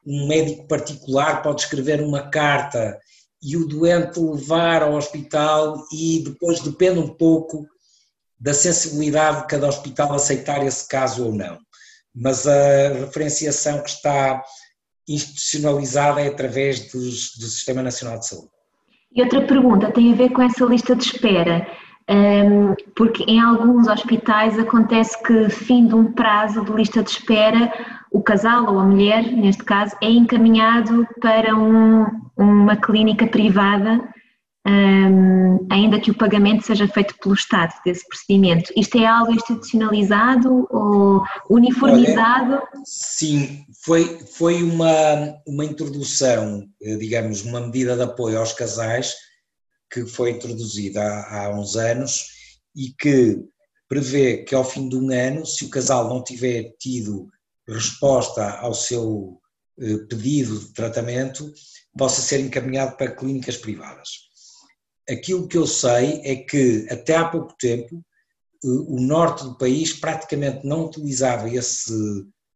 um 0.04 0.26
médico 0.26 0.66
particular 0.66 1.42
pode 1.42 1.62
escrever 1.62 2.00
uma 2.00 2.28
carta 2.28 2.98
e 3.40 3.56
o 3.56 3.68
doente 3.68 4.18
levar 4.18 4.82
ao 4.82 4.94
hospital 4.94 5.84
e 5.92 6.24
depois 6.24 6.60
depende 6.60 6.98
um 6.98 7.14
pouco 7.14 7.66
da 8.38 8.52
sensibilidade 8.52 9.42
de 9.42 9.46
cada 9.46 9.66
hospital 9.66 10.12
aceitar 10.12 10.64
esse 10.64 10.86
caso 10.88 11.26
ou 11.26 11.32
não. 11.32 11.58
Mas 12.14 12.46
a 12.46 12.88
referenciação 13.00 13.82
que 13.82 13.90
está 13.90 14.42
institucionalizada 15.08 16.20
é 16.20 16.28
através 16.28 16.92
dos, 16.92 17.36
do 17.36 17.46
Sistema 17.46 17.82
Nacional 17.82 18.18
de 18.18 18.26
Saúde. 18.26 18.50
E 19.14 19.22
outra 19.22 19.46
pergunta 19.46 19.90
tem 19.92 20.12
a 20.12 20.16
ver 20.16 20.30
com 20.30 20.42
essa 20.42 20.64
lista 20.64 20.94
de 20.94 21.04
espera, 21.04 21.66
porque 22.94 23.22
em 23.24 23.40
alguns 23.40 23.88
hospitais 23.88 24.58
acontece 24.58 25.20
que, 25.22 25.48
fim 25.48 25.86
de 25.86 25.94
um 25.94 26.12
prazo 26.12 26.64
de 26.64 26.72
lista 26.72 27.02
de 27.02 27.10
espera, 27.10 27.72
o 28.10 28.22
casal 28.22 28.72
ou 28.72 28.78
a 28.78 28.84
mulher, 28.84 29.24
neste 29.32 29.64
caso, 29.64 29.96
é 30.02 30.08
encaminhado 30.08 31.06
para 31.20 31.54
um, 31.54 32.06
uma 32.36 32.76
clínica 32.76 33.26
privada, 33.26 34.00
um, 34.66 35.66
ainda 35.70 36.00
que 36.00 36.10
o 36.10 36.16
pagamento 36.16 36.66
seja 36.66 36.88
feito 36.88 37.16
pelo 37.18 37.34
Estado 37.34 37.72
desse 37.84 38.06
procedimento. 38.08 38.72
Isto 38.76 38.98
é 38.98 39.06
algo 39.06 39.32
institucionalizado 39.32 40.66
ou 40.70 41.22
uniformizado? 41.48 42.54
Olha, 42.54 42.82
sim, 42.84 43.64
foi, 43.84 44.18
foi 44.26 44.62
uma, 44.62 45.36
uma 45.46 45.64
introdução, 45.64 46.66
eh, 46.82 46.96
digamos, 46.96 47.42
uma 47.42 47.60
medida 47.60 47.94
de 47.94 48.02
apoio 48.02 48.38
aos 48.38 48.52
casais 48.52 49.14
que 49.88 50.04
foi 50.04 50.32
introduzida 50.32 51.00
há, 51.00 51.44
há 51.44 51.50
uns 51.50 51.76
anos 51.76 52.24
e 52.74 52.90
que 52.98 53.38
prevê 53.88 54.38
que 54.38 54.54
ao 54.54 54.64
fim 54.64 54.88
de 54.88 54.96
um 54.96 55.12
ano, 55.12 55.46
se 55.46 55.64
o 55.64 55.70
casal 55.70 56.08
não 56.08 56.24
tiver 56.24 56.74
tido 56.80 57.28
resposta 57.68 58.50
ao 58.58 58.74
seu 58.74 59.40
eh, 59.78 59.98
pedido 60.08 60.58
de 60.58 60.72
tratamento, 60.72 61.52
possa 61.96 62.20
ser 62.20 62.40
encaminhado 62.40 62.96
para 62.96 63.12
clínicas 63.14 63.56
privadas. 63.56 64.25
Aquilo 65.08 65.46
que 65.46 65.56
eu 65.56 65.66
sei 65.66 66.20
é 66.24 66.36
que 66.36 66.86
até 66.90 67.16
há 67.16 67.28
pouco 67.28 67.54
tempo 67.58 68.04
o 68.64 69.00
norte 69.00 69.44
do 69.44 69.56
país 69.56 69.92
praticamente 69.92 70.66
não 70.66 70.86
utilizava 70.86 71.48
esse 71.48 71.92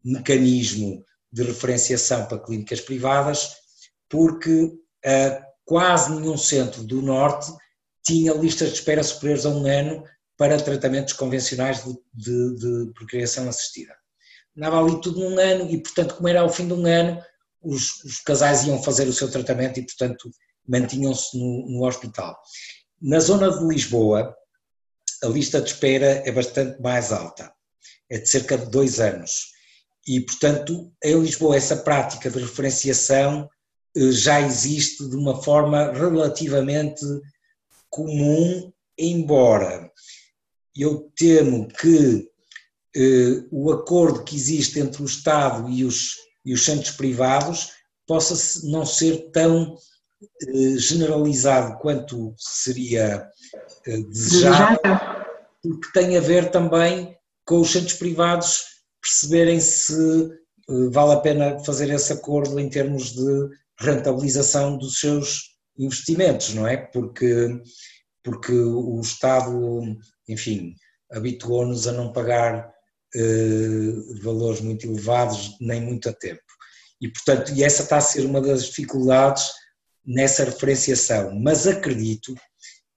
mecanismo 0.04 1.04
de 1.32 1.42
referenciação 1.42 2.26
para 2.26 2.40
clínicas 2.40 2.80
privadas, 2.80 3.50
porque 4.08 4.64
uh, 4.64 5.44
quase 5.64 6.12
nenhum 6.12 6.36
centro 6.36 6.82
do 6.82 7.00
norte 7.00 7.52
tinha 8.04 8.32
listas 8.32 8.70
de 8.70 8.74
espera 8.74 9.02
superiores 9.02 9.46
a 9.46 9.50
um 9.50 9.66
ano 9.66 10.02
para 10.36 10.60
tratamentos 10.60 11.12
convencionais 11.12 11.84
de, 11.84 11.92
de, 12.12 12.56
de 12.56 12.92
procriação 12.94 13.48
assistida. 13.48 13.94
Andava 14.56 14.80
ali 14.80 15.00
tudo 15.00 15.20
num 15.20 15.38
ano 15.38 15.70
e, 15.70 15.80
portanto, 15.80 16.16
como 16.16 16.28
era 16.28 16.40
ao 16.40 16.48
fim 16.48 16.66
de 16.66 16.72
um 16.72 16.86
ano, 16.86 17.22
os, 17.62 18.02
os 18.04 18.20
casais 18.20 18.64
iam 18.64 18.82
fazer 18.82 19.06
o 19.06 19.12
seu 19.12 19.30
tratamento 19.30 19.78
e, 19.78 19.86
portanto, 19.86 20.30
mantinham-se 20.70 21.36
no, 21.36 21.66
no 21.68 21.84
hospital. 21.84 22.38
Na 23.02 23.18
zona 23.18 23.50
de 23.50 23.66
Lisboa, 23.66 24.34
a 25.22 25.26
lista 25.26 25.60
de 25.60 25.70
espera 25.70 26.22
é 26.24 26.32
bastante 26.32 26.80
mais 26.80 27.12
alta, 27.12 27.52
é 28.08 28.18
de 28.18 28.28
cerca 28.28 28.56
de 28.56 28.66
dois 28.70 29.00
anos. 29.00 29.50
E, 30.06 30.20
portanto, 30.20 30.92
em 31.02 31.20
Lisboa, 31.20 31.56
essa 31.56 31.76
prática 31.76 32.30
de 32.30 32.38
referenciação 32.38 33.48
eh, 33.96 34.12
já 34.12 34.40
existe 34.40 35.08
de 35.08 35.16
uma 35.16 35.42
forma 35.42 35.92
relativamente 35.92 37.04
comum, 37.90 38.72
embora 38.96 39.90
eu 40.76 41.10
temo 41.16 41.68
que 41.68 42.28
eh, 42.96 43.44
o 43.50 43.72
acordo 43.72 44.24
que 44.24 44.36
existe 44.36 44.78
entre 44.78 45.02
o 45.02 45.06
Estado 45.06 45.68
e 45.68 45.84
os, 45.84 46.16
e 46.44 46.54
os 46.54 46.64
centros 46.64 46.92
privados 46.92 47.72
possa 48.06 48.66
não 48.66 48.86
ser 48.86 49.30
tão 49.32 49.76
generalizado 50.76 51.78
quanto 51.78 52.34
seria 52.36 53.28
eh, 53.86 54.02
desejável, 54.02 54.78
porque 55.62 55.92
tem 55.92 56.16
a 56.16 56.20
ver 56.20 56.50
também 56.50 57.16
com 57.46 57.60
os 57.60 57.70
centros 57.70 57.94
privados 57.94 58.64
perceberem 59.00 59.60
se 59.60 60.30
vale 60.92 61.12
a 61.12 61.20
pena 61.20 61.58
fazer 61.64 61.90
esse 61.90 62.12
acordo 62.12 62.58
em 62.60 62.68
termos 62.68 63.12
de 63.12 63.48
rentabilização 63.80 64.76
dos 64.76 65.00
seus 65.00 65.56
investimentos, 65.78 66.54
não 66.54 66.66
é? 66.66 66.76
Porque, 66.76 67.48
porque 68.22 68.52
o 68.52 69.00
Estado, 69.00 69.82
enfim, 70.28 70.74
habituou-nos 71.10 71.88
a 71.88 71.92
não 71.92 72.12
pagar 72.12 72.70
eh, 73.14 74.20
valores 74.22 74.60
muito 74.60 74.86
elevados 74.86 75.56
nem 75.60 75.80
muito 75.80 76.08
a 76.08 76.12
tempo. 76.12 76.42
E, 77.00 77.08
portanto, 77.08 77.52
e 77.52 77.64
essa 77.64 77.82
está 77.82 77.96
a 77.96 78.02
ser 78.02 78.26
uma 78.26 78.40
das 78.40 78.66
dificuldades 78.66 79.50
nessa 80.04 80.44
referenciação, 80.44 81.38
mas 81.38 81.66
acredito 81.66 82.34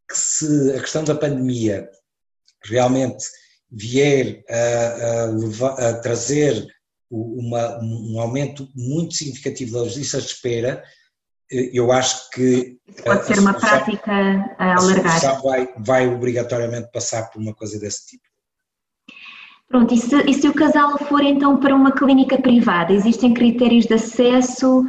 que 0.10 0.18
se 0.18 0.72
a 0.72 0.80
questão 0.80 1.04
da 1.04 1.16
pandemia 1.16 1.88
realmente 2.64 3.26
vier 3.70 4.43
a, 4.49 5.24
a, 5.24 5.26
levar, 5.26 5.74
a 5.80 5.99
trazer 5.99 6.66
uma, 7.10 7.80
um 7.82 8.20
aumento 8.20 8.68
muito 8.76 9.16
significativo 9.16 9.84
das 9.84 9.95
listas 9.95 10.24
de 10.24 10.30
espera, 10.32 10.84
eh, 11.51 11.72
eu 11.74 11.91
acho 11.91 12.30
que. 12.32 12.78
Pode 13.04 13.26
ser 13.26 13.39
uma 13.39 13.54
prática 13.54 14.12
a 14.58 14.76
alargar. 14.78 15.26
A 15.26 15.34
vai, 15.41 15.74
vai 15.78 16.08
obrigatoriamente 16.08 16.91
passar 16.91 17.30
por 17.30 17.41
uma 17.41 17.54
coisa 17.54 17.80
desse 17.80 18.08
tipo. 18.08 18.24
Pronto, 19.68 19.93
e 19.93 19.97
se, 19.97 20.16
e 20.30 20.34
se 20.36 20.47
o 20.47 20.54
casal 20.54 20.97
for 20.99 21.24
então 21.24 21.60
para 21.60 21.74
uma 21.74 21.91
clínica 21.91 22.39
privada, 22.39 22.93
existem 22.93 23.34
critérios 23.34 23.86
de 23.86 23.95
acesso? 23.95 24.84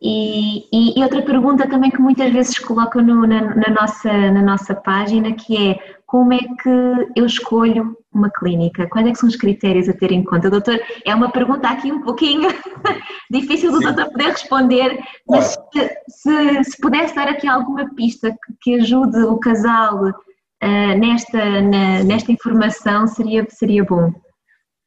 E, 0.00 0.68
e, 0.72 0.98
e 0.98 1.02
outra 1.02 1.22
pergunta 1.22 1.68
também 1.68 1.90
que 1.90 2.00
muitas 2.00 2.32
vezes 2.32 2.58
colocam 2.58 3.02
no, 3.02 3.26
na, 3.26 3.54
na, 3.54 3.68
nossa, 3.70 4.12
na 4.12 4.42
nossa 4.42 4.74
página, 4.74 5.32
que 5.32 5.56
é 5.56 5.78
como 6.06 6.32
é 6.32 6.38
que 6.38 6.70
eu 7.16 7.26
escolho 7.26 7.96
uma 8.14 8.30
clínica? 8.30 8.88
Quais 8.88 9.06
é 9.06 9.14
são 9.14 9.28
os 9.28 9.36
critérios 9.36 9.88
a 9.88 9.92
ter 9.92 10.12
em 10.12 10.24
conta? 10.24 10.48
Doutor, 10.48 10.80
é 11.04 11.14
uma 11.14 11.30
pergunta 11.30 11.68
aqui 11.68 11.92
um 11.92 12.00
pouquinho 12.00 12.48
difícil 13.30 13.70
do 13.70 13.78
Sim. 13.78 13.84
doutor 13.84 14.10
poder 14.12 14.30
responder, 14.30 14.98
mas 15.28 15.58
se, 15.72 15.90
se, 16.08 16.64
se, 16.64 16.80
pudesse 16.80 17.14
dar 17.14 17.28
aqui 17.28 17.46
alguma 17.46 17.92
pista 17.94 18.30
que, 18.30 18.54
que 18.62 18.74
ajude 18.80 19.18
o 19.24 19.36
casal 19.38 20.06
uh, 20.06 20.98
nesta, 20.98 21.60
na, 21.60 22.04
nesta 22.04 22.32
informação, 22.32 23.06
seria, 23.06 23.46
seria 23.50 23.84
bom. 23.84 24.12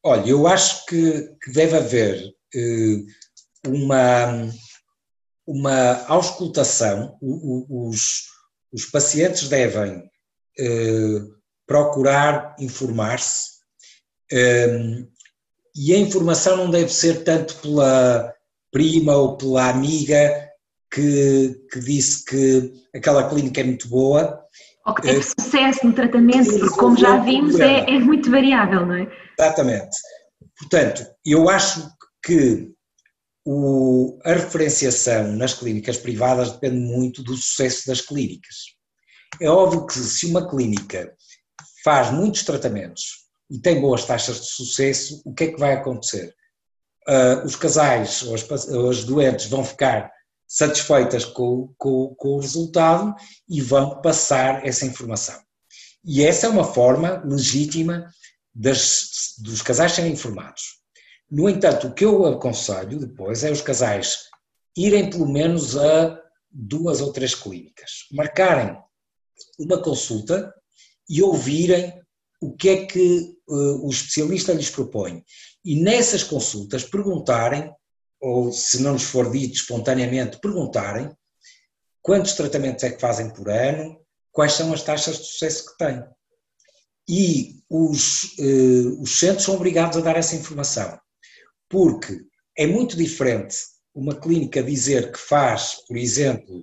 Olha, 0.04 0.28
eu 0.28 0.48
acho 0.48 0.84
que, 0.86 1.28
que 1.40 1.52
deve 1.52 1.76
haver 1.76 2.34
eh, 2.56 2.98
uma, 3.64 4.48
uma 5.52 6.06
auscultação, 6.06 7.18
os, 7.20 8.22
os 8.72 8.86
pacientes 8.86 9.50
devem 9.50 10.02
eh, 10.58 11.20
procurar 11.66 12.56
informar-se 12.58 13.50
eh, 14.32 15.04
e 15.76 15.94
a 15.94 15.98
informação 15.98 16.56
não 16.56 16.70
deve 16.70 16.88
ser 16.88 17.22
tanto 17.22 17.56
pela 17.56 18.32
prima 18.72 19.14
ou 19.14 19.36
pela 19.36 19.68
amiga 19.68 20.48
que, 20.90 21.54
que 21.70 21.80
disse 21.80 22.24
que 22.24 22.72
aquela 22.96 23.28
clínica 23.28 23.60
é 23.60 23.64
muito 23.64 23.88
boa. 23.88 24.42
Ou 24.86 24.94
que 24.94 25.02
teve 25.02 25.22
sucesso 25.22 25.86
no 25.86 25.92
tratamento, 25.92 26.58
porque 26.58 26.76
como 26.76 26.96
já 26.96 27.18
vimos 27.18 27.60
é, 27.60 27.80
é 27.80 27.98
muito 27.98 28.30
variável, 28.30 28.86
não 28.86 28.94
é? 28.94 29.06
Exatamente. 29.38 29.96
Portanto, 30.58 31.06
eu 31.26 31.50
acho 31.50 31.90
que 32.24 32.71
o, 33.44 34.18
a 34.24 34.32
referenciação 34.34 35.32
nas 35.32 35.54
clínicas 35.54 35.96
privadas 35.96 36.52
depende 36.52 36.78
muito 36.78 37.22
do 37.22 37.36
sucesso 37.36 37.86
das 37.86 38.00
clínicas. 38.00 38.56
É 39.40 39.48
óbvio 39.48 39.86
que 39.86 39.94
se 39.94 40.26
uma 40.26 40.48
clínica 40.48 41.12
faz 41.84 42.10
muitos 42.10 42.44
tratamentos 42.44 43.26
e 43.50 43.58
tem 43.58 43.80
boas 43.80 44.04
taxas 44.04 44.40
de 44.40 44.46
sucesso, 44.46 45.22
o 45.24 45.34
que 45.34 45.44
é 45.44 45.52
que 45.52 45.58
vai 45.58 45.74
acontecer? 45.74 46.34
uh, 47.08 47.44
os 47.44 47.56
casais 47.56 48.22
ou 48.22 48.34
as, 48.34 48.68
ou 48.68 48.90
as, 48.90 49.04
doentes 49.04 49.46
vão 49.46 49.64
ficar 49.64 50.10
satisfeitas 50.46 51.24
com, 51.24 51.72
com, 51.78 52.14
com 52.16 52.28
o 52.28 52.40
resultado 52.40 53.14
e 53.48 53.60
vão 53.60 54.00
passar 54.00 54.66
essa 54.66 54.84
informação. 54.84 55.40
E 56.04 56.24
essa 56.24 56.46
é 56.46 56.50
uma 56.50 56.64
forma 56.64 57.22
legítima 57.24 58.06
das, 58.54 59.34
dos 59.38 59.62
casais 59.62 59.92
serem 59.92 60.12
informados. 60.12 60.81
No 61.32 61.48
entanto, 61.48 61.86
o 61.86 61.94
que 61.94 62.04
eu 62.04 62.26
aconselho 62.26 62.98
depois 62.98 63.42
é 63.42 63.50
os 63.50 63.62
casais 63.62 64.24
irem 64.76 65.08
pelo 65.08 65.26
menos 65.26 65.78
a 65.78 66.20
duas 66.50 67.00
ou 67.00 67.10
três 67.10 67.34
clínicas, 67.34 68.06
marcarem 68.12 68.76
uma 69.58 69.82
consulta 69.82 70.52
e 71.08 71.22
ouvirem 71.22 71.98
o 72.38 72.54
que 72.54 72.68
é 72.68 72.84
que 72.84 73.34
uh, 73.48 73.86
o 73.86 73.88
especialista 73.88 74.52
lhes 74.52 74.68
propõe. 74.68 75.24
E 75.64 75.80
nessas 75.80 76.22
consultas 76.22 76.84
perguntarem, 76.84 77.72
ou 78.20 78.52
se 78.52 78.82
não 78.82 78.92
lhes 78.92 79.04
for 79.04 79.32
dito 79.32 79.54
espontaneamente, 79.54 80.38
perguntarem 80.38 81.10
quantos 82.02 82.34
tratamentos 82.34 82.84
é 82.84 82.90
que 82.90 83.00
fazem 83.00 83.32
por 83.32 83.48
ano, 83.48 83.98
quais 84.30 84.52
são 84.52 84.70
as 84.70 84.82
taxas 84.82 85.16
de 85.16 85.24
sucesso 85.24 85.64
que 85.70 85.78
têm. 85.78 86.04
E 87.08 87.62
os, 87.70 88.34
uh, 88.38 89.00
os 89.00 89.18
centros 89.18 89.46
são 89.46 89.54
obrigados 89.54 89.96
a 89.96 90.02
dar 90.02 90.16
essa 90.16 90.36
informação, 90.36 91.00
porque 91.72 92.26
é 92.56 92.66
muito 92.66 92.98
diferente 92.98 93.56
uma 93.94 94.14
clínica 94.14 94.62
dizer 94.62 95.10
que 95.10 95.18
faz, 95.18 95.76
por 95.88 95.96
exemplo, 95.96 96.62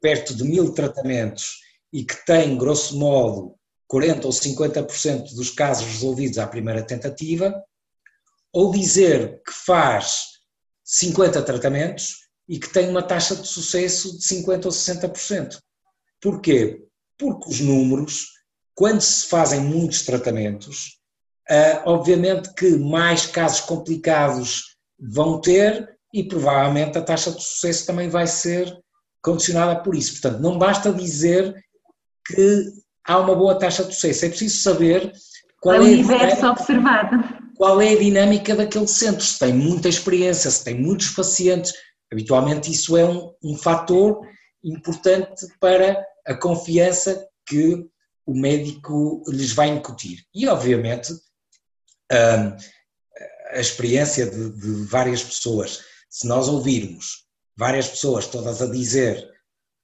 perto 0.00 0.34
de 0.34 0.42
mil 0.42 0.74
tratamentos 0.74 1.60
e 1.92 2.04
que 2.04 2.26
tem, 2.26 2.58
grosso 2.58 2.98
modo, 2.98 3.54
40 3.86 4.26
ou 4.26 4.32
50% 4.32 5.32
dos 5.34 5.50
casos 5.50 5.86
resolvidos 5.86 6.38
à 6.38 6.46
primeira 6.46 6.82
tentativa, 6.82 7.54
ou 8.52 8.72
dizer 8.72 9.40
que 9.46 9.52
faz 9.52 10.24
50 10.84 11.40
tratamentos 11.42 12.28
e 12.48 12.58
que 12.58 12.68
tem 12.68 12.88
uma 12.88 13.02
taxa 13.02 13.36
de 13.36 13.46
sucesso 13.46 14.18
de 14.18 14.24
50 14.24 14.66
ou 14.66 14.74
60%. 14.74 15.56
Porquê? 16.20 16.84
Porque 17.16 17.48
os 17.48 17.60
números, 17.60 18.26
quando 18.74 19.02
se 19.02 19.28
fazem 19.28 19.60
muitos 19.60 20.02
tratamentos, 20.02 20.97
obviamente 21.84 22.52
que 22.54 22.76
mais 22.76 23.26
casos 23.26 23.60
complicados 23.60 24.76
vão 24.98 25.40
ter 25.40 25.96
e 26.12 26.24
provavelmente 26.24 26.98
a 26.98 27.02
taxa 27.02 27.30
de 27.30 27.42
sucesso 27.42 27.86
também 27.86 28.08
vai 28.08 28.26
ser 28.26 28.76
condicionada 29.22 29.82
por 29.82 29.94
isso. 29.94 30.20
Portanto, 30.20 30.40
não 30.40 30.58
basta 30.58 30.92
dizer 30.92 31.54
que 32.26 32.64
há 33.04 33.18
uma 33.18 33.34
boa 33.34 33.58
taxa 33.58 33.84
de 33.84 33.94
sucesso, 33.94 34.26
é 34.26 34.28
preciso 34.28 34.60
saber 34.60 35.12
qual 35.60 35.82
é, 35.82 36.50
observado. 36.50 37.16
Qual 37.56 37.80
é 37.80 37.92
a 37.92 37.98
dinâmica 37.98 38.54
daquele 38.54 38.86
centro, 38.86 39.24
se 39.24 39.38
tem 39.38 39.52
muita 39.52 39.88
experiência, 39.88 40.50
se 40.50 40.62
tem 40.62 40.80
muitos 40.80 41.10
pacientes. 41.10 41.72
Habitualmente 42.12 42.70
isso 42.70 42.96
é 42.96 43.04
um, 43.04 43.32
um 43.42 43.56
fator 43.56 44.20
importante 44.62 45.46
para 45.60 46.00
a 46.26 46.34
confiança 46.34 47.26
que 47.46 47.84
o 48.24 48.34
médico 48.34 49.22
lhes 49.28 49.52
vai 49.52 49.68
incutir. 49.68 50.20
E, 50.34 50.46
obviamente, 50.46 51.12
a 52.10 53.60
experiência 53.60 54.26
de, 54.26 54.50
de 54.50 54.84
várias 54.86 55.22
pessoas 55.22 55.80
se 56.08 56.26
nós 56.26 56.48
ouvirmos 56.48 57.28
várias 57.56 57.88
pessoas 57.88 58.26
todas 58.26 58.62
a 58.62 58.66
dizer 58.66 59.28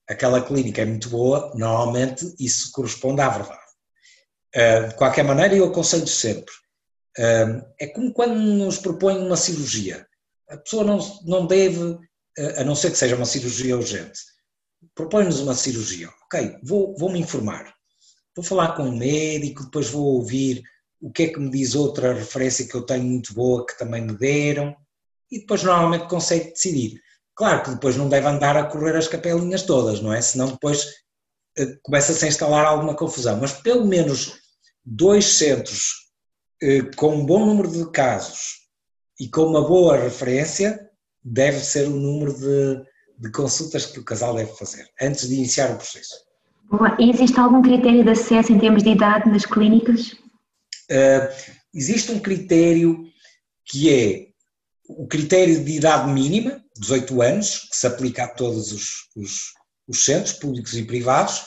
aquela 0.08 0.40
clínica 0.40 0.82
é 0.82 0.84
muito 0.84 1.08
boa, 1.08 1.52
normalmente 1.54 2.34
isso 2.38 2.70
corresponde 2.72 3.20
à 3.20 3.28
verdade. 3.28 3.64
De 4.88 4.94
qualquer 4.94 5.24
maneira, 5.24 5.54
eu 5.54 5.66
aconselho 5.66 6.06
sempre. 6.06 6.52
É 7.16 7.86
como 7.88 8.12
quando 8.12 8.34
nos 8.34 8.78
propõem 8.78 9.18
uma 9.18 9.36
cirurgia. 9.36 10.06
A 10.48 10.56
pessoa 10.58 10.84
não, 10.84 10.98
não 11.24 11.46
deve, 11.46 11.98
ah, 12.38 12.60
a 12.60 12.64
não 12.64 12.74
ser 12.76 12.90
que 12.90 12.98
seja 12.98 13.16
uma 13.16 13.24
cirurgia 13.24 13.76
urgente, 13.76 14.20
propõe-nos 14.94 15.40
uma 15.40 15.54
cirurgia. 15.54 16.10
Ok, 16.24 16.58
vou, 16.62 16.94
vou 16.96 17.10
me 17.10 17.18
informar. 17.18 17.74
Vou 18.36 18.44
falar 18.44 18.76
com 18.76 18.84
um 18.84 18.96
médico, 18.96 19.64
depois 19.64 19.88
vou 19.88 20.04
ouvir 20.04 20.62
o 21.04 21.10
que 21.10 21.24
é 21.24 21.28
que 21.28 21.38
me 21.38 21.50
diz 21.50 21.74
outra 21.74 22.14
referência 22.14 22.66
que 22.66 22.74
eu 22.74 22.80
tenho 22.80 23.04
muito 23.04 23.34
boa 23.34 23.66
que 23.66 23.78
também 23.78 24.00
me 24.00 24.16
deram 24.16 24.74
e 25.30 25.40
depois 25.40 25.62
normalmente 25.62 26.08
consegue 26.08 26.52
decidir. 26.52 26.98
Claro 27.36 27.62
que 27.62 27.72
depois 27.72 27.94
não 27.94 28.08
deve 28.08 28.26
andar 28.26 28.56
a 28.56 28.64
correr 28.64 28.96
as 28.96 29.06
capelinhas 29.06 29.64
todas, 29.64 30.00
não 30.00 30.14
é? 30.14 30.22
Senão 30.22 30.52
depois 30.52 30.86
eh, 31.58 31.76
começa-se 31.82 32.24
a 32.24 32.28
instalar 32.28 32.64
alguma 32.64 32.96
confusão. 32.96 33.38
Mas 33.38 33.52
pelo 33.52 33.84
menos 33.84 34.40
dois 34.82 35.26
centros 35.26 36.10
eh, 36.62 36.84
com 36.96 37.16
um 37.16 37.26
bom 37.26 37.44
número 37.44 37.70
de 37.70 37.90
casos 37.90 38.60
e 39.20 39.28
com 39.28 39.42
uma 39.42 39.68
boa 39.68 39.98
referência 39.98 40.88
deve 41.22 41.60
ser 41.60 41.86
o 41.86 41.90
número 41.90 42.32
de, 42.32 42.82
de 43.18 43.30
consultas 43.30 43.84
que 43.84 44.00
o 44.00 44.04
casal 44.04 44.34
deve 44.34 44.56
fazer 44.56 44.88
antes 45.02 45.28
de 45.28 45.34
iniciar 45.34 45.70
o 45.70 45.76
processo. 45.76 46.14
E 46.98 47.10
existe 47.10 47.38
algum 47.38 47.60
critério 47.60 48.02
de 48.02 48.10
acesso 48.10 48.54
em 48.54 48.58
termos 48.58 48.82
de 48.82 48.88
idade 48.88 49.28
nas 49.28 49.44
clínicas? 49.44 50.23
Uh, 50.90 51.54
existe 51.72 52.12
um 52.12 52.20
critério 52.20 53.04
que 53.64 53.90
é 53.92 54.28
o 54.88 55.06
critério 55.06 55.64
de 55.64 55.72
idade 55.72 56.10
mínima, 56.12 56.62
18 56.76 57.22
anos, 57.22 57.58
que 57.70 57.76
se 57.76 57.86
aplica 57.86 58.24
a 58.24 58.28
todos 58.28 58.72
os, 58.72 59.08
os, 59.16 59.52
os 59.88 60.04
centros 60.04 60.34
públicos 60.34 60.74
e 60.74 60.84
privados. 60.84 61.42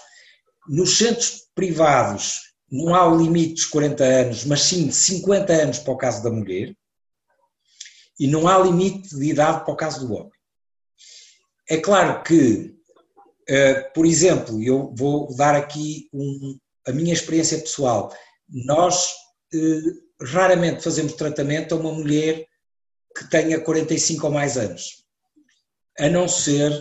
Nos 0.67 0.97
centros 0.97 1.43
privados 1.53 2.47
não 2.69 2.93
há 2.95 3.07
o 3.07 3.17
limite 3.17 3.53
dos 3.53 3.65
40 3.65 4.03
anos, 4.03 4.45
mas 4.45 4.61
sim 4.61 4.87
de 4.87 4.93
50 4.93 5.53
anos 5.53 5.79
para 5.79 5.93
o 5.93 5.97
caso 5.97 6.23
da 6.23 6.31
mulher, 6.31 6.75
e 8.19 8.27
não 8.27 8.47
há 8.47 8.57
limite 8.57 9.15
de 9.15 9.29
idade 9.29 9.63
para 9.63 9.73
o 9.73 9.77
caso 9.77 10.05
do 10.05 10.13
homem. 10.13 10.31
É 11.69 11.77
claro 11.77 12.23
que, 12.23 12.75
uh, 13.49 13.93
por 13.93 14.05
exemplo, 14.05 14.61
eu 14.61 14.93
vou 14.97 15.33
dar 15.35 15.55
aqui 15.55 16.09
um, 16.11 16.57
a 16.87 16.91
minha 16.91 17.13
experiência 17.13 17.59
pessoal. 17.59 18.13
Nós 18.49 19.11
raramente 20.21 20.83
fazemos 20.83 21.13
tratamento 21.13 21.73
a 21.73 21.77
uma 21.77 21.91
mulher 21.91 22.45
que 23.15 23.29
tenha 23.29 23.59
45 23.59 24.27
ou 24.27 24.31
mais 24.31 24.57
anos, 24.57 25.05
a 25.99 26.09
não 26.09 26.27
ser 26.27 26.71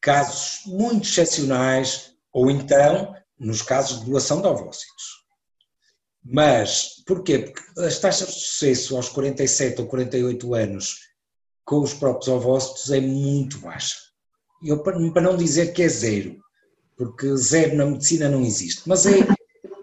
casos 0.00 0.60
muito 0.66 1.08
excepcionais 1.08 2.14
ou 2.32 2.50
então 2.50 3.14
nos 3.38 3.62
casos 3.62 4.00
de 4.00 4.10
doação 4.10 4.40
de 4.40 4.46
ovócitos. 4.46 5.24
Mas, 6.24 7.02
porquê? 7.06 7.38
Porque 7.38 7.80
as 7.80 7.98
taxas 7.98 8.28
de 8.28 8.40
sucesso 8.40 8.96
aos 8.96 9.08
47 9.10 9.82
ou 9.82 9.86
48 9.86 10.54
anos 10.54 11.00
com 11.64 11.80
os 11.80 11.92
próprios 11.94 12.28
ovócitos 12.28 12.90
é 12.90 13.00
muito 13.00 13.58
baixa. 13.58 13.96
Eu, 14.62 14.82
para 14.82 15.20
não 15.20 15.36
dizer 15.36 15.72
que 15.72 15.82
é 15.82 15.88
zero, 15.88 16.38
porque 16.96 17.36
zero 17.36 17.76
na 17.76 17.86
medicina 17.86 18.28
não 18.28 18.40
existe, 18.40 18.82
mas 18.86 19.04
é, 19.04 19.18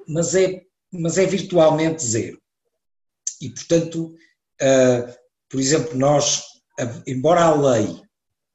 mas 0.07 0.33
é, 0.33 0.63
mas 0.91 1.17
é 1.17 1.25
virtualmente 1.25 2.03
zero. 2.03 2.41
E, 3.41 3.49
portanto, 3.49 4.13
uh, 4.61 5.13
por 5.49 5.59
exemplo, 5.59 5.97
nós, 5.97 6.43
embora 7.07 7.43
a 7.43 7.55
lei 7.55 8.01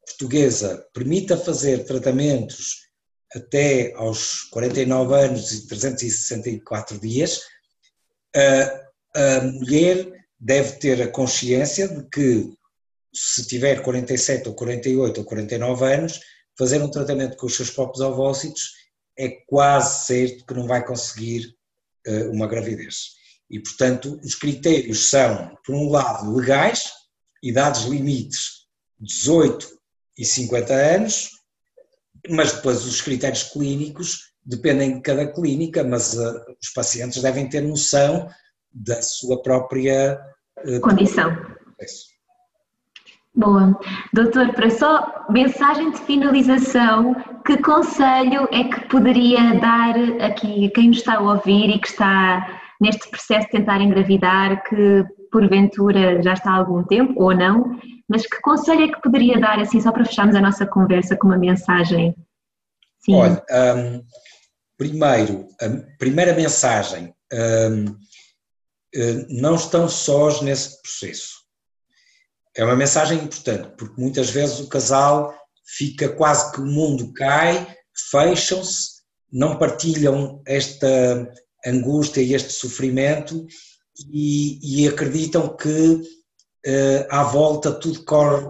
portuguesa 0.07 0.87
permita 0.95 1.37
fazer 1.37 1.85
tratamentos 1.85 2.87
até 3.35 3.93
aos 3.95 4.43
49 4.45 5.15
anos 5.15 5.53
e 5.53 5.67
364 5.67 6.99
dias, 7.01 7.43
a, 8.35 9.39
a 9.39 9.41
mulher 9.43 10.13
deve 10.39 10.73
ter 10.79 11.03
a 11.03 11.09
consciência 11.09 11.89
de 11.89 12.09
que 12.09 12.57
se 13.13 13.47
tiver 13.47 13.83
47 13.83 14.49
ou 14.49 14.55
48 14.55 15.19
ou 15.19 15.25
49 15.25 15.95
anos, 15.95 16.21
fazer 16.57 16.83
um 16.83 16.91
tratamento 16.91 17.37
com 17.37 17.47
os 17.47 17.57
seus 17.57 17.71
próprios 17.71 18.01
ovócitos 18.01 18.73
é 19.19 19.31
quase 19.47 20.07
certo 20.07 20.45
que 20.45 20.55
não 20.55 20.67
vai 20.67 20.85
conseguir 20.85 21.55
uma 22.33 22.47
gravidez. 22.47 23.17
E, 23.51 23.61
portanto, 23.61 24.19
os 24.25 24.35
critérios 24.35 25.09
são, 25.09 25.57
por 25.65 25.75
um 25.75 25.89
lado, 25.89 26.35
legais, 26.35 26.91
idades 27.43 27.83
limites 27.83 28.67
18 28.99 29.69
e 30.19 30.25
50 30.25 30.73
anos, 30.73 31.31
mas 32.29 32.53
depois 32.53 32.85
os 32.85 33.01
critérios 33.01 33.45
clínicos 33.45 34.33
dependem 34.45 34.97
de 34.97 35.03
cada 35.03 35.33
clínica, 35.33 35.85
mas 35.85 36.15
uh, 36.15 36.45
os 36.63 36.71
pacientes 36.75 37.21
devem 37.21 37.49
ter 37.49 37.61
noção 37.61 38.29
da 38.73 39.03
sua 39.03 39.43
própria 39.43 40.19
uh, 40.65 40.81
condição. 40.81 41.31
Boa. 43.37 43.79
Doutor, 44.15 44.55
para 44.55 44.71
só 44.71 45.27
mensagem 45.29 45.91
de 45.91 45.99
finalização, 45.99 47.15
que 47.45 47.59
conselho 47.59 48.49
é 48.51 48.65
que 48.65 48.89
poderia 48.89 49.61
dar 49.61 49.95
aqui 50.25 50.67
a 50.67 50.71
quem 50.71 50.89
nos 50.89 50.99
está 50.99 51.17
a 51.17 51.21
ouvir 51.21 51.69
e 51.69 51.79
que 51.79 51.89
está 51.89 52.61
neste 52.81 53.11
processo 53.11 53.47
de 53.47 53.53
tentar 53.53 53.83
engravidar, 53.83 54.65
que 54.65 55.05
porventura 55.31 56.23
já 56.23 56.33
está 56.33 56.51
há 56.53 56.57
algum 56.57 56.83
tempo 56.83 57.23
ou 57.23 57.37
não, 57.37 57.79
mas 58.09 58.27
que 58.27 58.41
conselho 58.41 58.85
é 58.85 58.89
que 58.89 59.03
poderia 59.03 59.39
dar, 59.39 59.59
assim, 59.59 59.83
só 59.83 59.93
para 59.93 60.07
fecharmos 60.07 60.35
a 60.35 60.41
nossa 60.41 60.67
conversa 60.67 61.15
com 61.15 61.29
uma 61.29 61.37
mensagem? 61.37 62.17
Sim. 63.01 63.17
Olha, 63.17 63.45
um, 63.77 64.03
primeiro, 64.79 65.47
a 65.61 65.99
primeira 65.99 66.33
mensagem, 66.33 67.15
um, 67.33 67.85
hum, 68.97 69.27
não 69.29 69.57
estão 69.57 69.89
sós 69.89 70.41
nesse 70.41 70.81
processo. 70.81 71.36
É 72.57 72.65
uma 72.65 72.77
mensagem 72.77 73.19
importante, 73.19 73.69
porque 73.77 74.01
muitas 74.01 74.31
vezes 74.31 74.61
o 74.61 74.69
casal 74.69 75.35
fica 75.77 76.09
quase 76.09 76.53
que 76.53 76.61
o 76.61 76.67
mundo 76.67 77.13
cai, 77.13 77.77
fecham-se, 78.11 78.97
não 79.31 79.59
partilham 79.59 80.41
esta 80.47 81.33
angústia 81.67 82.23
e 82.23 82.35
este 82.35 82.53
sofrimento 82.53 83.47
e, 84.11 84.85
e 84.85 84.89
acreditam 84.89 85.55
que 85.57 86.01
eh, 86.65 87.07
à 87.11 87.23
volta 87.25 87.73
tudo 87.73 88.05
corre 88.05 88.47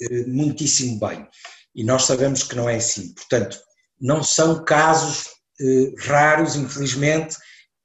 eh, 0.00 0.26
muitíssimo 0.26 0.98
bem. 1.00 1.26
E 1.74 1.82
nós 1.82 2.04
sabemos 2.04 2.42
que 2.42 2.54
não 2.54 2.68
é 2.68 2.76
assim. 2.76 3.12
Portanto, 3.14 3.58
não 4.00 4.22
são 4.22 4.64
casos 4.64 5.26
eh, 5.60 5.92
raros, 5.98 6.56
infelizmente, 6.56 7.36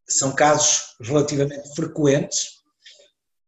são 0.08 0.34
casos 0.34 0.82
relativamente 1.02 1.74
frequentes. 1.76 2.57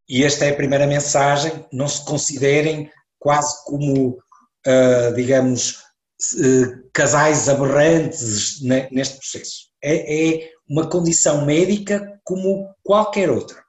E 0.09 0.23
esta 0.23 0.45
é 0.45 0.49
a 0.49 0.55
primeira 0.55 0.87
mensagem: 0.87 1.65
não 1.71 1.87
se 1.87 2.03
considerem 2.03 2.91
quase 3.19 3.63
como, 3.65 4.17
digamos, 5.15 5.77
casais 6.93 7.47
aberrantes 7.47 8.61
neste 8.91 9.17
processo. 9.17 9.69
É, 9.81 10.33
é 10.33 10.49
uma 10.67 10.89
condição 10.89 11.45
médica 11.45 12.19
como 12.23 12.73
qualquer 12.83 13.29
outra 13.29 13.63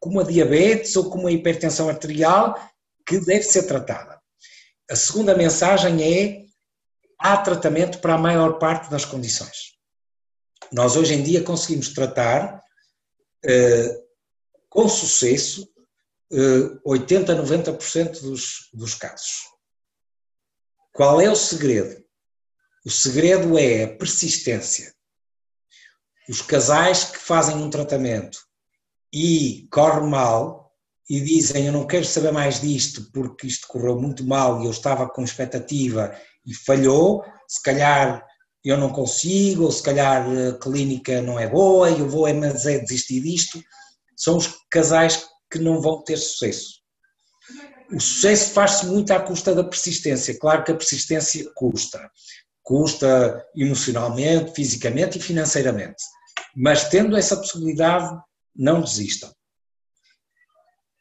como 0.00 0.18
a 0.18 0.24
diabetes 0.24 0.96
ou 0.96 1.10
como 1.10 1.28
a 1.28 1.32
hipertensão 1.32 1.88
arterial, 1.88 2.58
que 3.06 3.20
deve 3.20 3.42
ser 3.42 3.64
tratada. 3.64 4.18
A 4.90 4.96
segunda 4.96 5.36
mensagem 5.36 6.02
é: 6.02 6.44
há 7.18 7.36
tratamento 7.36 7.98
para 7.98 8.14
a 8.14 8.18
maior 8.18 8.58
parte 8.58 8.90
das 8.90 9.04
condições. 9.04 9.74
Nós 10.72 10.96
hoje 10.96 11.14
em 11.14 11.22
dia 11.22 11.42
conseguimos 11.42 11.90
tratar 11.90 12.62
eh, 13.44 13.96
com 14.70 14.88
sucesso 14.88 15.68
eh, 16.32 16.78
80 16.84 17.32
a 17.32 17.36
90% 17.36 18.20
dos, 18.22 18.70
dos 18.72 18.94
casos. 18.94 19.42
Qual 20.92 21.20
é 21.20 21.28
o 21.28 21.36
segredo? 21.36 22.02
O 22.86 22.90
segredo 22.90 23.58
é 23.58 23.84
a 23.84 23.96
persistência. 23.96 24.94
Os 26.28 26.40
casais 26.40 27.04
que 27.04 27.18
fazem 27.18 27.56
um 27.56 27.68
tratamento 27.68 28.38
e 29.12 29.66
corre 29.72 30.06
mal 30.06 30.72
e 31.08 31.20
dizem 31.20 31.66
eu 31.66 31.72
não 31.72 31.86
quero 31.86 32.04
saber 32.04 32.30
mais 32.30 32.60
disto 32.60 33.10
porque 33.12 33.48
isto 33.48 33.66
correu 33.66 34.00
muito 34.00 34.24
mal 34.24 34.62
e 34.62 34.66
eu 34.66 34.70
estava 34.70 35.08
com 35.08 35.24
expectativa 35.24 36.16
e 36.46 36.54
falhou, 36.54 37.24
se 37.48 37.60
calhar 37.60 38.24
eu 38.64 38.76
não 38.76 38.92
consigo, 38.92 39.64
ou 39.64 39.72
se 39.72 39.82
calhar 39.82 40.24
a 40.28 40.58
clínica 40.58 41.20
não 41.22 41.38
é 41.38 41.48
boa 41.48 41.90
e 41.90 41.98
eu 41.98 42.08
vou 42.08 42.28
é, 42.28 42.32
mas 42.32 42.66
é 42.66 42.78
desistir 42.78 43.20
disto, 43.20 43.60
são 44.20 44.36
os 44.36 44.54
casais 44.70 45.26
que 45.50 45.58
não 45.58 45.80
vão 45.80 46.04
ter 46.04 46.18
sucesso. 46.18 46.80
O 47.90 47.98
sucesso 47.98 48.52
faz-se 48.52 48.86
muito 48.86 49.10
à 49.12 49.20
custa 49.20 49.54
da 49.54 49.64
persistência. 49.64 50.38
Claro 50.38 50.62
que 50.62 50.72
a 50.72 50.76
persistência 50.76 51.50
custa. 51.54 52.10
Custa 52.62 53.42
emocionalmente, 53.56 54.54
fisicamente 54.54 55.18
e 55.18 55.22
financeiramente. 55.22 56.02
Mas 56.54 56.88
tendo 56.88 57.16
essa 57.16 57.36
possibilidade, 57.36 58.14
não 58.54 58.82
desistam. 58.82 59.34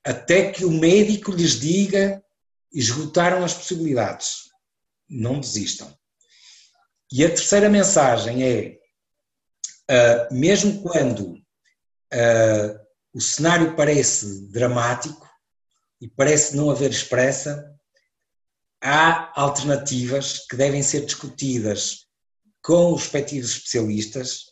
Até 0.04 0.52
que 0.52 0.64
o 0.64 0.72
médico 0.72 1.32
lhes 1.32 1.60
diga 1.60 2.24
esgotaram 2.74 3.44
as 3.44 3.54
possibilidades. 3.54 4.50
Não 5.10 5.42
desistam. 5.42 5.94
E 7.12 7.26
a 7.26 7.30
terceira 7.30 7.70
mensagem 7.70 8.44
é: 8.44 8.78
uh, 9.92 10.34
mesmo 10.34 10.82
quando 10.82 11.34
uh, 11.34 12.89
o 13.20 13.22
cenário 13.22 13.76
parece 13.76 14.48
dramático 14.48 15.30
e 16.00 16.08
parece 16.08 16.56
não 16.56 16.72
haver 16.72 16.90
expressa, 16.90 17.70
há 18.82 19.30
alternativas 19.38 20.48
que 20.50 20.56
devem 20.56 20.82
ser 20.82 21.06
discutidas 21.06 22.06
com 22.64 22.94
os 22.94 23.02
respectivos 23.02 23.52
especialistas 23.52 24.46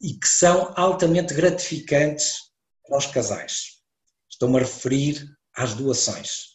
e 0.00 0.14
que 0.14 0.28
são 0.28 0.72
altamente 0.76 1.34
gratificantes 1.34 2.34
para 2.86 2.96
os 2.96 3.06
casais. 3.06 3.80
Estou-me 4.30 4.58
a 4.58 4.60
referir 4.60 5.26
às 5.56 5.74
doações. 5.74 6.50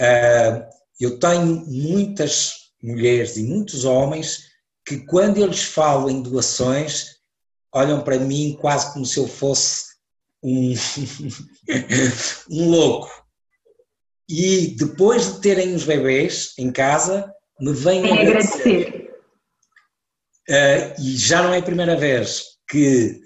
Ah, 0.00 0.66
eu 0.98 1.18
tenho 1.18 1.66
muitas 1.66 2.72
mulheres 2.82 3.36
e 3.36 3.42
muitos 3.42 3.84
homens 3.84 4.44
que, 4.86 5.04
quando 5.04 5.36
eles 5.36 5.64
falam 5.64 6.08
em 6.08 6.22
doações, 6.22 7.08
olham 7.74 8.02
para 8.02 8.18
mim 8.18 8.56
quase 8.58 8.90
como 8.94 9.04
se 9.04 9.18
eu 9.18 9.28
fosse 9.28 9.91
um, 10.42 10.74
um 12.50 12.70
louco. 12.70 13.10
E 14.28 14.74
depois 14.76 15.34
de 15.34 15.40
terem 15.40 15.74
os 15.74 15.84
bebês 15.84 16.54
em 16.58 16.72
casa, 16.72 17.32
me 17.60 17.72
vêm 17.72 18.10
agradecer. 18.10 18.60
agradecer. 18.60 19.02
Uh, 20.48 21.00
e 21.00 21.16
já 21.16 21.42
não 21.42 21.54
é 21.54 21.58
a 21.58 21.62
primeira 21.62 21.96
vez 21.96 22.42
que 22.68 23.20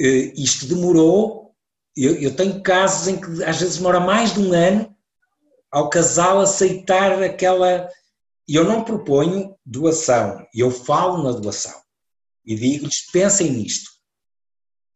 uh, 0.00 0.40
isto 0.40 0.66
demorou. 0.66 1.54
Eu, 1.96 2.14
eu, 2.16 2.34
tenho 2.34 2.62
casos 2.62 3.08
em 3.08 3.20
que 3.20 3.44
às 3.44 3.58
vezes 3.58 3.76
demora 3.76 4.00
mais 4.00 4.32
de 4.34 4.40
um 4.40 4.52
ano 4.52 4.94
ao 5.70 5.90
casal 5.90 6.40
aceitar 6.40 7.22
aquela. 7.22 7.88
Eu 8.48 8.64
não 8.64 8.84
proponho 8.84 9.56
doação, 9.64 10.46
eu 10.54 10.70
falo 10.70 11.22
na 11.22 11.32
doação 11.32 11.82
e 12.44 12.54
digo-lhes: 12.54 13.10
pensem 13.10 13.50
nisto. 13.50 13.90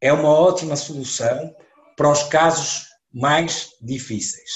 É 0.01 0.13
uma 0.13 0.29
ótima 0.29 0.77
solução 0.77 1.55
para 1.97 2.11
os 2.11 2.23
casos 2.25 2.87
mais 3.13 3.71
difíceis. 3.81 4.51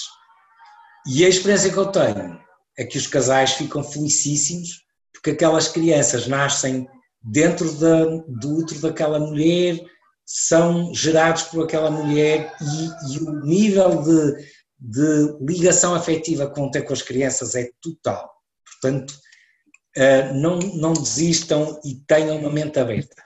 E 1.06 1.24
a 1.24 1.28
experiência 1.28 1.72
que 1.72 1.78
eu 1.78 1.90
tenho 1.90 2.38
é 2.78 2.84
que 2.84 2.98
os 2.98 3.06
casais 3.06 3.52
ficam 3.52 3.82
felicíssimos 3.82 4.84
porque 5.20 5.30
aquelas 5.30 5.68
crianças 5.68 6.26
nascem 6.26 6.88
dentro 7.22 7.70
da, 7.74 8.04
do 8.26 8.58
útero 8.58 8.80
daquela 8.80 9.18
mulher, 9.18 9.78
são 10.24 10.94
gerados 10.94 11.42
por 11.44 11.64
aquela 11.64 11.90
mulher 11.90 12.54
e, 12.60 13.14
e 13.14 13.18
o 13.18 13.44
nível 13.44 14.02
de, 14.02 14.46
de, 14.78 15.36
ligação 15.40 15.94
afetiva 15.94 16.48
que 16.48 16.58
vão 16.58 16.70
ter 16.70 16.82
com 16.82 16.92
as 16.92 17.02
crianças 17.02 17.54
é 17.54 17.68
total. 17.82 18.30
Portanto, 18.64 19.12
uh, 19.98 20.34
não, 20.34 20.58
não 20.58 20.92
desistam 20.94 21.78
e 21.84 21.96
tenham 22.06 22.38
uma 22.38 22.50
mente 22.50 22.78
aberta. 22.78 23.22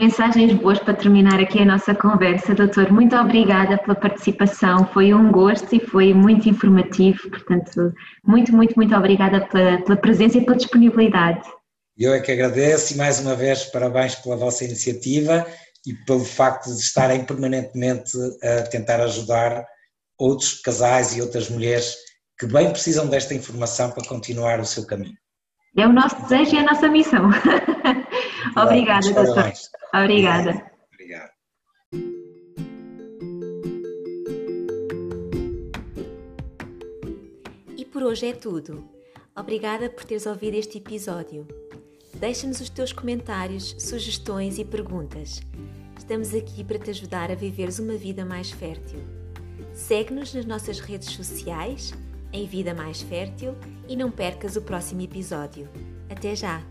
Mensagens 0.00 0.54
boas 0.54 0.78
para 0.78 0.94
terminar 0.94 1.38
aqui 1.38 1.58
a 1.58 1.64
nossa 1.66 1.94
conversa, 1.94 2.54
doutor. 2.54 2.90
Muito 2.90 3.14
obrigada 3.14 3.76
pela 3.76 3.94
participação, 3.94 4.86
foi 4.94 5.12
um 5.12 5.30
gosto 5.30 5.76
e 5.76 5.78
foi 5.78 6.14
muito 6.14 6.48
informativo. 6.48 7.28
Portanto, 7.28 7.92
muito, 8.24 8.50
muito, 8.50 8.74
muito 8.76 8.96
obrigada 8.96 9.46
pela, 9.48 9.82
pela 9.82 9.96
presença 9.98 10.38
e 10.38 10.40
pela 10.46 10.56
disponibilidade. 10.56 11.46
Eu 11.98 12.14
é 12.14 12.20
que 12.20 12.32
agradeço 12.32 12.94
e 12.94 12.96
mais 12.96 13.20
uma 13.20 13.36
vez 13.36 13.64
parabéns 13.64 14.14
pela 14.14 14.36
vossa 14.36 14.64
iniciativa 14.64 15.46
e 15.86 15.92
pelo 15.92 16.24
facto 16.24 16.74
de 16.74 16.80
estarem 16.80 17.22
permanentemente 17.22 18.12
a 18.42 18.62
tentar 18.62 19.02
ajudar 19.02 19.66
outros 20.18 20.62
casais 20.62 21.14
e 21.14 21.20
outras 21.20 21.50
mulheres 21.50 21.94
que 22.38 22.46
bem 22.46 22.70
precisam 22.70 23.06
desta 23.06 23.34
informação 23.34 23.90
para 23.90 24.08
continuar 24.08 24.60
o 24.60 24.64
seu 24.64 24.86
caminho. 24.86 25.18
É 25.76 25.86
o 25.86 25.92
nosso 25.92 26.20
desejo 26.22 26.56
e 26.56 26.58
a 26.58 26.64
nossa 26.64 26.88
missão. 26.88 27.30
Obrigada, 28.60 29.12
doutor. 29.12 29.52
Obrigada. 29.94 30.70
Obrigado. 30.92 31.30
E 37.76 37.84
por 37.84 38.02
hoje 38.02 38.26
é 38.26 38.32
tudo. 38.32 38.88
Obrigada 39.36 39.88
por 39.88 40.04
teres 40.04 40.26
ouvido 40.26 40.54
este 40.56 40.78
episódio. 40.78 41.46
Deixa-nos 42.14 42.60
os 42.60 42.68
teus 42.68 42.92
comentários, 42.92 43.76
sugestões 43.78 44.58
e 44.58 44.64
perguntas. 44.64 45.40
Estamos 45.96 46.34
aqui 46.34 46.64
para 46.64 46.80
te 46.80 46.90
ajudar 46.90 47.30
a 47.30 47.36
viveres 47.36 47.78
uma 47.78 47.94
vida 47.94 48.24
mais 48.24 48.50
fértil. 48.50 48.98
Segue-nos 49.72 50.34
nas 50.34 50.44
nossas 50.44 50.80
redes 50.80 51.10
sociais, 51.10 51.94
em 52.32 52.46
Vida 52.46 52.74
Mais 52.74 53.02
Fértil, 53.02 53.54
e 53.88 53.96
não 53.96 54.10
percas 54.10 54.56
o 54.56 54.62
próximo 54.62 55.02
episódio. 55.02 55.68
Até 56.08 56.34
já! 56.34 56.62